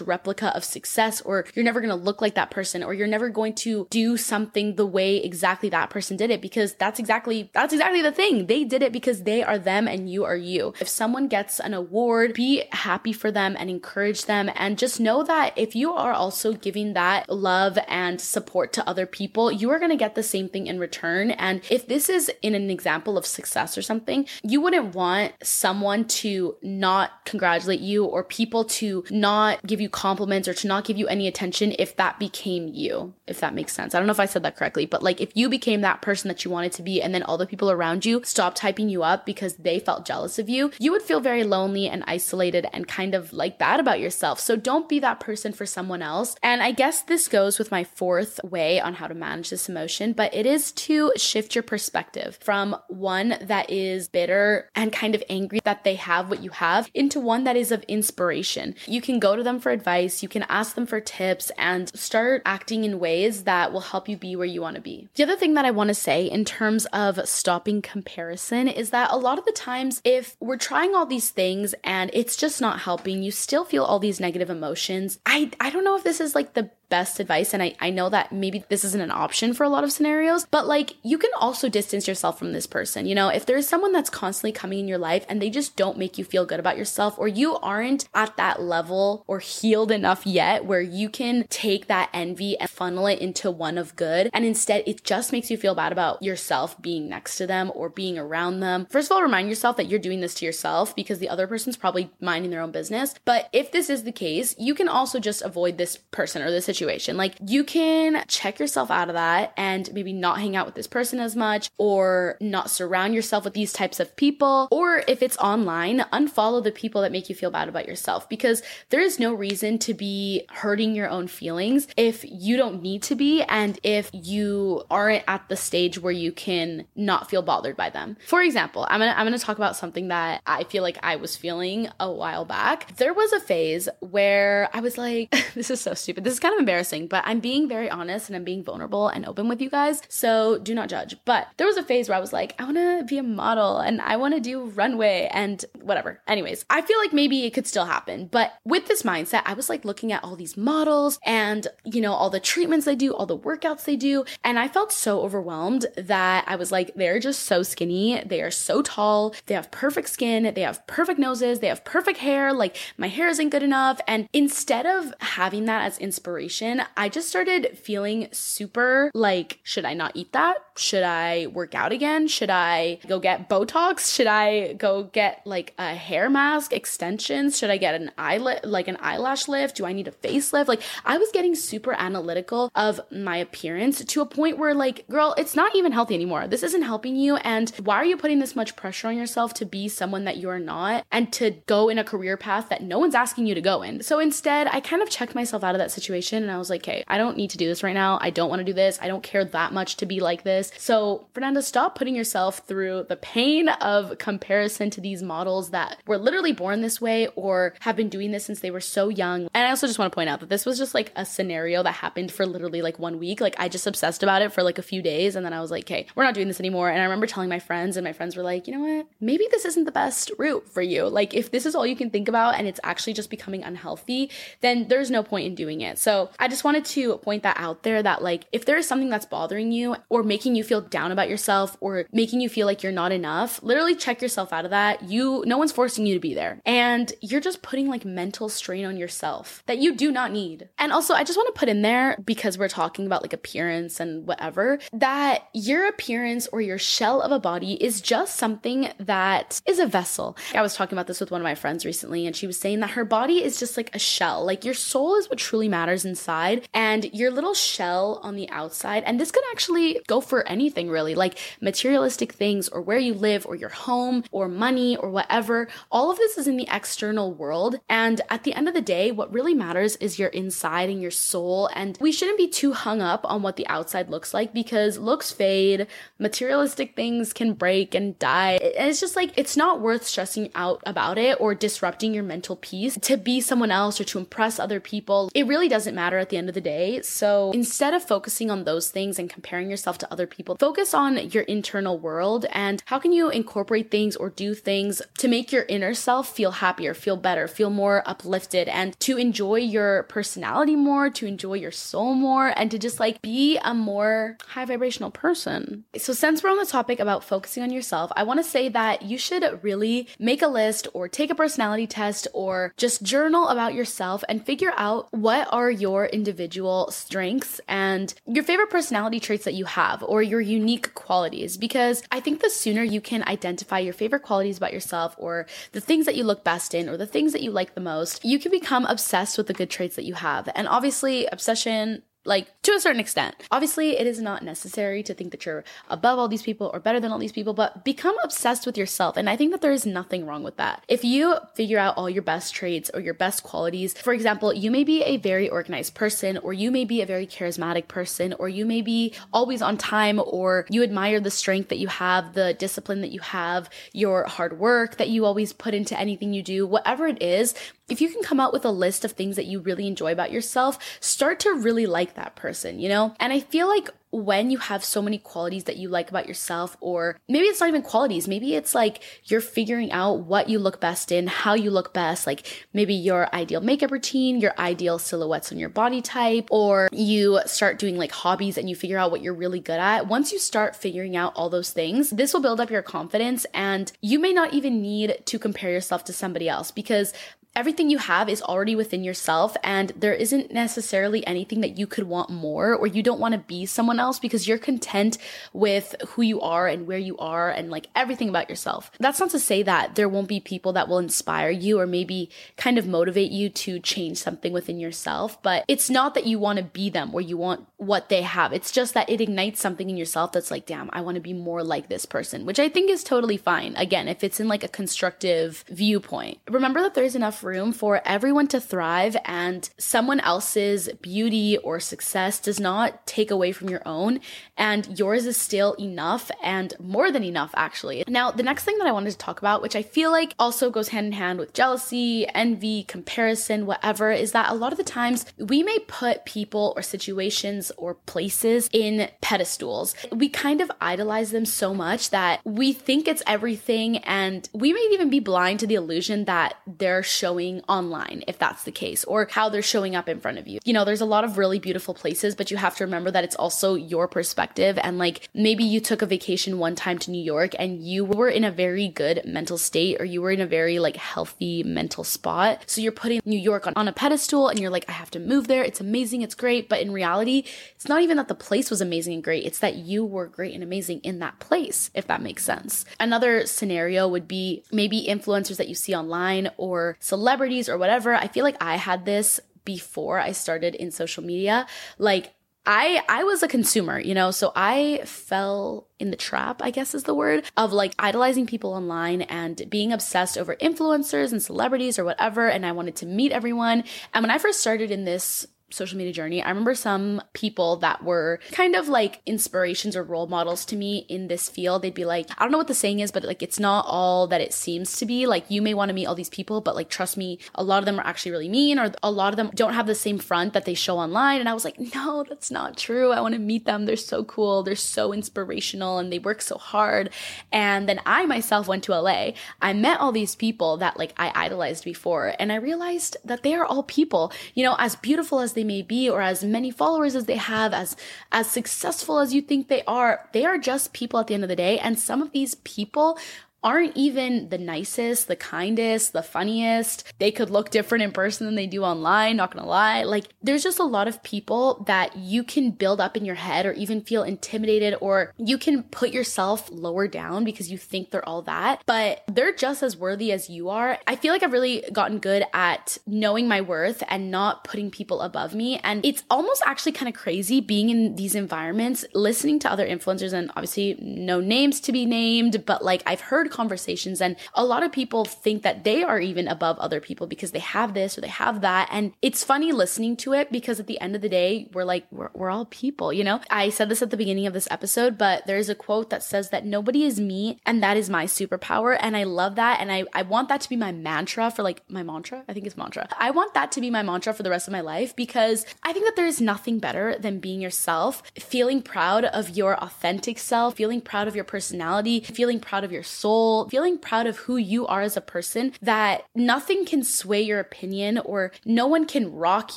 replica 0.00 0.54
of 0.56 0.64
success, 0.64 1.20
or 1.22 1.46
you're 1.54 1.64
never 1.64 1.80
gonna 1.80 1.96
look 1.96 2.20
like 2.20 2.34
that 2.34 2.50
person, 2.50 2.82
or 2.82 2.94
you're 2.94 3.06
never 3.06 3.28
going 3.28 3.54
to 3.54 3.86
do 3.90 4.16
something 4.16 4.76
the 4.76 4.86
way 4.86 5.16
exactly 5.16 5.68
that 5.68 5.90
person 5.90 6.16
did 6.16 6.30
it 6.30 6.40
because 6.40 6.74
that's 6.74 6.98
exactly 6.98 7.50
that's 7.52 7.72
exactly 7.72 8.02
the 8.02 8.12
thing. 8.12 8.46
They 8.46 8.64
did 8.64 8.82
it 8.82 8.92
because 8.92 9.22
they 9.22 9.42
are 9.42 9.58
them 9.58 9.88
and 9.88 10.10
you 10.10 10.24
are 10.24 10.36
you. 10.36 10.74
If 10.80 10.88
someone 10.88 11.28
gets 11.28 11.60
an 11.60 11.74
award, 11.74 12.34
be 12.34 12.64
happy 12.72 13.12
for 13.12 13.30
them 13.30 13.56
and 13.58 13.70
encourage 13.70 14.26
them 14.26 14.50
and 14.54 14.78
just 14.78 15.00
know 15.00 15.22
that 15.24 15.56
if 15.56 15.74
you 15.74 15.92
are 15.92 16.12
also 16.12 16.52
giving 16.52 16.92
that 16.94 17.28
love 17.28 17.78
and 17.88 18.20
support 18.20 18.72
to 18.74 18.88
other 18.88 19.06
people, 19.06 19.50
you 19.50 19.70
are 19.70 19.78
going 19.78 19.90
to 19.90 19.96
get 19.96 20.14
the 20.14 20.22
same 20.22 20.48
thing 20.48 20.66
in 20.66 20.78
return. 20.78 21.30
And 21.32 21.60
if 21.70 21.86
this 21.86 22.08
is 22.08 22.30
in 22.42 22.54
an 22.54 22.70
example 22.70 23.16
of 23.16 23.26
success 23.26 23.76
or 23.78 23.82
something, 23.82 24.26
you 24.42 24.60
wouldn't 24.60 24.94
want 24.94 25.32
someone 25.42 26.04
to 26.06 26.56
not 26.62 27.24
congratulate 27.24 27.80
you 27.80 28.04
or 28.04 28.24
people 28.24 28.64
to 28.64 29.04
not 29.10 29.43
not 29.44 29.66
give 29.66 29.80
you 29.80 29.88
compliments 29.88 30.48
or 30.48 30.54
to 30.54 30.66
not 30.66 30.84
give 30.84 30.96
you 30.96 31.06
any 31.08 31.26
attention 31.26 31.74
if 31.78 31.96
that 31.96 32.18
became 32.18 32.68
you, 32.68 33.14
if 33.26 33.40
that 33.40 33.54
makes 33.54 33.72
sense. 33.72 33.94
I 33.94 33.98
don't 33.98 34.06
know 34.06 34.12
if 34.12 34.20
I 34.20 34.26
said 34.26 34.42
that 34.42 34.56
correctly, 34.56 34.86
but 34.86 35.02
like 35.02 35.20
if 35.20 35.30
you 35.34 35.48
became 35.48 35.80
that 35.82 36.02
person 36.02 36.28
that 36.28 36.44
you 36.44 36.50
wanted 36.50 36.72
to 36.72 36.82
be 36.82 37.02
and 37.02 37.14
then 37.14 37.22
all 37.22 37.38
the 37.38 37.46
people 37.46 37.70
around 37.70 38.04
you 38.04 38.22
stopped 38.24 38.60
hyping 38.60 38.90
you 38.90 39.02
up 39.02 39.26
because 39.26 39.56
they 39.56 39.78
felt 39.78 40.06
jealous 40.06 40.38
of 40.38 40.48
you, 40.48 40.70
you 40.78 40.90
would 40.92 41.02
feel 41.02 41.20
very 41.20 41.44
lonely 41.44 41.88
and 41.88 42.04
isolated 42.06 42.66
and 42.72 42.88
kind 42.88 43.14
of 43.14 43.32
like 43.32 43.58
bad 43.58 43.80
about 43.80 44.00
yourself. 44.00 44.40
So 44.40 44.56
don't 44.56 44.88
be 44.88 44.98
that 45.00 45.20
person 45.20 45.52
for 45.52 45.66
someone 45.66 46.02
else. 46.02 46.36
And 46.42 46.62
I 46.62 46.72
guess 46.72 47.02
this 47.02 47.28
goes 47.28 47.58
with 47.58 47.70
my 47.70 47.84
fourth 47.84 48.40
way 48.44 48.80
on 48.80 48.94
how 48.94 49.06
to 49.06 49.14
manage 49.14 49.50
this 49.50 49.68
emotion, 49.68 50.12
but 50.12 50.34
it 50.34 50.46
is 50.46 50.72
to 50.72 51.12
shift 51.16 51.54
your 51.54 51.62
perspective 51.62 52.38
from 52.40 52.76
one 52.88 53.36
that 53.42 53.70
is 53.70 54.08
bitter 54.08 54.70
and 54.74 54.92
kind 54.92 55.14
of 55.14 55.22
angry 55.28 55.60
that 55.64 55.84
they 55.84 55.96
have 55.96 56.30
what 56.30 56.42
you 56.42 56.50
have 56.50 56.90
into 56.94 57.20
one 57.20 57.44
that 57.44 57.56
is 57.56 57.72
of 57.72 57.82
inspiration. 57.84 58.74
You 58.86 59.00
can 59.00 59.18
go 59.18 59.33
to 59.36 59.42
them 59.42 59.60
for 59.60 59.70
advice, 59.70 60.22
you 60.22 60.28
can 60.28 60.44
ask 60.48 60.74
them 60.74 60.86
for 60.86 61.00
tips, 61.00 61.50
and 61.58 61.88
start 61.96 62.42
acting 62.44 62.84
in 62.84 62.98
ways 62.98 63.44
that 63.44 63.72
will 63.72 63.80
help 63.80 64.08
you 64.08 64.16
be 64.16 64.36
where 64.36 64.46
you 64.46 64.60
want 64.60 64.76
to 64.76 64.82
be. 64.82 65.08
The 65.14 65.22
other 65.22 65.36
thing 65.36 65.54
that 65.54 65.64
I 65.64 65.70
want 65.70 65.88
to 65.88 65.94
say 65.94 66.26
in 66.26 66.44
terms 66.44 66.86
of 66.86 67.28
stopping 67.28 67.82
comparison 67.82 68.68
is 68.68 68.90
that 68.90 69.10
a 69.10 69.16
lot 69.16 69.38
of 69.38 69.44
the 69.44 69.52
times, 69.52 70.00
if 70.04 70.36
we're 70.40 70.56
trying 70.56 70.94
all 70.94 71.06
these 71.06 71.30
things 71.30 71.74
and 71.84 72.10
it's 72.12 72.36
just 72.36 72.60
not 72.60 72.80
helping, 72.80 73.22
you 73.22 73.30
still 73.30 73.64
feel 73.64 73.84
all 73.84 73.98
these 73.98 74.20
negative 74.20 74.50
emotions. 74.50 75.18
I, 75.26 75.50
I 75.60 75.70
don't 75.70 75.84
know 75.84 75.96
if 75.96 76.04
this 76.04 76.20
is 76.20 76.34
like 76.34 76.54
the 76.54 76.70
best 76.94 77.18
advice. 77.18 77.52
And 77.52 77.60
I, 77.60 77.74
I 77.80 77.90
know 77.90 78.08
that 78.10 78.30
maybe 78.30 78.64
this 78.68 78.84
isn't 78.84 79.00
an 79.00 79.10
option 79.10 79.52
for 79.52 79.64
a 79.64 79.68
lot 79.68 79.82
of 79.82 79.90
scenarios, 79.90 80.46
but 80.52 80.68
like 80.68 80.94
you 81.02 81.18
can 81.18 81.32
also 81.40 81.68
distance 81.68 82.06
yourself 82.06 82.38
from 82.38 82.52
this 82.52 82.68
person. 82.68 83.04
You 83.04 83.16
know, 83.16 83.30
if 83.30 83.46
there's 83.46 83.66
someone 83.66 83.90
that's 83.90 84.08
constantly 84.08 84.52
coming 84.52 84.78
in 84.78 84.86
your 84.86 84.98
life 84.98 85.26
and 85.28 85.42
they 85.42 85.50
just 85.50 85.74
don't 85.74 85.98
make 85.98 86.18
you 86.18 86.24
feel 86.24 86.46
good 86.46 86.60
about 86.60 86.78
yourself, 86.78 87.18
or 87.18 87.26
you 87.26 87.56
aren't 87.56 88.08
at 88.14 88.36
that 88.36 88.62
level 88.62 89.24
or 89.26 89.40
healed 89.40 89.90
enough 89.90 90.24
yet 90.24 90.66
where 90.66 90.80
you 90.80 91.10
can 91.10 91.48
take 91.48 91.88
that 91.88 92.10
envy 92.12 92.56
and 92.60 92.70
funnel 92.70 93.08
it 93.08 93.18
into 93.18 93.50
one 93.50 93.76
of 93.76 93.96
good. 93.96 94.30
And 94.32 94.44
instead, 94.44 94.84
it 94.86 95.02
just 95.02 95.32
makes 95.32 95.50
you 95.50 95.56
feel 95.56 95.74
bad 95.74 95.90
about 95.90 96.22
yourself 96.22 96.80
being 96.80 97.08
next 97.08 97.34
to 97.38 97.46
them 97.48 97.72
or 97.74 97.88
being 97.88 98.16
around 98.16 98.60
them. 98.60 98.86
First 98.88 99.10
of 99.10 99.16
all, 99.16 99.22
remind 99.24 99.48
yourself 99.48 99.76
that 99.78 99.88
you're 99.88 99.98
doing 99.98 100.20
this 100.20 100.34
to 100.34 100.46
yourself 100.46 100.94
because 100.94 101.18
the 101.18 101.28
other 101.28 101.48
person's 101.48 101.76
probably 101.76 102.12
minding 102.20 102.52
their 102.52 102.62
own 102.62 102.70
business. 102.70 103.16
But 103.24 103.48
if 103.52 103.72
this 103.72 103.90
is 103.90 104.04
the 104.04 104.12
case, 104.12 104.54
you 104.60 104.76
can 104.76 104.88
also 104.88 105.18
just 105.18 105.42
avoid 105.42 105.76
this 105.76 105.96
person 105.96 106.40
or 106.40 106.52
this 106.52 106.66
situation 106.66 106.83
situation. 106.84 107.16
Like 107.16 107.36
you 107.46 107.64
can 107.64 108.22
check 108.28 108.58
yourself 108.58 108.90
out 108.90 109.08
of 109.08 109.14
that 109.14 109.52
and 109.56 109.92
maybe 109.94 110.12
not 110.12 110.40
hang 110.40 110.54
out 110.54 110.66
with 110.66 110.74
this 110.74 110.86
person 110.86 111.18
as 111.18 111.34
much 111.34 111.70
or 111.78 112.36
not 112.40 112.70
surround 112.70 113.14
yourself 113.14 113.44
with 113.44 113.54
these 113.54 113.72
types 113.72 114.00
of 114.00 114.14
people. 114.16 114.68
Or 114.70 115.02
if 115.08 115.22
it's 115.22 115.38
online, 115.38 116.00
unfollow 116.12 116.62
the 116.62 116.72
people 116.72 117.00
that 117.00 117.12
make 117.12 117.28
you 117.30 117.34
feel 117.34 117.50
bad 117.50 117.68
about 117.68 117.88
yourself 117.88 118.28
because 118.28 118.62
there 118.90 119.00
is 119.00 119.18
no 119.18 119.32
reason 119.32 119.78
to 119.78 119.94
be 119.94 120.44
hurting 120.50 120.94
your 120.94 121.08
own 121.08 121.26
feelings 121.26 121.88
if 121.96 122.22
you 122.28 122.56
don't 122.56 122.82
need 122.82 123.02
to 123.04 123.14
be 123.14 123.42
and 123.44 123.78
if 123.82 124.10
you 124.12 124.84
aren't 124.90 125.24
at 125.26 125.48
the 125.48 125.56
stage 125.56 125.98
where 125.98 126.12
you 126.12 126.32
can 126.32 126.86
not 126.94 127.30
feel 127.30 127.42
bothered 127.42 127.76
by 127.76 127.88
them. 127.88 128.16
For 128.26 128.42
example, 128.42 128.86
I'm 128.90 129.00
to 129.00 129.18
I'm 129.18 129.32
to 129.32 129.38
talk 129.38 129.56
about 129.56 129.76
something 129.76 130.08
that 130.08 130.42
I 130.46 130.64
feel 130.64 130.82
like 130.82 130.98
I 131.02 131.16
was 131.16 131.34
feeling 131.34 131.88
a 131.98 132.12
while 132.12 132.44
back. 132.44 132.96
There 132.96 133.14
was 133.14 133.32
a 133.32 133.40
phase 133.40 133.88
where 134.00 134.68
I 134.74 134.80
was 134.80 134.98
like 134.98 135.34
this 135.54 135.70
is 135.70 135.80
so 135.80 135.94
stupid. 135.94 136.24
This 136.24 136.34
is 136.34 136.40
kind 136.40 136.54
of 136.54 136.60
embarrassing, 136.64 137.08
but 137.08 137.22
I'm 137.26 137.40
being 137.40 137.68
very 137.68 137.90
honest 137.90 138.30
and 138.30 138.36
I'm 138.36 138.44
being 138.44 138.64
vulnerable 138.64 139.08
and 139.08 139.26
open 139.26 139.48
with 139.48 139.60
you 139.60 139.68
guys. 139.68 140.00
So 140.08 140.58
do 140.58 140.74
not 140.74 140.88
judge. 140.88 141.14
But 141.26 141.48
there 141.58 141.66
was 141.66 141.76
a 141.76 141.82
phase 141.82 142.08
where 142.08 142.16
I 142.16 142.20
was 142.20 142.32
like, 142.32 142.54
I 142.58 142.64
want 142.64 142.78
to 142.78 143.04
be 143.06 143.18
a 143.18 143.22
model 143.22 143.78
and 143.78 144.00
I 144.00 144.16
want 144.16 144.34
to 144.34 144.40
do 144.40 144.64
runway 144.64 145.28
and 145.30 145.62
whatever. 145.82 146.20
Anyways, 146.26 146.64
I 146.70 146.80
feel 146.80 146.98
like 146.98 147.12
maybe 147.12 147.44
it 147.44 147.52
could 147.52 147.66
still 147.66 147.84
happen. 147.84 148.28
But 148.32 148.54
with 148.64 148.86
this 148.86 149.02
mindset, 149.02 149.42
I 149.44 149.52
was 149.52 149.68
like 149.68 149.84
looking 149.84 150.10
at 150.10 150.24
all 150.24 150.36
these 150.36 150.56
models 150.56 151.18
and, 151.26 151.66
you 151.84 152.00
know, 152.00 152.14
all 152.14 152.30
the 152.30 152.40
treatments 152.40 152.86
they 152.86 152.96
do, 152.96 153.12
all 153.12 153.26
the 153.26 153.36
workouts 153.38 153.84
they 153.84 153.96
do. 153.96 154.24
And 154.42 154.58
I 154.58 154.68
felt 154.68 154.90
so 154.90 155.20
overwhelmed 155.20 155.84
that 155.96 156.44
I 156.46 156.56
was 156.56 156.72
like, 156.72 156.94
they're 156.94 157.18
just 157.18 157.42
so 157.42 157.62
skinny. 157.62 158.22
They 158.24 158.40
are 158.40 158.50
so 158.50 158.80
tall. 158.80 159.34
They 159.46 159.54
have 159.54 159.70
perfect 159.70 160.08
skin. 160.08 160.50
They 160.54 160.62
have 160.62 160.86
perfect 160.86 161.18
noses. 161.18 161.60
They 161.60 161.68
have 161.68 161.84
perfect 161.84 162.20
hair. 162.20 162.54
Like 162.54 162.76
my 162.96 163.08
hair 163.08 163.28
isn't 163.28 163.50
good 163.50 163.62
enough. 163.62 164.00
And 164.08 164.28
instead 164.32 164.86
of 164.86 165.12
having 165.20 165.66
that 165.66 165.84
as 165.84 165.98
inspiration, 165.98 166.53
I 166.96 167.08
just 167.08 167.28
started 167.28 167.76
feeling 167.78 168.28
super 168.32 169.10
like, 169.14 169.60
should 169.62 169.84
I 169.84 169.94
not 169.94 170.12
eat 170.14 170.32
that? 170.32 170.63
Should 170.76 171.02
I 171.04 171.46
work 171.46 171.74
out 171.74 171.92
again? 171.92 172.26
Should 172.28 172.50
I 172.50 172.98
go 173.06 173.20
get 173.20 173.48
Botox? 173.48 174.14
Should 174.14 174.26
I 174.26 174.74
go 174.74 175.04
get 175.04 175.42
like 175.44 175.72
a 175.78 175.94
hair 175.94 176.28
mask, 176.28 176.72
extensions? 176.72 177.58
Should 177.58 177.70
I 177.70 177.76
get 177.76 177.94
an 177.94 178.10
eyelid, 178.18 178.60
like 178.64 178.88
an 178.88 178.96
eyelash 179.00 179.48
lift? 179.48 179.76
Do 179.76 179.86
I 179.86 179.92
need 179.92 180.08
a 180.08 180.12
facelift? 180.12 180.68
Like, 180.68 180.82
I 181.04 181.18
was 181.18 181.30
getting 181.32 181.54
super 181.54 181.92
analytical 181.92 182.70
of 182.74 183.00
my 183.10 183.36
appearance 183.36 184.04
to 184.04 184.20
a 184.20 184.26
point 184.26 184.58
where, 184.58 184.74
like, 184.74 185.06
girl, 185.08 185.34
it's 185.38 185.54
not 185.54 185.74
even 185.76 185.92
healthy 185.92 186.14
anymore. 186.14 186.46
This 186.48 186.62
isn't 186.62 186.82
helping 186.82 187.16
you. 187.16 187.36
And 187.36 187.70
why 187.82 187.96
are 187.96 188.04
you 188.04 188.16
putting 188.16 188.40
this 188.40 188.56
much 188.56 188.76
pressure 188.76 189.08
on 189.08 189.16
yourself 189.16 189.54
to 189.54 189.66
be 189.66 189.88
someone 189.88 190.24
that 190.24 190.38
you're 190.38 190.58
not 190.58 191.06
and 191.12 191.32
to 191.34 191.52
go 191.66 191.88
in 191.88 191.98
a 191.98 192.04
career 192.04 192.36
path 192.36 192.68
that 192.68 192.82
no 192.82 192.98
one's 192.98 193.14
asking 193.14 193.46
you 193.46 193.54
to 193.54 193.60
go 193.60 193.82
in? 193.82 194.02
So 194.02 194.18
instead, 194.18 194.66
I 194.70 194.80
kind 194.80 195.02
of 195.02 195.10
checked 195.10 195.34
myself 195.34 195.62
out 195.62 195.74
of 195.74 195.78
that 195.78 195.90
situation 195.90 196.42
and 196.42 196.50
I 196.50 196.58
was 196.58 196.70
like, 196.70 196.82
okay, 196.82 197.04
I 197.08 197.18
don't 197.18 197.36
need 197.36 197.50
to 197.50 197.58
do 197.58 197.66
this 197.66 197.82
right 197.82 197.94
now. 197.94 198.18
I 198.20 198.30
don't 198.30 198.48
want 198.48 198.60
to 198.60 198.64
do 198.64 198.72
this. 198.72 198.98
I 199.00 199.08
don't 199.08 199.22
care 199.22 199.44
that 199.44 199.72
much 199.72 199.96
to 199.96 200.06
be 200.06 200.20
like 200.20 200.42
this. 200.42 200.63
So, 200.76 201.26
Fernanda, 201.34 201.62
stop 201.62 201.96
putting 201.96 202.16
yourself 202.16 202.62
through 202.66 203.06
the 203.08 203.16
pain 203.16 203.68
of 203.68 204.18
comparison 204.18 204.90
to 204.90 205.00
these 205.00 205.22
models 205.22 205.70
that 205.70 205.98
were 206.06 206.18
literally 206.18 206.52
born 206.52 206.80
this 206.80 207.00
way 207.00 207.28
or 207.36 207.74
have 207.80 207.96
been 207.96 208.08
doing 208.08 208.30
this 208.32 208.44
since 208.44 208.60
they 208.60 208.70
were 208.70 208.80
so 208.80 209.08
young. 209.08 209.48
And 209.54 209.66
I 209.66 209.70
also 209.70 209.86
just 209.86 209.98
want 209.98 210.12
to 210.12 210.14
point 210.14 210.28
out 210.28 210.40
that 210.40 210.48
this 210.48 210.66
was 210.66 210.78
just 210.78 210.94
like 210.94 211.12
a 211.16 211.24
scenario 211.24 211.82
that 211.82 211.92
happened 211.92 212.32
for 212.32 212.46
literally 212.46 212.82
like 212.82 212.98
one 212.98 213.18
week. 213.18 213.40
Like, 213.40 213.56
I 213.58 213.68
just 213.68 213.86
obsessed 213.86 214.22
about 214.22 214.42
it 214.42 214.52
for 214.52 214.62
like 214.62 214.78
a 214.78 214.82
few 214.82 215.02
days. 215.02 215.36
And 215.36 215.44
then 215.44 215.52
I 215.52 215.60
was 215.60 215.70
like, 215.70 215.84
okay, 215.84 216.06
we're 216.14 216.24
not 216.24 216.34
doing 216.34 216.48
this 216.48 216.60
anymore. 216.60 216.90
And 216.90 217.00
I 217.00 217.04
remember 217.04 217.26
telling 217.26 217.48
my 217.48 217.58
friends, 217.58 217.96
and 217.96 218.04
my 218.04 218.12
friends 218.12 218.36
were 218.36 218.42
like, 218.42 218.66
you 218.66 218.74
know 218.74 218.80
what? 218.80 219.06
Maybe 219.20 219.46
this 219.50 219.64
isn't 219.64 219.84
the 219.84 219.92
best 219.92 220.30
route 220.38 220.68
for 220.68 220.82
you. 220.82 221.08
Like, 221.08 221.34
if 221.34 221.50
this 221.50 221.66
is 221.66 221.74
all 221.74 221.86
you 221.86 221.96
can 221.96 222.10
think 222.10 222.28
about 222.28 222.54
and 222.54 222.66
it's 222.66 222.80
actually 222.82 223.12
just 223.12 223.30
becoming 223.30 223.62
unhealthy, 223.62 224.30
then 224.60 224.88
there's 224.88 225.10
no 225.10 225.22
point 225.22 225.46
in 225.46 225.54
doing 225.54 225.80
it. 225.80 225.98
So, 225.98 226.30
I 226.38 226.48
just 226.48 226.64
wanted 226.64 226.84
to 226.86 227.18
point 227.18 227.42
that 227.42 227.56
out 227.58 227.82
there 227.82 228.02
that, 228.02 228.22
like, 228.22 228.44
if 228.52 228.64
there 228.64 228.76
is 228.76 228.88
something 228.88 229.10
that's 229.10 229.26
bothering 229.26 229.72
you 229.72 229.96
or 230.08 230.22
making 230.22 230.53
you 230.54 230.64
feel 230.64 230.80
down 230.80 231.12
about 231.12 231.28
yourself 231.28 231.76
or 231.80 232.06
making 232.12 232.40
you 232.40 232.48
feel 232.48 232.66
like 232.66 232.82
you're 232.82 232.92
not 232.92 233.12
enough, 233.12 233.62
literally 233.62 233.94
check 233.94 234.22
yourself 234.22 234.52
out 234.52 234.64
of 234.64 234.70
that. 234.70 235.02
You, 235.02 235.44
no 235.46 235.58
one's 235.58 235.72
forcing 235.72 236.06
you 236.06 236.14
to 236.14 236.20
be 236.20 236.34
there. 236.34 236.60
And 236.64 237.12
you're 237.20 237.40
just 237.40 237.62
putting 237.62 237.88
like 237.88 238.04
mental 238.04 238.48
strain 238.48 238.84
on 238.84 238.96
yourself 238.96 239.62
that 239.66 239.78
you 239.78 239.94
do 239.94 240.10
not 240.10 240.32
need. 240.32 240.68
And 240.78 240.92
also, 240.92 241.14
I 241.14 241.24
just 241.24 241.38
want 241.38 241.54
to 241.54 241.58
put 241.58 241.68
in 241.68 241.82
there 241.82 242.18
because 242.24 242.58
we're 242.58 242.68
talking 242.68 243.06
about 243.06 243.22
like 243.22 243.32
appearance 243.32 244.00
and 244.00 244.26
whatever, 244.26 244.78
that 244.92 245.48
your 245.52 245.86
appearance 245.88 246.46
or 246.48 246.60
your 246.60 246.78
shell 246.78 247.20
of 247.20 247.32
a 247.32 247.38
body 247.38 247.82
is 247.82 248.00
just 248.00 248.36
something 248.36 248.90
that 248.98 249.60
is 249.66 249.78
a 249.78 249.86
vessel. 249.86 250.36
I 250.54 250.62
was 250.62 250.74
talking 250.74 250.96
about 250.96 251.06
this 251.06 251.20
with 251.20 251.30
one 251.30 251.40
of 251.40 251.44
my 251.44 251.54
friends 251.54 251.84
recently, 251.84 252.26
and 252.26 252.34
she 252.34 252.46
was 252.46 252.58
saying 252.58 252.80
that 252.80 252.90
her 252.90 253.04
body 253.04 253.42
is 253.42 253.58
just 253.58 253.76
like 253.76 253.94
a 253.94 253.98
shell. 253.98 254.44
Like 254.44 254.64
your 254.64 254.74
soul 254.74 255.16
is 255.16 255.28
what 255.28 255.38
truly 255.38 255.68
matters 255.68 256.04
inside 256.04 256.68
and 256.74 257.04
your 257.12 257.30
little 257.30 257.54
shell 257.54 258.20
on 258.22 258.36
the 258.36 258.48
outside. 258.50 259.02
And 259.04 259.20
this 259.20 259.30
could 259.30 259.44
actually 259.50 260.00
go 260.06 260.20
for 260.20 260.43
anything 260.48 260.88
really, 260.88 261.14
like 261.14 261.38
materialistic 261.60 262.32
things 262.32 262.68
or 262.68 262.80
where 262.80 262.98
you 262.98 263.14
live 263.14 263.46
or 263.46 263.54
your 263.54 263.70
home 263.70 264.24
or 264.30 264.48
money 264.48 264.96
or 264.96 265.10
whatever. 265.10 265.68
All 265.90 266.10
of 266.10 266.18
this 266.18 266.38
is 266.38 266.46
in 266.46 266.56
the 266.56 266.68
external 266.70 267.32
world. 267.32 267.80
And 267.88 268.20
at 268.28 268.44
the 268.44 268.54
end 268.54 268.68
of 268.68 268.74
the 268.74 268.80
day, 268.80 269.10
what 269.10 269.32
really 269.32 269.54
matters 269.54 269.96
is 269.96 270.18
your 270.18 270.28
inside 270.28 270.88
and 270.88 271.00
your 271.00 271.10
soul. 271.10 271.68
And 271.74 271.98
we 272.00 272.12
shouldn't 272.12 272.38
be 272.38 272.48
too 272.48 272.72
hung 272.72 273.00
up 273.00 273.24
on 273.24 273.42
what 273.42 273.56
the 273.56 273.66
outside 273.68 274.10
looks 274.10 274.34
like 274.34 274.52
because 274.52 274.98
looks 274.98 275.30
fade, 275.30 275.86
materialistic 276.18 276.96
things 276.96 277.32
can 277.32 277.52
break 277.52 277.94
and 277.94 278.18
die. 278.18 278.58
And 278.62 278.88
it's 278.88 279.00
just 279.00 279.16
like, 279.16 279.32
it's 279.36 279.56
not 279.56 279.80
worth 279.80 280.06
stressing 280.06 280.50
out 280.54 280.82
about 280.86 281.18
it 281.18 281.40
or 281.40 281.54
disrupting 281.54 282.14
your 282.14 282.24
mental 282.24 282.56
peace 282.56 282.98
to 283.02 283.16
be 283.16 283.40
someone 283.40 283.70
else 283.70 284.00
or 284.00 284.04
to 284.04 284.18
impress 284.18 284.58
other 284.58 284.80
people. 284.80 285.30
It 285.34 285.46
really 285.46 285.68
doesn't 285.68 285.94
matter 285.94 286.18
at 286.18 286.30
the 286.30 286.36
end 286.36 286.48
of 286.48 286.54
the 286.54 286.60
day. 286.60 287.02
So 287.02 287.52
instead 287.52 287.94
of 287.94 288.02
focusing 288.02 288.50
on 288.50 288.64
those 288.64 288.90
things 288.90 289.18
and 289.18 289.28
comparing 289.30 289.70
yourself 289.70 289.98
to 289.98 290.12
other 290.12 290.26
people, 290.34 290.56
focus 290.56 290.92
on 290.94 291.30
your 291.30 291.44
internal 291.44 291.98
world 291.98 292.46
and 292.52 292.82
how 292.86 292.98
can 292.98 293.12
you 293.12 293.30
incorporate 293.30 293.90
things 293.90 294.16
or 294.16 294.30
do 294.30 294.54
things 294.54 295.00
to 295.18 295.28
make 295.28 295.52
your 295.52 295.64
inner 295.68 295.94
self 295.94 296.34
feel 296.34 296.50
happier, 296.52 296.94
feel 296.94 297.16
better, 297.16 297.46
feel 297.46 297.70
more 297.70 298.02
uplifted, 298.06 298.68
and 298.68 298.98
to 299.00 299.16
enjoy 299.16 299.56
your 299.56 300.04
personality 300.04 300.76
more, 300.76 301.10
to 301.10 301.26
enjoy 301.26 301.54
your 301.54 301.70
soul 301.70 302.14
more, 302.14 302.52
and 302.56 302.70
to 302.70 302.78
just 302.78 303.00
like 303.00 303.22
be 303.22 303.58
a 303.58 303.74
more 303.74 304.36
high 304.48 304.64
vibrational 304.64 305.10
person. 305.10 305.84
So, 305.96 306.12
since 306.12 306.42
we're 306.42 306.50
on 306.50 306.56
the 306.56 306.66
topic 306.66 307.00
about 307.00 307.24
focusing 307.24 307.62
on 307.62 307.70
yourself, 307.70 308.10
I 308.16 308.24
want 308.24 308.40
to 308.40 308.44
say 308.44 308.68
that 308.70 309.02
you 309.02 309.18
should 309.18 309.60
really 309.62 310.08
make 310.18 310.42
a 310.42 310.48
list 310.48 310.88
or 310.94 311.08
take 311.08 311.30
a 311.30 311.34
personality 311.34 311.86
test 311.86 312.26
or 312.32 312.72
just 312.76 313.02
journal 313.02 313.48
about 313.48 313.74
yourself 313.74 314.24
and 314.28 314.44
figure 314.44 314.72
out 314.76 315.12
what 315.12 315.48
are 315.52 315.70
your 315.70 316.06
individual 316.06 316.90
strengths 316.90 317.60
and 317.68 318.14
your 318.26 318.44
favorite 318.44 318.70
personality 318.70 319.20
traits 319.20 319.44
that 319.44 319.54
you 319.54 319.64
have, 319.66 320.02
or 320.02 320.22
your 320.24 320.40
unique 320.40 320.94
qualities 320.94 321.56
because 321.56 322.02
I 322.10 322.20
think 322.20 322.40
the 322.40 322.50
sooner 322.50 322.82
you 322.82 323.00
can 323.00 323.22
identify 323.24 323.78
your 323.78 323.94
favorite 323.94 324.22
qualities 324.22 324.56
about 324.56 324.72
yourself 324.72 325.14
or 325.18 325.46
the 325.72 325.80
things 325.80 326.06
that 326.06 326.16
you 326.16 326.24
look 326.24 326.44
best 326.44 326.74
in 326.74 326.88
or 326.88 326.96
the 326.96 327.06
things 327.06 327.32
that 327.32 327.42
you 327.42 327.50
like 327.50 327.74
the 327.74 327.80
most, 327.80 328.24
you 328.24 328.38
can 328.38 328.50
become 328.50 328.84
obsessed 328.86 329.38
with 329.38 329.46
the 329.46 329.54
good 329.54 329.70
traits 329.70 329.96
that 329.96 330.04
you 330.04 330.14
have. 330.14 330.48
And 330.54 330.66
obviously, 330.66 331.26
obsession 331.26 332.02
like 332.24 332.48
to 332.64 332.72
a 332.72 332.80
certain 332.80 333.00
extent. 333.00 333.36
Obviously, 333.50 333.98
it 333.98 334.06
is 334.06 334.20
not 334.20 334.42
necessary 334.42 335.02
to 335.02 335.14
think 335.14 335.30
that 335.30 335.46
you're 335.46 335.64
above 335.88 336.18
all 336.18 336.28
these 336.28 336.42
people 336.42 336.70
or 336.72 336.80
better 336.80 337.00
than 337.00 337.12
all 337.12 337.18
these 337.18 337.32
people, 337.32 337.54
but 337.54 337.84
become 337.84 338.16
obsessed 338.22 338.66
with 338.66 338.76
yourself. 338.76 339.16
And 339.16 339.28
I 339.28 339.36
think 339.36 339.52
that 339.52 339.60
there 339.60 339.72
is 339.72 339.86
nothing 339.86 340.26
wrong 340.26 340.42
with 340.42 340.56
that. 340.56 340.82
If 340.88 341.04
you 341.04 341.36
figure 341.54 341.78
out 341.78 341.96
all 341.96 342.10
your 342.10 342.22
best 342.22 342.54
traits 342.54 342.90
or 342.92 343.00
your 343.00 343.14
best 343.14 343.42
qualities, 343.42 343.94
for 343.94 344.12
example, 344.12 344.52
you 344.52 344.70
may 344.70 344.84
be 344.84 345.02
a 345.02 345.18
very 345.18 345.48
organized 345.48 345.94
person, 345.94 346.38
or 346.38 346.52
you 346.52 346.70
may 346.70 346.84
be 346.84 347.02
a 347.02 347.06
very 347.06 347.26
charismatic 347.26 347.88
person, 347.88 348.34
or 348.38 348.48
you 348.48 348.64
may 348.64 348.82
be 348.82 349.14
always 349.32 349.62
on 349.62 349.76
time, 349.76 350.20
or 350.24 350.66
you 350.70 350.82
admire 350.82 351.20
the 351.20 351.30
strength 351.30 351.68
that 351.68 351.78
you 351.78 351.88
have, 351.88 352.34
the 352.34 352.54
discipline 352.54 353.00
that 353.02 353.12
you 353.12 353.20
have, 353.20 353.68
your 353.92 354.24
hard 354.24 354.58
work 354.58 354.96
that 354.96 355.08
you 355.08 355.24
always 355.24 355.52
put 355.52 355.74
into 355.74 355.98
anything 355.98 356.32
you 356.32 356.42
do, 356.42 356.66
whatever 356.66 357.06
it 357.06 357.22
is, 357.22 357.54
if 357.88 358.00
you 358.00 358.08
can 358.08 358.22
come 358.22 358.40
out 358.40 358.54
with 358.54 358.64
a 358.64 358.70
list 358.70 359.04
of 359.04 359.12
things 359.12 359.36
that 359.36 359.44
you 359.44 359.60
really 359.60 359.86
enjoy 359.86 360.10
about 360.10 360.32
yourself, 360.32 360.78
start 361.00 361.38
to 361.40 361.52
really 361.52 361.84
like 361.84 362.14
that 362.14 362.34
person, 362.34 362.53
you 362.62 362.88
know? 362.88 363.14
And 363.18 363.32
I 363.32 363.40
feel 363.40 363.68
like 363.68 363.90
when 364.14 364.48
you 364.50 364.58
have 364.58 364.84
so 364.84 365.02
many 365.02 365.18
qualities 365.18 365.64
that 365.64 365.76
you 365.76 365.88
like 365.88 366.08
about 366.08 366.28
yourself, 366.28 366.76
or 366.80 367.18
maybe 367.28 367.46
it's 367.46 367.58
not 367.58 367.68
even 367.68 367.82
qualities, 367.82 368.28
maybe 368.28 368.54
it's 368.54 368.74
like 368.74 369.02
you're 369.24 369.40
figuring 369.40 369.90
out 369.90 370.20
what 370.20 370.48
you 370.48 370.60
look 370.60 370.80
best 370.80 371.10
in, 371.10 371.26
how 371.26 371.54
you 371.54 371.70
look 371.70 371.92
best, 371.92 372.26
like 372.26 372.66
maybe 372.72 372.94
your 372.94 373.34
ideal 373.34 373.60
makeup 373.60 373.90
routine, 373.90 374.40
your 374.40 374.54
ideal 374.56 375.00
silhouettes 375.00 375.50
on 375.50 375.58
your 375.58 375.68
body 375.68 376.00
type, 376.00 376.46
or 376.50 376.88
you 376.92 377.40
start 377.46 377.80
doing 377.80 377.96
like 377.96 378.12
hobbies 378.12 378.56
and 378.56 378.70
you 378.70 378.76
figure 378.76 378.98
out 378.98 379.10
what 379.10 379.20
you're 379.20 379.34
really 379.34 379.60
good 379.60 379.80
at. 379.80 380.06
Once 380.06 380.32
you 380.32 380.38
start 380.38 380.76
figuring 380.76 381.16
out 381.16 381.32
all 381.34 381.50
those 381.50 381.72
things, 381.72 382.10
this 382.10 382.32
will 382.32 382.40
build 382.40 382.60
up 382.60 382.70
your 382.70 382.82
confidence 382.82 383.46
and 383.52 383.90
you 384.00 384.20
may 384.20 384.32
not 384.32 384.54
even 384.54 384.80
need 384.80 385.22
to 385.24 385.40
compare 385.40 385.72
yourself 385.72 386.04
to 386.04 386.12
somebody 386.12 386.48
else 386.48 386.70
because 386.70 387.12
everything 387.56 387.90
you 387.90 387.98
have 387.98 388.28
is 388.28 388.42
already 388.42 388.74
within 388.74 389.04
yourself 389.04 389.56
and 389.62 389.92
there 389.96 390.12
isn't 390.12 390.52
necessarily 390.52 391.26
anything 391.26 391.60
that 391.60 391.78
you 391.78 391.86
could 391.86 392.04
want 392.04 392.30
more 392.30 392.74
or 392.74 392.86
you 392.86 393.02
don't 393.02 393.20
want 393.20 393.32
to 393.32 393.38
be 393.38 393.64
someone 393.64 394.00
else 394.00 394.18
because 394.18 394.48
you're 394.48 394.58
content 394.58 395.18
with 395.52 395.94
who 396.08 396.22
you 396.22 396.40
are 396.40 396.66
and 396.66 396.86
where 396.86 396.98
you 396.98 397.16
are 397.18 397.50
and 397.50 397.70
like 397.70 397.86
everything 397.94 398.28
about 398.28 398.48
yourself. 398.48 398.90
That's 398.98 399.20
not 399.20 399.30
to 399.30 399.38
say 399.38 399.62
that 399.62 399.94
there 399.94 400.08
won't 400.08 400.28
be 400.28 400.40
people 400.40 400.72
that 400.72 400.88
will 400.88 400.98
inspire 400.98 401.50
you 401.50 401.78
or 401.78 401.86
maybe 401.86 402.30
kind 402.56 402.78
of 402.78 402.86
motivate 402.86 403.30
you 403.30 403.48
to 403.50 403.78
change 403.78 404.18
something 404.18 404.52
within 404.52 404.80
yourself, 404.80 405.40
but 405.42 405.64
it's 405.68 405.88
not 405.88 406.14
that 406.14 406.26
you 406.26 406.38
want 406.38 406.58
to 406.58 406.64
be 406.64 406.90
them 406.90 407.14
or 407.14 407.20
you 407.20 407.36
want 407.36 407.66
what 407.76 408.08
they 408.08 408.22
have. 408.22 408.52
It's 408.52 408.72
just 408.72 408.94
that 408.94 409.08
it 409.08 409.20
ignites 409.20 409.60
something 409.60 409.88
in 409.88 409.96
yourself 409.96 410.32
that's 410.32 410.50
like, 410.50 410.66
damn, 410.66 410.90
I 410.92 411.02
want 411.02 411.16
to 411.16 411.20
be 411.20 411.32
more 411.32 411.62
like 411.62 411.88
this 411.88 412.06
person, 412.06 412.46
which 412.46 412.58
I 412.58 412.68
think 412.68 412.90
is 412.90 413.04
totally 413.04 413.36
fine. 413.36 413.74
Again, 413.76 414.08
if 414.08 414.24
it's 414.24 414.40
in 414.40 414.48
like 414.48 414.64
a 414.64 414.68
constructive 414.68 415.64
viewpoint. 415.68 416.38
Remember 416.48 416.80
that 416.82 416.94
there's 416.94 417.14
enough 417.14 417.43
room 417.44 417.72
for 417.72 418.00
everyone 418.04 418.46
to 418.48 418.60
thrive 418.60 419.16
and 419.24 419.68
someone 419.78 420.20
else's 420.20 420.88
beauty 421.00 421.56
or 421.58 421.78
success 421.78 422.40
does 422.40 422.58
not 422.58 423.06
take 423.06 423.30
away 423.30 423.52
from 423.52 423.68
your 423.68 423.82
own 423.86 424.20
and 424.56 424.98
yours 424.98 425.26
is 425.26 425.36
still 425.36 425.74
enough 425.74 426.30
and 426.42 426.74
more 426.80 427.10
than 427.10 427.22
enough 427.22 427.50
actually. 427.54 428.04
Now, 428.08 428.30
the 428.30 428.42
next 428.42 428.64
thing 428.64 428.78
that 428.78 428.86
I 428.86 428.92
wanted 428.92 429.10
to 429.10 429.18
talk 429.18 429.38
about, 429.38 429.62
which 429.62 429.76
I 429.76 429.82
feel 429.82 430.10
like 430.10 430.34
also 430.38 430.70
goes 430.70 430.88
hand 430.88 431.06
in 431.06 431.12
hand 431.12 431.38
with 431.38 431.52
jealousy, 431.52 432.26
envy, 432.34 432.84
comparison, 432.84 433.66
whatever, 433.66 434.10
is 434.10 434.32
that 434.32 434.50
a 434.50 434.54
lot 434.54 434.72
of 434.72 434.78
the 434.78 434.84
times 434.84 435.26
we 435.38 435.62
may 435.62 435.78
put 435.80 436.24
people 436.24 436.72
or 436.76 436.82
situations 436.82 437.70
or 437.76 437.94
places 437.94 438.70
in 438.72 439.10
pedestals. 439.20 439.94
We 440.10 440.28
kind 440.28 440.60
of 440.60 440.70
idolize 440.80 441.30
them 441.30 441.44
so 441.44 441.74
much 441.74 442.10
that 442.10 442.40
we 442.44 442.72
think 442.72 443.06
it's 443.06 443.22
everything 443.26 443.98
and 443.98 444.48
we 444.52 444.72
may 444.72 444.88
even 444.92 445.10
be 445.10 445.20
blind 445.20 445.60
to 445.60 445.66
the 445.66 445.74
illusion 445.74 446.24
that 446.24 446.54
they're 446.66 447.02
showing 447.02 447.33
showing 447.34 447.60
online, 447.68 448.22
if 448.28 448.38
that's 448.38 448.62
the 448.62 448.70
case, 448.70 449.02
or 449.04 449.26
how 449.28 449.48
they're 449.48 449.60
showing 449.60 449.96
up 449.96 450.08
in 450.08 450.20
front 450.20 450.38
of 450.38 450.46
you. 450.46 450.60
You 450.64 450.72
know, 450.72 450.84
there's 450.84 451.00
a 451.00 451.04
lot 451.04 451.24
of 451.24 451.36
really 451.36 451.58
beautiful 451.58 451.92
places, 451.92 452.36
but 452.36 452.50
you 452.50 452.56
have 452.56 452.76
to 452.76 452.84
remember 452.84 453.10
that 453.10 453.24
it's 453.24 453.34
also 453.34 453.74
your 453.74 454.06
perspective. 454.06 454.78
And 454.80 454.98
like 454.98 455.28
maybe 455.34 455.64
you 455.64 455.80
took 455.80 456.00
a 456.00 456.06
vacation 456.06 456.58
one 456.58 456.76
time 456.76 456.96
to 457.00 457.10
New 457.10 457.22
York 457.22 457.56
and 457.58 457.82
you 457.82 458.04
were 458.04 458.28
in 458.28 458.44
a 458.44 458.52
very 458.52 458.86
good 458.86 459.22
mental 459.24 459.58
state 459.58 460.00
or 460.00 460.04
you 460.04 460.22
were 460.22 460.30
in 460.30 460.40
a 460.40 460.46
very 460.46 460.78
like 460.78 460.94
healthy 460.94 461.64
mental 461.64 462.04
spot. 462.04 462.62
So 462.66 462.80
you're 462.80 462.92
putting 462.92 463.20
New 463.24 463.38
York 463.38 463.66
on, 463.66 463.72
on 463.74 463.88
a 463.88 463.92
pedestal 463.92 464.48
and 464.48 464.60
you're 464.60 464.70
like, 464.70 464.88
I 464.88 464.92
have 464.92 465.10
to 465.12 465.18
move 465.18 465.48
there. 465.48 465.64
It's 465.64 465.80
amazing. 465.80 466.22
It's 466.22 466.36
great. 466.36 466.68
But 466.68 466.82
in 466.82 466.92
reality, 466.92 467.42
it's 467.74 467.88
not 467.88 468.02
even 468.02 468.16
that 468.18 468.28
the 468.28 468.34
place 468.36 468.70
was 468.70 468.80
amazing 468.80 469.14
and 469.14 469.24
great. 469.24 469.44
It's 469.44 469.58
that 469.58 469.74
you 469.74 470.04
were 470.04 470.26
great 470.28 470.54
and 470.54 470.62
amazing 470.62 471.00
in 471.00 471.18
that 471.18 471.40
place, 471.40 471.90
if 471.94 472.06
that 472.06 472.22
makes 472.22 472.44
sense. 472.44 472.84
Another 473.00 473.44
scenario 473.44 474.06
would 474.06 474.28
be 474.28 474.62
maybe 474.70 475.08
influencers 475.08 475.56
that 475.56 475.68
you 475.68 475.74
see 475.74 475.96
online 475.96 476.50
or 476.56 476.96
celebrities 477.00 477.23
celebrities 477.24 477.70
or 477.70 477.78
whatever. 477.78 478.14
I 478.14 478.28
feel 478.28 478.44
like 478.44 478.62
I 478.62 478.76
had 478.76 479.06
this 479.06 479.40
before 479.64 480.20
I 480.20 480.32
started 480.32 480.74
in 480.74 480.90
social 480.90 481.24
media. 481.24 481.66
Like 481.96 482.34
I 482.66 483.02
I 483.08 483.24
was 483.24 483.42
a 483.42 483.48
consumer, 483.48 483.98
you 483.98 484.12
know, 484.12 484.30
so 484.30 484.52
I 484.54 485.00
fell 485.06 485.88
in 485.98 486.10
the 486.10 486.18
trap, 486.18 486.60
I 486.62 486.70
guess 486.70 486.94
is 486.94 487.04
the 487.04 487.14
word, 487.14 487.44
of 487.56 487.72
like 487.72 487.94
idolizing 487.98 488.46
people 488.46 488.74
online 488.74 489.22
and 489.22 489.70
being 489.70 489.90
obsessed 489.90 490.36
over 490.36 490.54
influencers 490.56 491.32
and 491.32 491.42
celebrities 491.42 491.98
or 491.98 492.04
whatever 492.04 492.46
and 492.46 492.66
I 492.66 492.72
wanted 492.72 492.96
to 492.96 493.06
meet 493.06 493.32
everyone. 493.32 493.84
And 494.12 494.22
when 494.22 494.30
I 494.30 494.36
first 494.36 494.60
started 494.60 494.90
in 494.90 495.06
this 495.06 495.46
social 495.70 495.98
media 495.98 496.12
journey, 496.12 496.42
I 496.42 496.48
remember 496.48 496.74
some 496.74 497.22
people 497.32 497.76
that 497.76 498.04
were 498.04 498.38
kind 498.52 498.76
of 498.76 498.88
like 498.88 499.20
inspirations 499.26 499.96
or 499.96 500.02
role 500.02 500.26
models 500.26 500.64
to 500.66 500.76
me 500.76 501.06
in 501.08 501.28
this 501.28 501.48
field. 501.48 501.82
They'd 501.82 501.94
be 501.94 502.04
like, 502.04 502.30
I 502.38 502.44
don't 502.44 502.52
know 502.52 502.58
what 502.58 502.68
the 502.68 502.74
saying 502.74 503.00
is, 503.00 503.10
but 503.10 503.24
like 503.24 503.42
it's 503.42 503.58
not 503.58 503.84
all 503.88 504.26
that 504.28 504.40
it 504.40 504.52
seems 504.52 504.96
to 504.98 505.06
be. 505.06 505.26
Like 505.26 505.50
you 505.50 505.62
may 505.62 505.74
want 505.74 505.88
to 505.88 505.94
meet 505.94 506.06
all 506.06 506.14
these 506.14 506.28
people, 506.28 506.60
but 506.60 506.76
like 506.76 506.88
trust 506.88 507.16
me, 507.16 507.38
a 507.54 507.64
lot 507.64 507.78
of 507.78 507.86
them 507.86 507.98
are 507.98 508.06
actually 508.06 508.32
really 508.32 508.48
mean 508.48 508.78
or 508.78 508.92
a 509.02 509.10
lot 509.10 509.32
of 509.32 509.36
them 509.36 509.50
don't 509.54 509.74
have 509.74 509.86
the 509.86 509.94
same 509.94 510.18
front 510.18 510.52
that 510.52 510.64
they 510.64 510.74
show 510.74 510.98
online. 510.98 511.40
And 511.40 511.48
I 511.48 511.54
was 511.54 511.64
like, 511.64 511.78
no, 511.94 512.24
that's 512.28 512.50
not 512.50 512.76
true. 512.76 513.12
I 513.12 513.20
want 513.20 513.34
to 513.34 513.40
meet 513.40 513.64
them. 513.64 513.86
They're 513.86 513.96
so 513.96 514.24
cool. 514.24 514.62
They're 514.62 514.76
so 514.76 515.12
inspirational 515.12 515.98
and 515.98 516.12
they 516.12 516.18
work 516.18 516.42
so 516.42 516.58
hard. 516.58 517.10
And 517.50 517.88
then 517.88 518.00
I 518.06 518.26
myself 518.26 518.68
went 518.68 518.84
to 518.84 518.94
LA. 518.94 519.30
I 519.60 519.72
met 519.72 519.98
all 519.98 520.12
these 520.12 520.36
people 520.36 520.76
that 520.76 520.98
like 520.98 521.14
I 521.16 521.32
idolized 521.34 521.84
before 521.84 522.34
and 522.38 522.52
I 522.52 522.56
realized 522.56 523.16
that 523.24 523.42
they 523.42 523.54
are 523.54 523.64
all 523.64 523.82
people, 523.82 524.32
you 524.54 524.62
know, 524.62 524.76
as 524.78 524.96
beautiful 524.96 525.40
as 525.40 525.53
they 525.54 525.64
may 525.64 525.82
be 525.82 526.08
or 526.08 526.20
as 526.20 526.44
many 526.44 526.70
followers 526.70 527.14
as 527.14 527.26
they 527.26 527.36
have 527.36 527.72
as 527.72 527.96
as 528.32 528.48
successful 528.50 529.18
as 529.18 529.34
you 529.34 529.40
think 529.40 529.68
they 529.68 529.82
are 529.84 530.28
they 530.32 530.44
are 530.44 530.58
just 530.58 530.92
people 530.92 531.18
at 531.18 531.26
the 531.26 531.34
end 531.34 531.42
of 531.42 531.48
the 531.48 531.56
day. 531.56 531.78
And 531.78 531.98
some 531.98 532.22
of 532.22 532.32
these 532.32 532.56
people 532.56 533.18
aren't 533.64 533.96
even 533.96 534.50
the 534.50 534.58
nicest, 534.58 535.26
the 535.26 535.36
kindest, 535.36 536.12
the 536.12 536.22
funniest. 536.22 537.10
They 537.18 537.32
could 537.32 537.48
look 537.48 537.70
different 537.70 538.04
in 538.04 538.12
person 538.12 538.46
than 538.46 538.54
they 538.54 538.66
do 538.66 538.84
online, 538.84 539.36
not 539.38 539.52
gonna 539.52 539.66
lie. 539.66 540.04
Like, 540.04 540.26
there's 540.42 540.62
just 540.62 540.78
a 540.78 540.84
lot 540.84 541.08
of 541.08 541.22
people 541.22 541.82
that 541.86 542.14
you 542.16 542.44
can 542.44 542.70
build 542.70 543.00
up 543.00 543.16
in 543.16 543.24
your 543.24 543.34
head 543.34 543.64
or 543.64 543.72
even 543.72 544.02
feel 544.02 544.22
intimidated 544.22 544.96
or 545.00 545.32
you 545.38 545.56
can 545.56 545.82
put 545.84 546.10
yourself 546.10 546.68
lower 546.70 547.08
down 547.08 547.44
because 547.44 547.70
you 547.70 547.78
think 547.78 548.10
they're 548.10 548.28
all 548.28 548.42
that, 548.42 548.82
but 548.84 549.24
they're 549.32 549.54
just 549.54 549.82
as 549.82 549.96
worthy 549.96 550.30
as 550.30 550.50
you 550.50 550.68
are. 550.68 550.98
I 551.06 551.16
feel 551.16 551.32
like 551.32 551.42
I've 551.42 551.52
really 551.52 551.84
gotten 551.92 552.18
good 552.18 552.44
at 552.52 552.98
knowing 553.06 553.48
my 553.48 553.62
worth 553.62 554.02
and 554.08 554.30
not 554.30 554.64
putting 554.64 554.90
people 554.90 555.22
above 555.22 555.54
me. 555.54 555.78
And 555.82 556.04
it's 556.04 556.22
almost 556.30 556.62
actually 556.66 556.92
kind 556.92 557.08
of 557.08 557.18
crazy 557.18 557.62
being 557.62 557.88
in 557.88 558.16
these 558.16 558.34
environments, 558.34 559.06
listening 559.14 559.58
to 559.60 559.72
other 559.72 559.86
influencers 559.86 560.34
and 560.34 560.50
obviously 560.50 560.98
no 561.00 561.40
names 561.40 561.80
to 561.80 561.92
be 561.92 562.04
named, 562.04 562.66
but 562.66 562.84
like 562.84 563.02
I've 563.06 563.22
heard 563.22 563.50
conversations. 563.54 564.20
And 564.20 564.36
a 564.54 564.64
lot 564.64 564.82
of 564.82 564.90
people 564.92 565.24
think 565.24 565.62
that 565.62 565.84
they 565.84 566.02
are 566.02 566.18
even 566.18 566.48
above 566.48 566.76
other 566.78 567.00
people 567.00 567.26
because 567.26 567.52
they 567.52 567.60
have 567.60 567.94
this 567.94 568.18
or 568.18 568.20
they 568.20 568.28
have 568.28 568.60
that. 568.62 568.88
And 568.90 569.12
it's 569.22 569.44
funny 569.44 569.70
listening 569.72 570.16
to 570.18 570.32
it 570.32 570.50
because 570.50 570.80
at 570.80 570.88
the 570.88 571.00
end 571.00 571.14
of 571.14 571.22
the 571.22 571.28
day, 571.28 571.70
we're 571.72 571.84
like, 571.84 572.04
we're, 572.10 572.30
we're 572.34 572.50
all 572.50 572.66
people, 572.66 573.12
you 573.12 573.22
know? 573.22 573.40
I 573.50 573.70
said 573.70 573.88
this 573.88 574.02
at 574.02 574.10
the 574.10 574.16
beginning 574.16 574.46
of 574.46 574.52
this 574.52 574.68
episode, 574.70 575.16
but 575.16 575.46
there's 575.46 575.68
a 575.68 575.74
quote 575.74 576.10
that 576.10 576.24
says 576.24 576.50
that 576.50 576.66
nobody 576.66 577.04
is 577.04 577.20
me 577.20 577.58
and 577.64 577.82
that 577.82 577.96
is 577.96 578.10
my 578.10 578.26
superpower. 578.26 578.96
And 578.98 579.16
I 579.16 579.22
love 579.22 579.54
that. 579.54 579.80
And 579.80 579.92
I, 579.92 580.04
I 580.12 580.22
want 580.22 580.48
that 580.48 580.60
to 580.62 580.68
be 580.68 580.76
my 580.76 580.90
mantra 580.90 581.50
for 581.52 581.62
like 581.62 581.82
my 581.88 582.02
mantra. 582.02 582.42
I 582.48 582.52
think 582.52 582.66
it's 582.66 582.76
mantra. 582.76 583.08
I 583.18 583.30
want 583.30 583.54
that 583.54 583.70
to 583.72 583.80
be 583.80 583.90
my 583.90 584.02
mantra 584.02 584.34
for 584.34 584.42
the 584.42 584.50
rest 584.50 584.66
of 584.66 584.72
my 584.72 584.80
life 584.80 585.14
because 585.14 585.64
I 585.84 585.92
think 585.92 586.06
that 586.06 586.16
there 586.16 586.26
is 586.26 586.40
nothing 586.40 586.80
better 586.80 587.16
than 587.18 587.38
being 587.38 587.60
yourself, 587.60 588.22
feeling 588.36 588.82
proud 588.82 589.24
of 589.24 589.50
your 589.50 589.76
authentic 589.76 590.38
self, 590.38 590.74
feeling 590.74 591.00
proud 591.00 591.28
of 591.28 591.36
your 591.36 591.44
personality, 591.44 592.20
feeling 592.20 592.58
proud 592.58 592.82
of 592.82 592.90
your 592.90 593.04
soul 593.04 593.43
whole 593.44 593.68
feeling 593.68 593.98
proud 593.98 594.26
of 594.26 594.38
who 594.38 594.56
you 594.56 594.86
are 594.86 595.02
as 595.02 595.18
a 595.18 595.20
person 595.20 595.72
that 595.82 596.24
nothing 596.34 596.86
can 596.86 597.02
sway 597.04 597.42
your 597.42 597.60
opinion 597.60 598.16
or 598.18 598.50
no 598.64 598.86
one 598.86 599.04
can 599.04 599.30
rock 599.30 599.76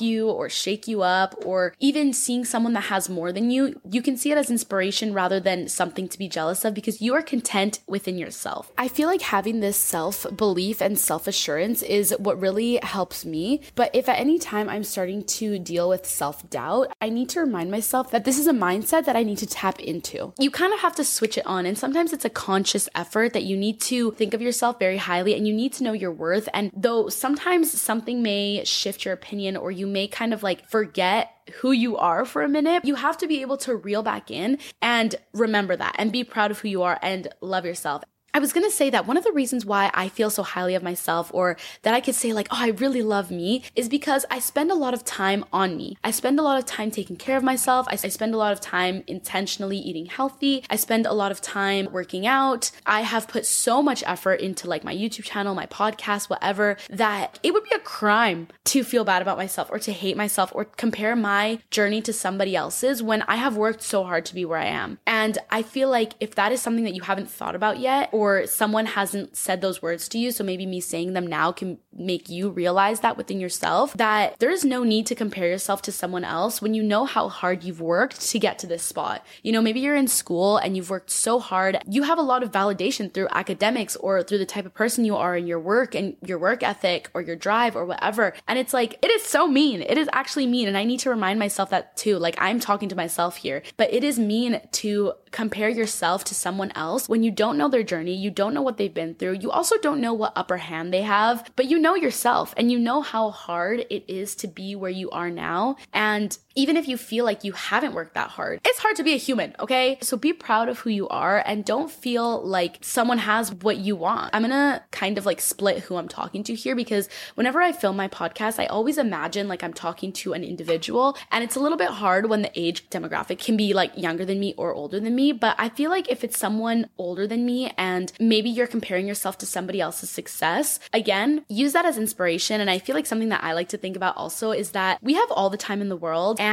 you 0.00 0.30
or 0.30 0.48
shake 0.48 0.88
you 0.88 1.02
up 1.02 1.34
or 1.44 1.74
even 1.78 2.14
seeing 2.14 2.46
someone 2.46 2.72
that 2.72 2.88
has 2.94 3.10
more 3.10 3.30
than 3.30 3.50
you, 3.50 3.78
you 3.90 4.00
can 4.00 4.16
see 4.16 4.32
it 4.32 4.38
as 4.38 4.50
inspiration 4.50 5.12
rather 5.12 5.38
than 5.38 5.68
something 5.68 6.08
to 6.08 6.18
be 6.18 6.28
jealous 6.28 6.64
of 6.64 6.72
because 6.72 7.02
you 7.02 7.12
are 7.14 7.20
content 7.20 7.80
within 7.86 8.16
yourself. 8.16 8.72
I 8.78 8.88
feel 8.88 9.06
like 9.06 9.20
having 9.20 9.60
this 9.60 9.76
self 9.76 10.26
belief 10.34 10.80
and 10.80 10.98
self 10.98 11.26
assurance 11.26 11.82
is 11.82 12.14
what 12.18 12.40
really 12.40 12.80
helps 12.82 13.26
me. 13.26 13.60
But 13.74 13.90
if 13.92 14.08
at 14.08 14.18
any 14.18 14.38
time 14.38 14.70
I'm 14.70 14.84
starting 14.84 15.24
to 15.38 15.58
deal 15.58 15.90
with 15.90 16.06
self 16.06 16.48
doubt, 16.48 16.92
I 17.02 17.10
need 17.10 17.28
to 17.30 17.40
remind 17.40 17.70
myself 17.70 18.10
that 18.12 18.24
this 18.24 18.38
is 18.38 18.46
a 18.46 18.52
mindset 18.52 19.04
that 19.04 19.16
I 19.16 19.24
need 19.24 19.38
to 19.38 19.46
tap 19.46 19.78
into. 19.78 20.32
You 20.38 20.50
kind 20.50 20.72
of 20.72 20.80
have 20.80 20.94
to 20.96 21.04
switch 21.04 21.36
it 21.36 21.46
on. 21.46 21.66
And 21.66 21.76
sometimes 21.76 22.14
it's 22.14 22.24
a 22.24 22.30
conscious 22.30 22.88
effort 22.94 23.34
that 23.34 23.47
you 23.48 23.56
need 23.56 23.80
to 23.82 24.12
think 24.12 24.34
of 24.34 24.42
yourself 24.42 24.78
very 24.78 24.96
highly 24.96 25.34
and 25.34 25.46
you 25.46 25.54
need 25.54 25.72
to 25.74 25.84
know 25.84 25.92
your 25.92 26.12
worth. 26.12 26.48
And 26.52 26.70
though 26.76 27.08
sometimes 27.08 27.80
something 27.80 28.22
may 28.22 28.64
shift 28.64 29.04
your 29.04 29.14
opinion 29.14 29.56
or 29.56 29.70
you 29.70 29.86
may 29.86 30.08
kind 30.08 30.34
of 30.34 30.42
like 30.42 30.68
forget 30.68 31.30
who 31.60 31.72
you 31.72 31.96
are 31.96 32.24
for 32.24 32.42
a 32.42 32.48
minute, 32.48 32.84
you 32.84 32.94
have 32.94 33.16
to 33.18 33.26
be 33.26 33.40
able 33.40 33.56
to 33.58 33.74
reel 33.74 34.02
back 34.02 34.30
in 34.30 34.58
and 34.82 35.14
remember 35.32 35.76
that 35.76 35.96
and 35.98 36.12
be 36.12 36.24
proud 36.24 36.50
of 36.50 36.58
who 36.58 36.68
you 36.68 36.82
are 36.82 36.98
and 37.02 37.28
love 37.40 37.64
yourself. 37.64 38.02
I 38.34 38.40
was 38.40 38.52
gonna 38.52 38.70
say 38.70 38.90
that 38.90 39.06
one 39.06 39.16
of 39.16 39.24
the 39.24 39.32
reasons 39.32 39.64
why 39.64 39.90
I 39.94 40.08
feel 40.08 40.28
so 40.28 40.42
highly 40.42 40.74
of 40.74 40.82
myself, 40.82 41.30
or 41.32 41.56
that 41.82 41.94
I 41.94 42.00
could 42.00 42.14
say, 42.14 42.32
like, 42.32 42.48
oh, 42.50 42.58
I 42.60 42.68
really 42.68 43.02
love 43.02 43.30
me, 43.30 43.62
is 43.74 43.88
because 43.88 44.26
I 44.30 44.38
spend 44.38 44.70
a 44.70 44.74
lot 44.74 44.94
of 44.94 45.04
time 45.04 45.44
on 45.52 45.76
me. 45.76 45.96
I 46.04 46.10
spend 46.10 46.38
a 46.38 46.42
lot 46.42 46.58
of 46.58 46.66
time 46.66 46.90
taking 46.90 47.16
care 47.16 47.36
of 47.36 47.42
myself. 47.42 47.86
I, 47.88 47.96
spend 47.96 48.34
a 48.34 48.38
lot 48.38 48.52
of 48.52 48.60
time 48.60 49.02
intentionally 49.06 49.76
eating 49.76 50.06
healthy. 50.06 50.64
I 50.70 50.76
spend 50.76 51.06
a 51.06 51.12
lot 51.12 51.30
of 51.30 51.40
time 51.40 51.88
working 51.90 52.26
out. 52.26 52.70
I 52.86 53.02
have 53.02 53.28
put 53.28 53.44
so 53.44 53.82
much 53.82 54.02
effort 54.06 54.40
into 54.40 54.68
like 54.68 54.84
my 54.84 54.94
YouTube 54.94 55.24
channel, 55.24 55.54
my 55.54 55.66
podcast, 55.66 56.30
whatever, 56.30 56.76
that 56.90 57.38
it 57.42 57.52
would 57.52 57.64
be 57.64 57.74
a 57.74 57.80
crime 57.80 58.48
to 58.64 58.84
feel 58.84 59.04
bad 59.04 59.22
about 59.22 59.38
myself 59.38 59.68
or 59.70 59.78
to 59.80 59.92
hate 59.92 60.16
myself 60.16 60.52
or 60.54 60.64
compare 60.64 61.16
my 61.16 61.60
journey 61.70 62.00
to 62.02 62.12
somebody 62.12 62.54
else's 62.56 63.02
when 63.02 63.22
I 63.22 63.36
have 63.36 63.56
worked 63.56 63.82
so 63.82 64.04
hard 64.04 64.24
to 64.26 64.34
be 64.34 64.44
where 64.44 64.58
I 64.58 64.66
am. 64.66 64.98
And 65.06 65.38
I 65.50 65.62
feel 65.62 65.88
like 65.88 66.12
if 66.20 66.34
that 66.34 66.52
is 66.52 66.60
something 66.60 66.84
that 66.84 66.94
you 66.94 67.02
haven't 67.02 67.30
thought 67.30 67.54
about 67.54 67.78
yet, 67.78 68.10
or 68.18 68.48
someone 68.48 68.86
hasn't 68.86 69.36
said 69.36 69.60
those 69.60 69.80
words 69.80 70.08
to 70.08 70.18
you. 70.18 70.32
So 70.32 70.42
maybe 70.42 70.66
me 70.66 70.80
saying 70.80 71.12
them 71.12 71.26
now 71.26 71.52
can 71.52 71.78
make 71.92 72.28
you 72.28 72.50
realize 72.50 73.00
that 73.00 73.16
within 73.16 73.38
yourself 73.38 73.92
that 73.94 74.36
there's 74.40 74.64
no 74.64 74.82
need 74.82 75.06
to 75.06 75.14
compare 75.14 75.48
yourself 75.48 75.82
to 75.82 75.92
someone 75.92 76.24
else 76.24 76.60
when 76.60 76.74
you 76.74 76.82
know 76.82 77.04
how 77.04 77.28
hard 77.28 77.62
you've 77.62 77.80
worked 77.80 78.20
to 78.20 78.38
get 78.38 78.58
to 78.58 78.66
this 78.66 78.82
spot. 78.82 79.24
You 79.42 79.52
know, 79.52 79.62
maybe 79.62 79.78
you're 79.78 79.94
in 79.94 80.08
school 80.08 80.56
and 80.56 80.76
you've 80.76 80.90
worked 80.90 81.10
so 81.10 81.38
hard. 81.38 81.78
You 81.88 82.02
have 82.02 82.18
a 82.18 82.22
lot 82.22 82.42
of 82.42 82.50
validation 82.50 83.12
through 83.12 83.28
academics 83.30 83.94
or 83.96 84.22
through 84.24 84.38
the 84.38 84.46
type 84.46 84.66
of 84.66 84.74
person 84.74 85.04
you 85.04 85.14
are 85.14 85.36
in 85.36 85.46
your 85.46 85.60
work 85.60 85.94
and 85.94 86.16
your 86.24 86.38
work 86.38 86.64
ethic 86.64 87.10
or 87.14 87.22
your 87.22 87.36
drive 87.36 87.76
or 87.76 87.84
whatever. 87.84 88.34
And 88.48 88.58
it's 88.58 88.74
like, 88.74 88.98
it 89.00 89.12
is 89.12 89.22
so 89.22 89.46
mean. 89.46 89.82
It 89.82 89.96
is 89.96 90.08
actually 90.12 90.46
mean. 90.46 90.66
And 90.66 90.76
I 90.76 90.84
need 90.84 91.00
to 91.00 91.10
remind 91.10 91.38
myself 91.38 91.70
that 91.70 91.96
too. 91.96 92.18
Like 92.18 92.34
I'm 92.38 92.58
talking 92.58 92.88
to 92.88 92.96
myself 92.96 93.36
here, 93.36 93.62
but 93.76 93.92
it 93.92 94.02
is 94.02 94.18
mean 94.18 94.60
to 94.72 95.12
compare 95.30 95.68
yourself 95.68 96.24
to 96.24 96.34
someone 96.34 96.72
else 96.74 97.08
when 97.08 97.22
you 97.22 97.30
don't 97.30 97.58
know 97.58 97.68
their 97.68 97.82
journey, 97.82 98.07
you 98.12 98.30
don't 98.30 98.54
know 98.54 98.62
what 98.62 98.76
they've 98.76 98.92
been 98.92 99.14
through, 99.14 99.38
you 99.40 99.50
also 99.50 99.76
don't 99.78 100.00
know 100.00 100.14
what 100.14 100.32
upper 100.36 100.56
hand 100.56 100.92
they 100.92 101.02
have, 101.02 101.50
but 101.56 101.66
you 101.66 101.78
know 101.78 101.94
yourself 101.94 102.54
and 102.56 102.70
you 102.70 102.78
know 102.78 103.00
how 103.02 103.30
hard 103.30 103.86
it 103.90 104.04
is 104.08 104.34
to 104.36 104.48
be 104.48 104.74
where 104.74 104.90
you 104.90 105.10
are 105.10 105.30
now. 105.30 105.76
And 105.92 106.36
even 106.58 106.76
if 106.76 106.88
you 106.88 106.96
feel 106.96 107.24
like 107.24 107.44
you 107.44 107.52
haven't 107.52 107.94
worked 107.94 108.14
that 108.14 108.30
hard, 108.30 108.60
it's 108.64 108.80
hard 108.80 108.96
to 108.96 109.04
be 109.04 109.14
a 109.14 109.16
human, 109.16 109.54
okay? 109.60 109.96
So 110.02 110.16
be 110.16 110.32
proud 110.32 110.68
of 110.68 110.80
who 110.80 110.90
you 110.90 111.08
are 111.08 111.40
and 111.46 111.64
don't 111.64 111.88
feel 111.88 112.44
like 112.44 112.78
someone 112.80 113.18
has 113.18 113.52
what 113.52 113.76
you 113.76 113.94
want. 113.94 114.34
I'm 114.34 114.42
gonna 114.42 114.82
kind 114.90 115.18
of 115.18 115.24
like 115.24 115.40
split 115.40 115.84
who 115.84 115.96
I'm 115.96 116.08
talking 116.08 116.42
to 116.42 116.54
here 116.56 116.74
because 116.74 117.08
whenever 117.36 117.62
I 117.62 117.70
film 117.70 117.96
my 117.96 118.08
podcast, 118.08 118.58
I 118.58 118.66
always 118.66 118.98
imagine 118.98 119.46
like 119.46 119.62
I'm 119.62 119.72
talking 119.72 120.12
to 120.14 120.32
an 120.32 120.42
individual 120.42 121.16
and 121.30 121.44
it's 121.44 121.54
a 121.54 121.60
little 121.60 121.78
bit 121.78 121.90
hard 121.90 122.28
when 122.28 122.42
the 122.42 122.50
age 122.58 122.90
demographic 122.90 123.38
can 123.38 123.56
be 123.56 123.72
like 123.72 123.92
younger 123.96 124.24
than 124.24 124.40
me 124.40 124.54
or 124.58 124.74
older 124.74 124.98
than 124.98 125.14
me 125.14 125.30
but 125.30 125.54
I 125.58 125.68
feel 125.68 125.90
like 125.90 126.10
if 126.10 126.24
it's 126.24 126.38
someone 126.38 126.88
older 126.98 127.28
than 127.28 127.46
me 127.46 127.72
and 127.78 128.12
maybe 128.18 128.50
you're 128.50 128.66
comparing 128.66 129.06
yourself 129.06 129.38
to 129.38 129.46
somebody 129.46 129.80
else's 129.80 130.10
success, 130.10 130.80
again, 130.92 131.44
use 131.48 131.72
that 131.74 131.84
as 131.84 131.98
inspiration. 131.98 132.60
And 132.60 132.68
I 132.68 132.80
feel 132.80 132.96
like 132.96 133.06
something 133.06 133.28
that 133.28 133.44
I 133.44 133.52
like 133.52 133.68
to 133.68 133.78
think 133.78 133.94
about 133.94 134.16
also 134.16 134.50
is 134.50 134.72
that 134.72 134.98
we 135.02 135.14
have 135.14 135.30
all 135.30 135.50
the 135.50 135.56
time 135.56 135.80
in 135.80 135.88
the 135.88 135.96
world. 135.96 136.40
And, 136.40 136.47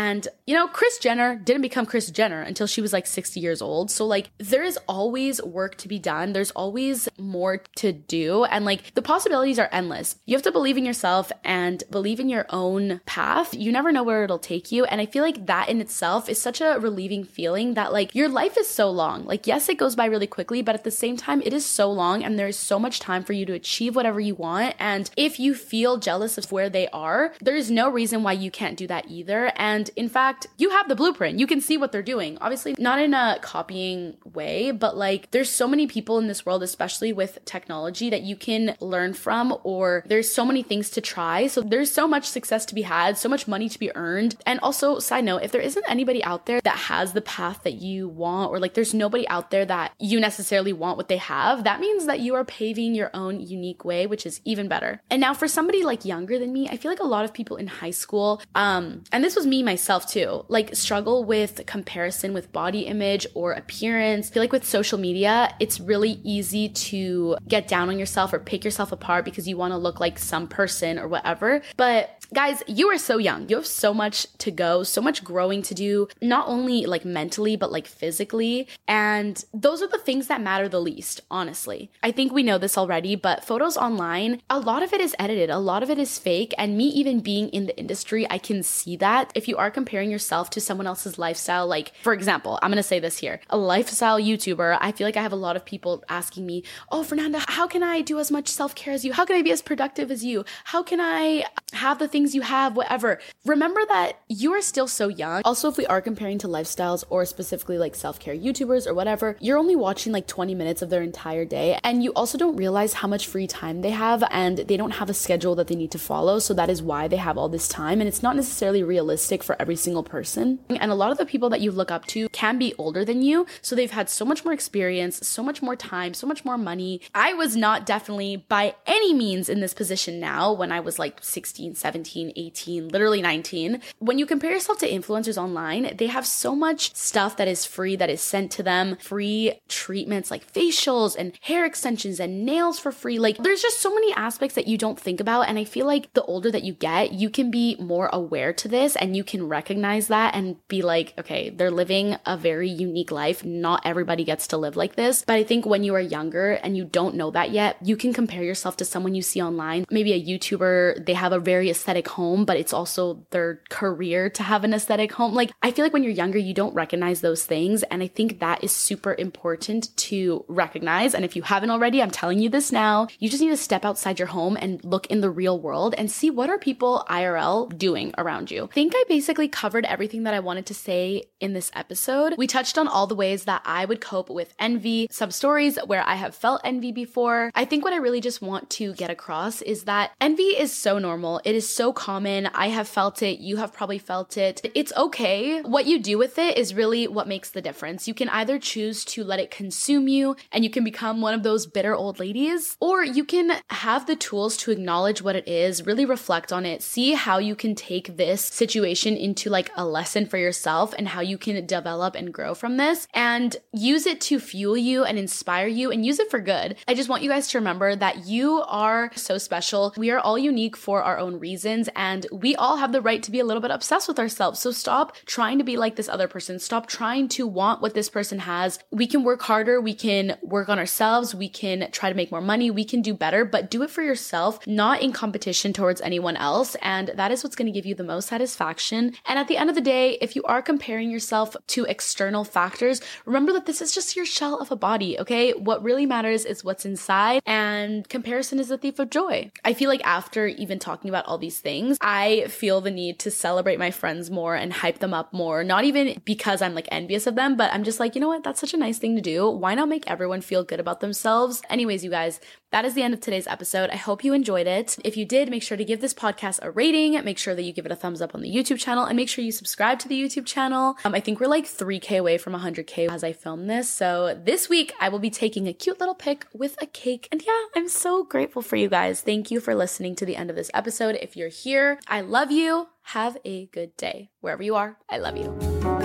you 0.46 0.56
know, 0.56 0.68
Kris 0.68 0.98
Jenner 1.00 1.36
didn't 1.36 1.62
become 1.62 1.86
Kris 1.86 2.12
Jenner 2.12 2.42
until 2.42 2.68
she 2.68 2.82
was 2.82 2.94
like 2.94 3.08
60 3.08 3.40
years 3.40 3.62
old. 3.62 3.90
So, 3.92 4.06
like, 4.06 4.30
there 4.38 4.64
is 4.64 4.78
always 4.88 5.42
work 5.42 5.76
to 5.78 5.88
be 5.88 6.00
done, 6.00 6.34
there's 6.34 6.52
always 6.52 7.08
more 7.18 7.58
to 7.78 7.92
do. 7.92 8.44
And, 8.46 8.66
like, 8.66 8.94
the 8.94 9.02
possibilities 9.02 9.60
are 9.60 9.70
endless. 9.72 10.18
You 10.26 10.36
have 10.36 10.44
to 10.44 10.52
believe 10.52 10.78
in 10.78 10.86
yourself 10.86 11.32
and 11.44 11.84
believe 11.90 12.20
in 12.20 12.30
your 12.30 12.46
own 12.50 13.02
path. 13.06 13.54
You 13.54 13.72
never 13.72 13.92
know 13.92 14.04
where 14.04 14.24
it'll 14.24 14.40
take 14.40 14.72
you. 14.72 14.86
And 14.86 15.02
I 15.02 15.06
feel 15.06 15.24
like 15.24 15.46
that 15.46 15.70
in 15.70 15.82
itself 15.82 16.30
is 16.30 16.42
such 16.42 16.62
a 16.62 16.80
relieving 16.80 17.24
feeling 17.24 17.74
that, 17.76 17.94
like, 17.94 18.14
your 18.14 18.30
life 18.30 18.58
is 18.58 18.70
so 18.70 18.90
long. 18.90 19.26
Like, 19.26 19.48
yes, 19.48 19.70
it 19.70 19.78
goes 19.78 19.96
by 19.96 20.06
really 20.06 20.28
quickly, 20.28 20.62
but 20.62 20.76
at 20.76 20.84
the 20.84 20.92
same 20.92 21.18
time, 21.18 21.42
it 21.44 21.54
is 21.54 21.66
so 21.66 21.92
long 21.92 22.24
and 22.24 22.38
there's 22.38 22.58
so 22.58 22.78
much 22.80 23.00
time 23.00 23.24
for 23.24 23.34
you 23.34 23.46
to 23.46 23.54
achieve 23.54 23.96
whatever 23.96 24.20
you 24.20 24.36
want. 24.36 24.76
And 24.80 25.10
if 25.16 25.40
you 25.40 25.56
feel 25.56 25.98
jealous 25.98 26.38
of 26.38 26.52
where 26.52 26.70
they 26.70 26.88
are, 26.90 27.34
there 27.42 27.56
is 27.56 27.72
no 27.72 27.90
reason 27.90 28.24
why 28.24 28.34
you 28.34 28.52
can't 28.52 28.78
do 28.78 28.88
that 28.88 29.10
either. 29.10 29.52
And 29.56 29.85
in 29.90 30.10
fact, 30.10 30.48
you 30.58 30.70
have 30.70 30.88
the 30.88 30.96
blueprint. 30.96 31.40
You 31.40 31.48
can 31.48 31.62
see 31.62 31.78
what 31.78 31.92
they're 31.92 32.02
doing. 32.02 32.38
Obviously, 32.42 32.76
not 32.78 33.00
in 33.00 33.14
a 33.14 33.40
copying 33.42 34.18
way, 34.24 34.72
but 34.72 34.98
like 34.98 35.32
there's 35.32 35.50
so 35.50 35.68
many 35.68 35.88
people 35.88 36.18
in 36.20 36.28
this 36.28 36.46
world, 36.46 36.64
especially 36.64 37.14
with 37.14 37.40
technology, 37.46 38.10
that 38.10 38.24
you 38.24 38.36
can 38.36 38.76
learn 38.80 39.14
from, 39.14 39.58
or 39.64 40.04
there's 40.08 40.34
so 40.34 40.46
many 40.46 40.64
things 40.64 40.90
to 40.92 41.02
try. 41.02 41.48
So 41.48 41.62
there's 41.62 41.92
so 41.92 42.08
much 42.08 42.26
success 42.26 42.66
to 42.66 42.76
be 42.76 42.84
had, 42.84 43.18
so 43.18 43.30
much 43.30 43.48
money 43.48 43.70
to 43.70 43.80
be 43.80 43.96
earned. 43.96 44.36
And 44.46 44.60
also, 44.62 45.00
side 45.00 45.24
note, 45.24 45.44
if 45.44 45.52
there 45.52 45.62
isn't 45.62 45.86
anybody 45.88 46.24
out 46.24 46.46
there 46.46 46.62
that 46.62 46.78
has 46.78 47.14
the 47.14 47.22
path 47.22 47.64
that 47.64 47.76
you 47.76 48.08
want 48.08 48.52
or 48.52 48.60
like 48.60 48.74
there's 48.74 48.94
nobody 48.94 49.28
out 49.28 49.52
there 49.52 49.66
that 49.66 49.94
you 50.00 50.20
necessarily 50.20 50.74
want 50.74 50.98
what 50.98 51.08
they 51.08 51.18
have, 51.18 51.64
that 51.64 51.80
means 51.80 52.06
that 52.06 52.20
you 52.20 52.36
are 52.36 52.46
paving 52.46 52.96
your 52.96 53.12
own 53.14 53.40
unique 53.40 53.86
way, 53.86 54.08
which 54.08 54.26
is 54.26 54.42
even 54.46 54.68
better. 54.68 55.02
And 55.10 55.22
now 55.22 55.34
for 55.34 55.48
somebody 55.48 55.84
like 55.84 56.06
younger 56.06 56.40
than 56.40 56.54
me, 56.54 56.68
I 56.70 56.78
feel 56.78 56.92
like 56.92 57.00
a 57.00 57.04
lot 57.04 57.26
of 57.26 57.34
people 57.34 57.58
in 57.58 57.68
high 57.68 57.92
school, 57.92 58.42
um, 58.54 59.04
and 59.12 59.24
this 59.24 59.36
was 59.36 59.46
me 59.46 59.64
myself 59.66 60.08
too, 60.08 60.46
like 60.48 60.76
struggle 60.76 61.24
with 61.24 61.66
comparison 61.66 62.34
with 62.34 62.52
body 62.52 62.82
image 62.82 63.28
or 63.34 63.54
appearance. 63.54 64.30
I 64.30 64.34
feel 64.34 64.44
like 64.44 64.52
with 64.52 64.66
social 64.66 64.98
media, 64.98 65.54
it's 65.60 65.80
really 65.80 66.20
easy 66.24 66.70
to 66.70 67.38
get 67.48 67.68
down 67.68 67.90
on 67.90 68.00
yourself 68.00 68.32
or 68.32 68.40
pick 68.40 68.64
yourself 68.64 68.92
apart 68.92 69.26
because 69.26 69.48
you 69.48 69.58
want 69.58 69.72
to 69.72 69.78
look 69.78 70.00
like 70.00 70.20
some 70.20 70.48
person 70.48 70.98
or 71.00 71.08
whatever. 71.08 71.62
But 71.76 72.15
guys, 72.34 72.64
you 72.68 72.88
are 72.90 72.98
so 72.98 73.18
young. 73.18 73.48
You 73.50 73.58
have 73.58 73.68
so 73.68 73.94
much 73.94 74.28
to 74.40 74.52
go, 74.52 74.84
so 74.84 75.02
much 75.02 75.24
growing 75.24 75.62
to 75.64 75.74
do, 75.74 76.08
not 76.22 76.48
only 76.48 76.86
like 76.86 77.06
mentally, 77.06 77.56
but 77.56 77.72
like 77.72 77.88
physically. 77.88 78.68
And 78.88 79.44
those 79.54 79.82
are 79.82 79.88
the 79.88 79.98
things 79.98 80.28
that 80.28 80.42
matter 80.42 80.68
the 80.68 80.82
least, 80.82 81.22
honestly. 81.30 81.90
I 82.04 82.12
think 82.12 82.32
we 82.32 82.44
know 82.44 82.58
this 82.58 82.78
already, 82.78 83.16
but 83.16 83.46
photos 83.46 83.78
online, 83.78 84.42
a 84.50 84.60
lot 84.60 84.84
of 84.84 84.94
it 84.94 85.02
is 85.02 85.16
edited, 85.20 85.50
a 85.50 85.60
lot 85.60 85.84
of 85.84 85.90
it 85.90 85.98
is 85.98 86.20
fake. 86.20 86.54
And 86.58 86.78
me 86.78 86.86
even 86.88 87.20
being 87.20 87.50
in 87.50 87.66
the 87.66 87.78
industry, 87.78 88.28
I 88.30 88.38
can 88.38 88.64
see 88.64 88.96
that. 88.98 89.32
If 89.36 89.48
you 89.48 89.58
are 89.58 89.72
comparing 89.72 90.12
yourself 90.12 90.50
to 90.52 90.62
someone 90.62 90.88
else's 90.88 91.18
lifestyle, 91.18 91.68
like 91.68 91.94
for 92.02 92.14
example, 92.14 92.60
I'm 92.62 92.72
gonna 92.72 92.84
say 92.84 93.00
this 93.00 93.20
here 93.20 93.40
a 93.50 93.58
lifestyle 93.58 94.20
YouTuber, 94.20 94.78
I 94.82 94.92
feel 94.92 95.08
like 95.08 95.18
I 95.18 95.22
have 95.22 95.32
a 95.32 95.38
lot 95.38 95.56
of 95.56 95.66
people 95.66 96.04
asking 96.10 96.46
me, 96.46 96.64
Oh, 96.92 97.04
Fernanda, 97.04 97.44
how 97.48 97.68
can 97.68 97.84
I 97.84 98.02
do 98.02 98.20
as 98.20 98.32
much 98.32 98.48
self 98.48 98.76
care 98.76 98.94
as 98.94 99.06
you? 99.06 99.14
How 99.14 99.26
can 99.26 99.36
I 99.36 99.42
be 99.42 99.52
as 99.52 99.62
productive 99.62 100.12
as 100.12 100.24
you? 100.24 100.46
How 100.66 100.84
can 100.84 101.00
I 101.00 101.46
have 101.74 102.00
the 102.00 102.08
things 102.16 102.34
you 102.34 102.44
have, 102.44 102.78
whatever. 102.78 103.20
Remember 103.44 103.82
that 103.90 104.22
you 104.30 104.54
are 104.54 104.62
still 104.62 104.88
so 104.88 105.10
young. 105.10 105.42
Also, 105.44 105.68
if 105.68 105.76
we 105.76 105.86
are 105.88 106.00
comparing 106.00 106.38
to 106.38 106.48
lifestyles 106.48 107.04
or 107.10 107.26
specifically 107.26 107.78
like 107.78 107.94
self 107.94 108.20
care 108.20 108.34
YouTubers 108.34 108.88
or 108.88 108.94
whatever, 108.94 109.36
you're 109.42 109.58
only 109.58 109.76
watching 109.76 110.14
like 110.14 110.26
20 110.26 110.56
minutes 110.56 110.82
of 110.82 110.90
their 110.90 111.02
entire 111.02 111.44
day. 111.44 111.78
And 111.84 112.02
you 112.06 112.14
also 112.14 112.38
don't 112.38 112.56
realize 112.56 112.94
how 112.94 113.10
much 113.10 113.28
free 113.28 113.48
time 113.48 113.82
they 113.82 113.90
have 113.90 114.24
and 114.32 114.60
they 114.60 114.78
don't 114.78 114.92
have 114.92 115.10
a 115.10 115.14
schedule 115.14 115.56
that 115.56 115.68
they 115.68 115.76
need 115.76 115.92
to 115.92 116.00
follow. 116.00 116.40
So 116.40 116.54
that 116.54 116.70
is 116.70 116.82
why 116.82 117.10
they 117.10 117.18
have 117.18 117.38
all 117.38 117.50
this 117.50 117.68
time. 117.68 118.00
And 118.00 118.08
it's 118.08 118.24
not 118.24 118.38
necessarily 118.38 118.82
realistic 118.82 119.44
for 119.44 119.58
every 119.60 119.76
single 119.76 120.04
person. 120.04 120.60
And 120.70 120.92
a 120.92 120.96
lot 120.96 121.12
of 121.12 121.18
the 121.18 121.26
people 121.26 121.50
that 121.50 121.60
you 121.60 121.70
look 121.70 121.92
up 121.92 122.06
to 122.14 122.30
can 122.30 122.58
be 122.58 122.74
older 122.78 123.04
than 123.04 123.24
you. 123.24 123.46
So 123.62 123.76
they've 123.76 123.92
had 123.92 124.10
so 124.10 124.24
much 124.24 124.46
more 124.46 124.54
experience, 124.54 125.28
so 125.28 125.44
much 125.44 125.62
more 125.62 125.76
time, 125.76 126.14
so 126.14 126.28
much 126.28 126.46
more 126.46 126.58
money. 126.58 127.02
I 127.14 127.34
was 127.34 127.58
not 127.58 127.86
definitely 127.86 128.38
by 128.48 128.76
any 128.86 129.14
means 129.14 129.50
in 129.50 129.60
this 129.60 129.74
position 129.74 130.22
now 130.22 130.54
when 130.54 130.72
I 130.72 130.80
was 130.80 130.98
like 130.98 131.20
16, 131.22 131.76
17 131.76 132.05
17, 132.06 132.34
18, 132.36 132.90
literally 132.90 133.22
19. 133.22 133.82
When 134.00 134.18
you 134.18 134.26
compare 134.26 134.52
yourself 134.52 134.80
to 134.80 134.90
influencers 134.90 135.38
online, 135.38 135.96
they 135.98 136.08
have 136.08 136.26
so 136.26 136.56
much 136.56 136.96
stuff 136.96 137.38
that 137.38 137.48
is 137.48 137.66
free 137.66 137.96
that 137.96 138.10
is 138.10 138.22
sent 138.22 138.52
to 138.54 138.64
them, 138.64 138.98
free 138.98 139.62
treatments 139.68 140.32
like 140.32 140.52
facials 140.52 141.16
and 141.16 141.34
hair 141.42 141.66
extensions 141.66 142.20
and 142.20 142.46
nails 142.46 142.80
for 142.80 142.92
free. 142.92 143.20
Like 143.20 143.38
there's 143.38 143.62
just 143.62 143.80
so 143.80 143.94
many 143.94 144.12
aspects 144.14 144.56
that 144.56 144.68
you 144.68 144.78
don't 144.78 145.00
think 145.00 145.20
about. 145.20 145.48
And 145.48 145.60
I 145.60 145.66
feel 145.66 145.86
like 145.86 146.14
the 146.14 146.24
older 146.24 146.50
that 146.52 146.64
you 146.64 146.74
get, 146.74 147.12
you 147.12 147.30
can 147.30 147.52
be 147.52 147.76
more 147.80 148.10
aware 148.12 148.54
to 148.54 148.68
this 148.68 148.96
and 148.96 149.16
you 149.16 149.24
can 149.24 149.36
can 149.36 149.50
recognize 149.50 150.08
that 150.08 150.34
and 150.34 150.56
be 150.70 150.82
like, 150.82 151.14
okay, 151.20 151.50
they're 151.50 151.70
living 151.70 152.16
a 152.26 152.38
very 152.38 152.70
unique 152.70 153.12
life. 153.12 153.44
Not 153.44 153.82
everybody 153.86 154.24
gets 154.24 154.48
to 154.48 154.58
live 154.58 154.78
like 154.78 154.96
this. 154.96 155.26
But 155.28 155.36
I 155.36 155.44
think 155.44 155.66
when 155.66 155.84
you 155.84 155.94
are 155.96 156.00
younger 156.00 156.54
and 156.54 156.78
you 156.78 156.86
don't 156.86 157.16
know 157.16 157.32
that 157.32 157.52
yet, 157.52 157.76
you 157.82 157.98
can 157.98 158.14
compare 158.14 158.44
yourself 158.44 158.78
to 158.78 158.86
someone 158.86 159.14
you 159.14 159.22
see 159.22 159.42
online. 159.42 159.86
Maybe 159.92 160.14
a 160.14 160.24
YouTuber, 160.24 161.06
they 161.06 161.16
have 161.16 161.34
a 161.34 161.40
very 161.40 161.70
aesthetic 161.70 161.95
home, 162.04 162.46
but 162.46 162.58
it's 162.58 162.74
also 162.74 163.26
their 163.32 163.62
career 163.70 164.30
to 164.30 164.44
have 164.44 164.64
an 164.64 164.74
aesthetic 164.74 165.14
home. 165.14 165.34
Like, 165.34 165.52
I 165.62 165.72
feel 165.72 165.86
like 165.86 165.94
when 165.94 166.04
you're 166.04 166.12
younger, 166.12 166.38
you 166.38 166.54
don't 166.54 166.76
recognize 166.76 167.22
those 167.22 167.46
things. 167.46 167.84
And 167.84 168.04
I 168.04 168.08
think 168.08 168.40
that 168.40 168.64
is 168.64 168.72
super 168.72 169.16
important 169.18 169.96
to 169.98 170.44
recognize. 170.48 171.14
And 171.14 171.24
if 171.24 171.36
you 171.36 171.42
haven't 171.42 171.72
already, 171.72 172.02
I'm 172.02 172.12
telling 172.12 172.40
you 172.40 172.50
this 172.50 172.72
now, 172.72 173.08
you 173.20 173.30
just 173.30 173.42
need 173.42 173.50
to 173.50 173.58
step 173.58 173.86
outside 173.86 174.20
your 174.20 174.28
home 174.28 174.58
and 174.60 174.84
look 174.84 175.08
in 175.08 175.22
the 175.22 175.30
real 175.30 175.60
world 175.60 175.96
and 175.98 176.12
see 176.12 176.30
what 176.30 176.50
are 176.50 176.60
people 176.60 177.06
IRL 177.10 177.76
doing 177.78 178.14
around 178.18 178.52
you. 178.52 178.66
I 178.66 178.74
think 178.74 178.94
I 178.96 179.04
basically 179.08 179.48
covered 179.48 179.86
everything 179.86 180.24
that 180.24 180.34
I 180.34 180.40
wanted 180.40 180.66
to 180.68 180.74
say 180.74 181.24
in 181.40 181.54
this 181.54 181.72
episode. 181.74 182.36
We 182.38 182.48
touched 182.48 182.78
on 182.78 182.88
all 182.88 183.08
the 183.08 183.16
ways 183.16 183.46
that 183.46 183.62
I 183.66 183.86
would 183.86 184.02
cope 184.02 184.30
with 184.30 184.54
envy, 184.60 185.08
some 185.12 185.32
stories 185.32 185.78
where 185.86 186.04
I 186.06 186.16
have 186.16 186.36
felt 186.36 186.62
envy 186.64 186.92
before. 186.92 187.52
I 187.56 187.66
think 187.66 187.84
what 187.84 187.94
I 187.94 187.98
really 187.98 188.22
just 188.22 188.42
want 188.42 188.70
to 188.72 188.94
get 188.94 189.10
across 189.10 189.62
is 189.62 189.84
that 189.84 190.12
envy 190.20 190.44
is 190.44 190.72
so 190.72 191.00
normal. 191.00 191.42
It 191.44 191.56
is 191.56 191.70
so 191.70 191.85
common. 191.94 192.48
I 192.48 192.70
have 192.70 192.88
felt 192.88 193.22
it. 193.22 193.40
You 193.40 193.58
have 193.58 193.74
probably 193.74 194.00
felt 194.00 194.38
it. 194.38 194.62
It's 194.76 194.94
okay. 194.96 195.62
What 195.62 195.86
you 195.86 196.00
do 196.00 196.18
with 196.18 196.38
it 196.38 196.58
is 196.58 196.74
really 196.74 197.08
what 197.08 197.28
makes 197.28 197.52
the 197.52 197.62
difference. 197.62 198.08
You 198.08 198.14
can 198.14 198.30
either 198.30 198.60
choose 198.60 199.04
to 199.06 199.24
let 199.24 199.40
it 199.40 199.52
consume 199.52 200.08
you 200.08 200.36
and 200.52 200.64
you 200.64 200.70
can 200.70 200.84
become 200.84 201.22
one 201.22 201.34
of 201.34 201.44
those 201.44 201.66
bitter 201.66 201.96
old 201.96 202.20
ladies, 202.20 202.78
or 202.80 203.04
you 203.04 203.26
can 203.26 203.60
have 203.70 204.06
the 204.06 204.16
tools 204.16 204.58
to 204.58 204.72
acknowledge 204.72 205.22
what 205.22 205.36
it 205.36 205.48
is, 205.48 205.86
really 205.86 206.06
reflect 206.06 206.54
on 206.54 206.66
it, 206.66 206.82
see 206.82 207.14
how 207.14 207.38
you 207.38 207.56
can 207.56 207.76
take 207.76 208.18
this 208.18 208.42
situation 208.42 209.18
into 209.18 209.50
like 209.50 209.72
a 209.76 209.86
lesson 209.86 210.26
for 210.26 210.38
yourself 210.38 210.94
and 210.98 211.10
how 211.10 211.22
you 211.22 211.38
can 211.38 211.66
develop 211.66 212.16
and 212.16 212.34
grow 212.34 212.54
from 212.54 212.78
this 212.78 213.08
and 213.14 213.58
use 213.74 214.06
it 214.06 214.22
to 214.22 214.40
fuel 214.40 214.78
you 214.78 215.04
and 215.04 215.18
inspire 215.18 215.68
you 215.68 215.92
and 215.92 216.06
use 216.06 216.20
it 216.20 216.30
for 216.30 216.40
good. 216.40 216.76
I 216.88 216.94
just 216.94 217.10
want 217.10 217.24
you 217.24 217.30
guys 217.30 217.48
to 217.50 217.58
remember 217.58 217.96
that 217.96 218.26
you 218.26 218.64
are 218.68 219.12
so 219.16 219.38
special. 219.38 219.94
We 219.98 220.12
are 220.12 220.20
all 220.20 220.38
unique 220.38 220.78
for 220.78 221.04
our 221.04 221.18
own 221.18 221.40
reasons 221.40 221.75
and 221.96 222.26
we 222.32 222.56
all 222.56 222.78
have 222.78 222.92
the 222.92 223.02
right 223.02 223.22
to 223.24 223.32
be 223.32 223.40
a 223.40 223.46
little 223.46 223.62
bit 223.62 223.72
obsessed 223.72 224.08
with 224.08 224.20
ourselves. 224.20 224.60
So 224.60 224.72
stop 224.72 225.16
trying 225.26 225.58
to 225.58 225.64
be 225.64 225.78
like 225.78 225.96
this 225.96 226.10
other 226.10 226.28
person. 226.28 226.60
Stop 226.60 226.88
trying 226.88 227.28
to 227.30 227.46
want 227.46 227.82
what 227.82 227.94
this 227.94 228.10
person 228.10 228.40
has. 228.40 228.80
We 228.92 229.08
can 229.08 229.24
work 229.24 229.42
harder. 229.42 229.80
We 229.82 229.94
can 229.94 230.38
work 230.42 230.70
on 230.70 230.80
ourselves. 230.80 231.36
We 231.36 231.50
can 231.50 231.90
try 231.92 232.10
to 232.10 232.16
make 232.16 232.32
more 232.32 232.42
money. 232.42 232.72
We 232.72 232.86
can 232.86 233.02
do 233.02 233.14
better, 233.14 233.46
but 233.46 233.70
do 233.70 233.84
it 233.84 233.90
for 233.90 234.02
yourself, 234.02 234.66
not 234.66 235.02
in 235.02 235.12
competition 235.12 235.74
towards 235.74 236.02
anyone 236.02 236.38
else. 236.38 236.76
And 236.82 237.10
that 237.16 237.32
is 237.32 237.44
what's 237.44 237.56
going 237.56 237.72
to 237.72 237.78
give 237.78 237.86
you 237.86 237.96
the 237.96 238.04
most 238.04 238.28
satisfaction. 238.28 239.14
And 239.26 239.40
at 239.40 239.48
the 239.48 239.58
end 239.58 239.70
of 239.70 239.76
the 239.76 239.82
day, 239.82 240.18
if 240.22 240.36
you 240.36 240.44
are 240.44 240.62
comparing 240.62 241.12
yourself 241.12 241.56
to 241.68 241.86
external 241.86 242.44
factors, 242.44 243.02
remember 243.26 243.54
that 243.54 243.66
this 243.66 243.82
is 243.82 243.94
just 243.94 244.16
your 244.16 244.26
shell 244.26 244.60
of 244.60 244.72
a 244.72 244.76
body, 244.76 245.20
okay? 245.20 245.52
What 245.54 245.84
really 245.84 246.06
matters 246.06 246.46
is 246.46 246.64
what's 246.64 246.86
inside, 246.86 247.42
and 247.46 248.08
comparison 248.08 248.60
is 248.60 248.72
a 248.72 248.78
thief 248.78 249.00
of 249.00 249.10
joy. 249.10 249.52
I 249.64 249.74
feel 249.74 249.90
like 249.90 250.06
after 250.06 250.48
even 250.48 250.80
talking 250.80 251.10
about 251.10 251.26
all 251.26 251.38
these 251.38 251.60
things, 251.66 251.98
I 252.00 252.46
feel 252.48 252.80
the 252.80 252.92
need 252.92 253.20
to 253.20 253.32
celebrate 253.32 253.80
my 253.80 253.92
friends 253.92 254.32
more 254.32 254.56
and 254.56 254.72
hype 254.72 255.00
them 255.00 255.14
up 255.14 255.34
more. 255.34 255.64
Not 255.64 255.84
even 255.84 256.22
because 256.24 256.62
I'm 256.62 256.76
like 256.76 256.88
envious 256.92 257.28
of 257.28 257.36
them, 257.36 257.58
but 257.58 257.74
I'm 257.74 257.84
just 257.84 258.00
like, 258.00 258.16
you 258.16 258.22
know 258.22 258.30
what? 258.30 258.44
That's 258.44 258.62
such 258.62 258.74
a 258.74 258.78
nice 258.78 259.00
thing 259.00 259.16
to 259.16 259.22
do. 259.22 259.50
Why 259.50 259.74
not 259.76 259.90
make 259.90 260.10
everyone 260.10 260.42
feel 260.42 260.64
good 260.64 260.80
about 260.80 261.02
themselves? 261.02 261.62
Anyways, 261.70 262.04
you 262.04 262.12
guys, 262.12 262.40
that 262.76 262.84
is 262.84 262.94
the 262.94 263.04
end 263.04 263.14
of 263.14 263.22
today's 263.22 263.48
episode. 263.48 263.90
I 263.90 263.96
hope 263.96 264.22
you 264.22 264.34
enjoyed 264.34 264.68
it. 264.68 264.98
If 265.06 265.16
you 265.16 265.24
did, 265.24 265.50
make 265.50 265.64
sure 265.64 265.78
to 265.78 265.86
give 265.86 266.02
this 266.02 266.14
podcast 266.14 266.60
a 266.62 266.72
rating, 266.72 267.14
make 267.24 267.38
sure 267.38 267.56
that 267.56 267.64
you 267.64 267.72
give 267.72 267.86
it 267.86 267.92
a 267.94 267.96
thumbs 267.96 268.22
up 268.22 268.36
on 268.36 268.42
the 268.42 268.54
YouTube 268.54 268.80
channel, 268.80 269.06
and 269.06 269.16
make 269.16 269.30
sure 269.30 269.46
you 269.46 269.54
subscribe 269.54 269.98
to 270.00 270.10
the 270.10 270.22
YouTube 270.22 270.46
channel. 270.46 270.98
Um, 271.06 271.16
I 271.16 271.22
think 271.22 271.40
we're 271.40 271.48
like 271.48 271.64
3K 271.64 272.20
away 272.20 272.38
from 272.38 272.52
100K 272.52 273.10
as 273.10 273.24
I 273.24 273.32
film 273.32 273.68
this. 273.68 273.90
So 273.90 274.38
this 274.44 274.68
week, 274.68 274.92
I 275.00 275.08
will 275.08 275.20
be 275.20 275.30
taking 275.30 275.70
a 275.70 275.74
cute 275.74 276.02
little 276.02 276.16
pic 276.16 276.48
with 276.54 276.76
a 276.82 276.86
cake. 276.86 277.30
And 277.32 277.42
yeah, 277.48 277.62
I'm 277.78 277.88
so 277.88 278.26
grateful 278.26 278.62
for 278.62 278.76
you 278.76 278.90
guys. 278.90 279.22
Thank 279.22 279.52
you 279.52 279.62
for 279.62 279.74
listening 279.74 280.14
to 280.18 280.26
the 280.26 280.36
end 280.36 280.50
of 280.50 280.58
this 280.58 280.70
episode. 280.74 281.18
If 281.22 281.38
you're 281.38 281.48
here, 281.48 282.02
I 282.10 282.20
love 282.20 282.52
you. 282.52 282.90
Have 283.04 283.38
a 283.46 283.68
good 283.68 283.96
day. 283.96 284.32
Wherever 284.42 284.64
you 284.64 284.76
are, 284.76 284.98
I 285.10 285.20
love 285.20 285.38
you. 285.38 286.05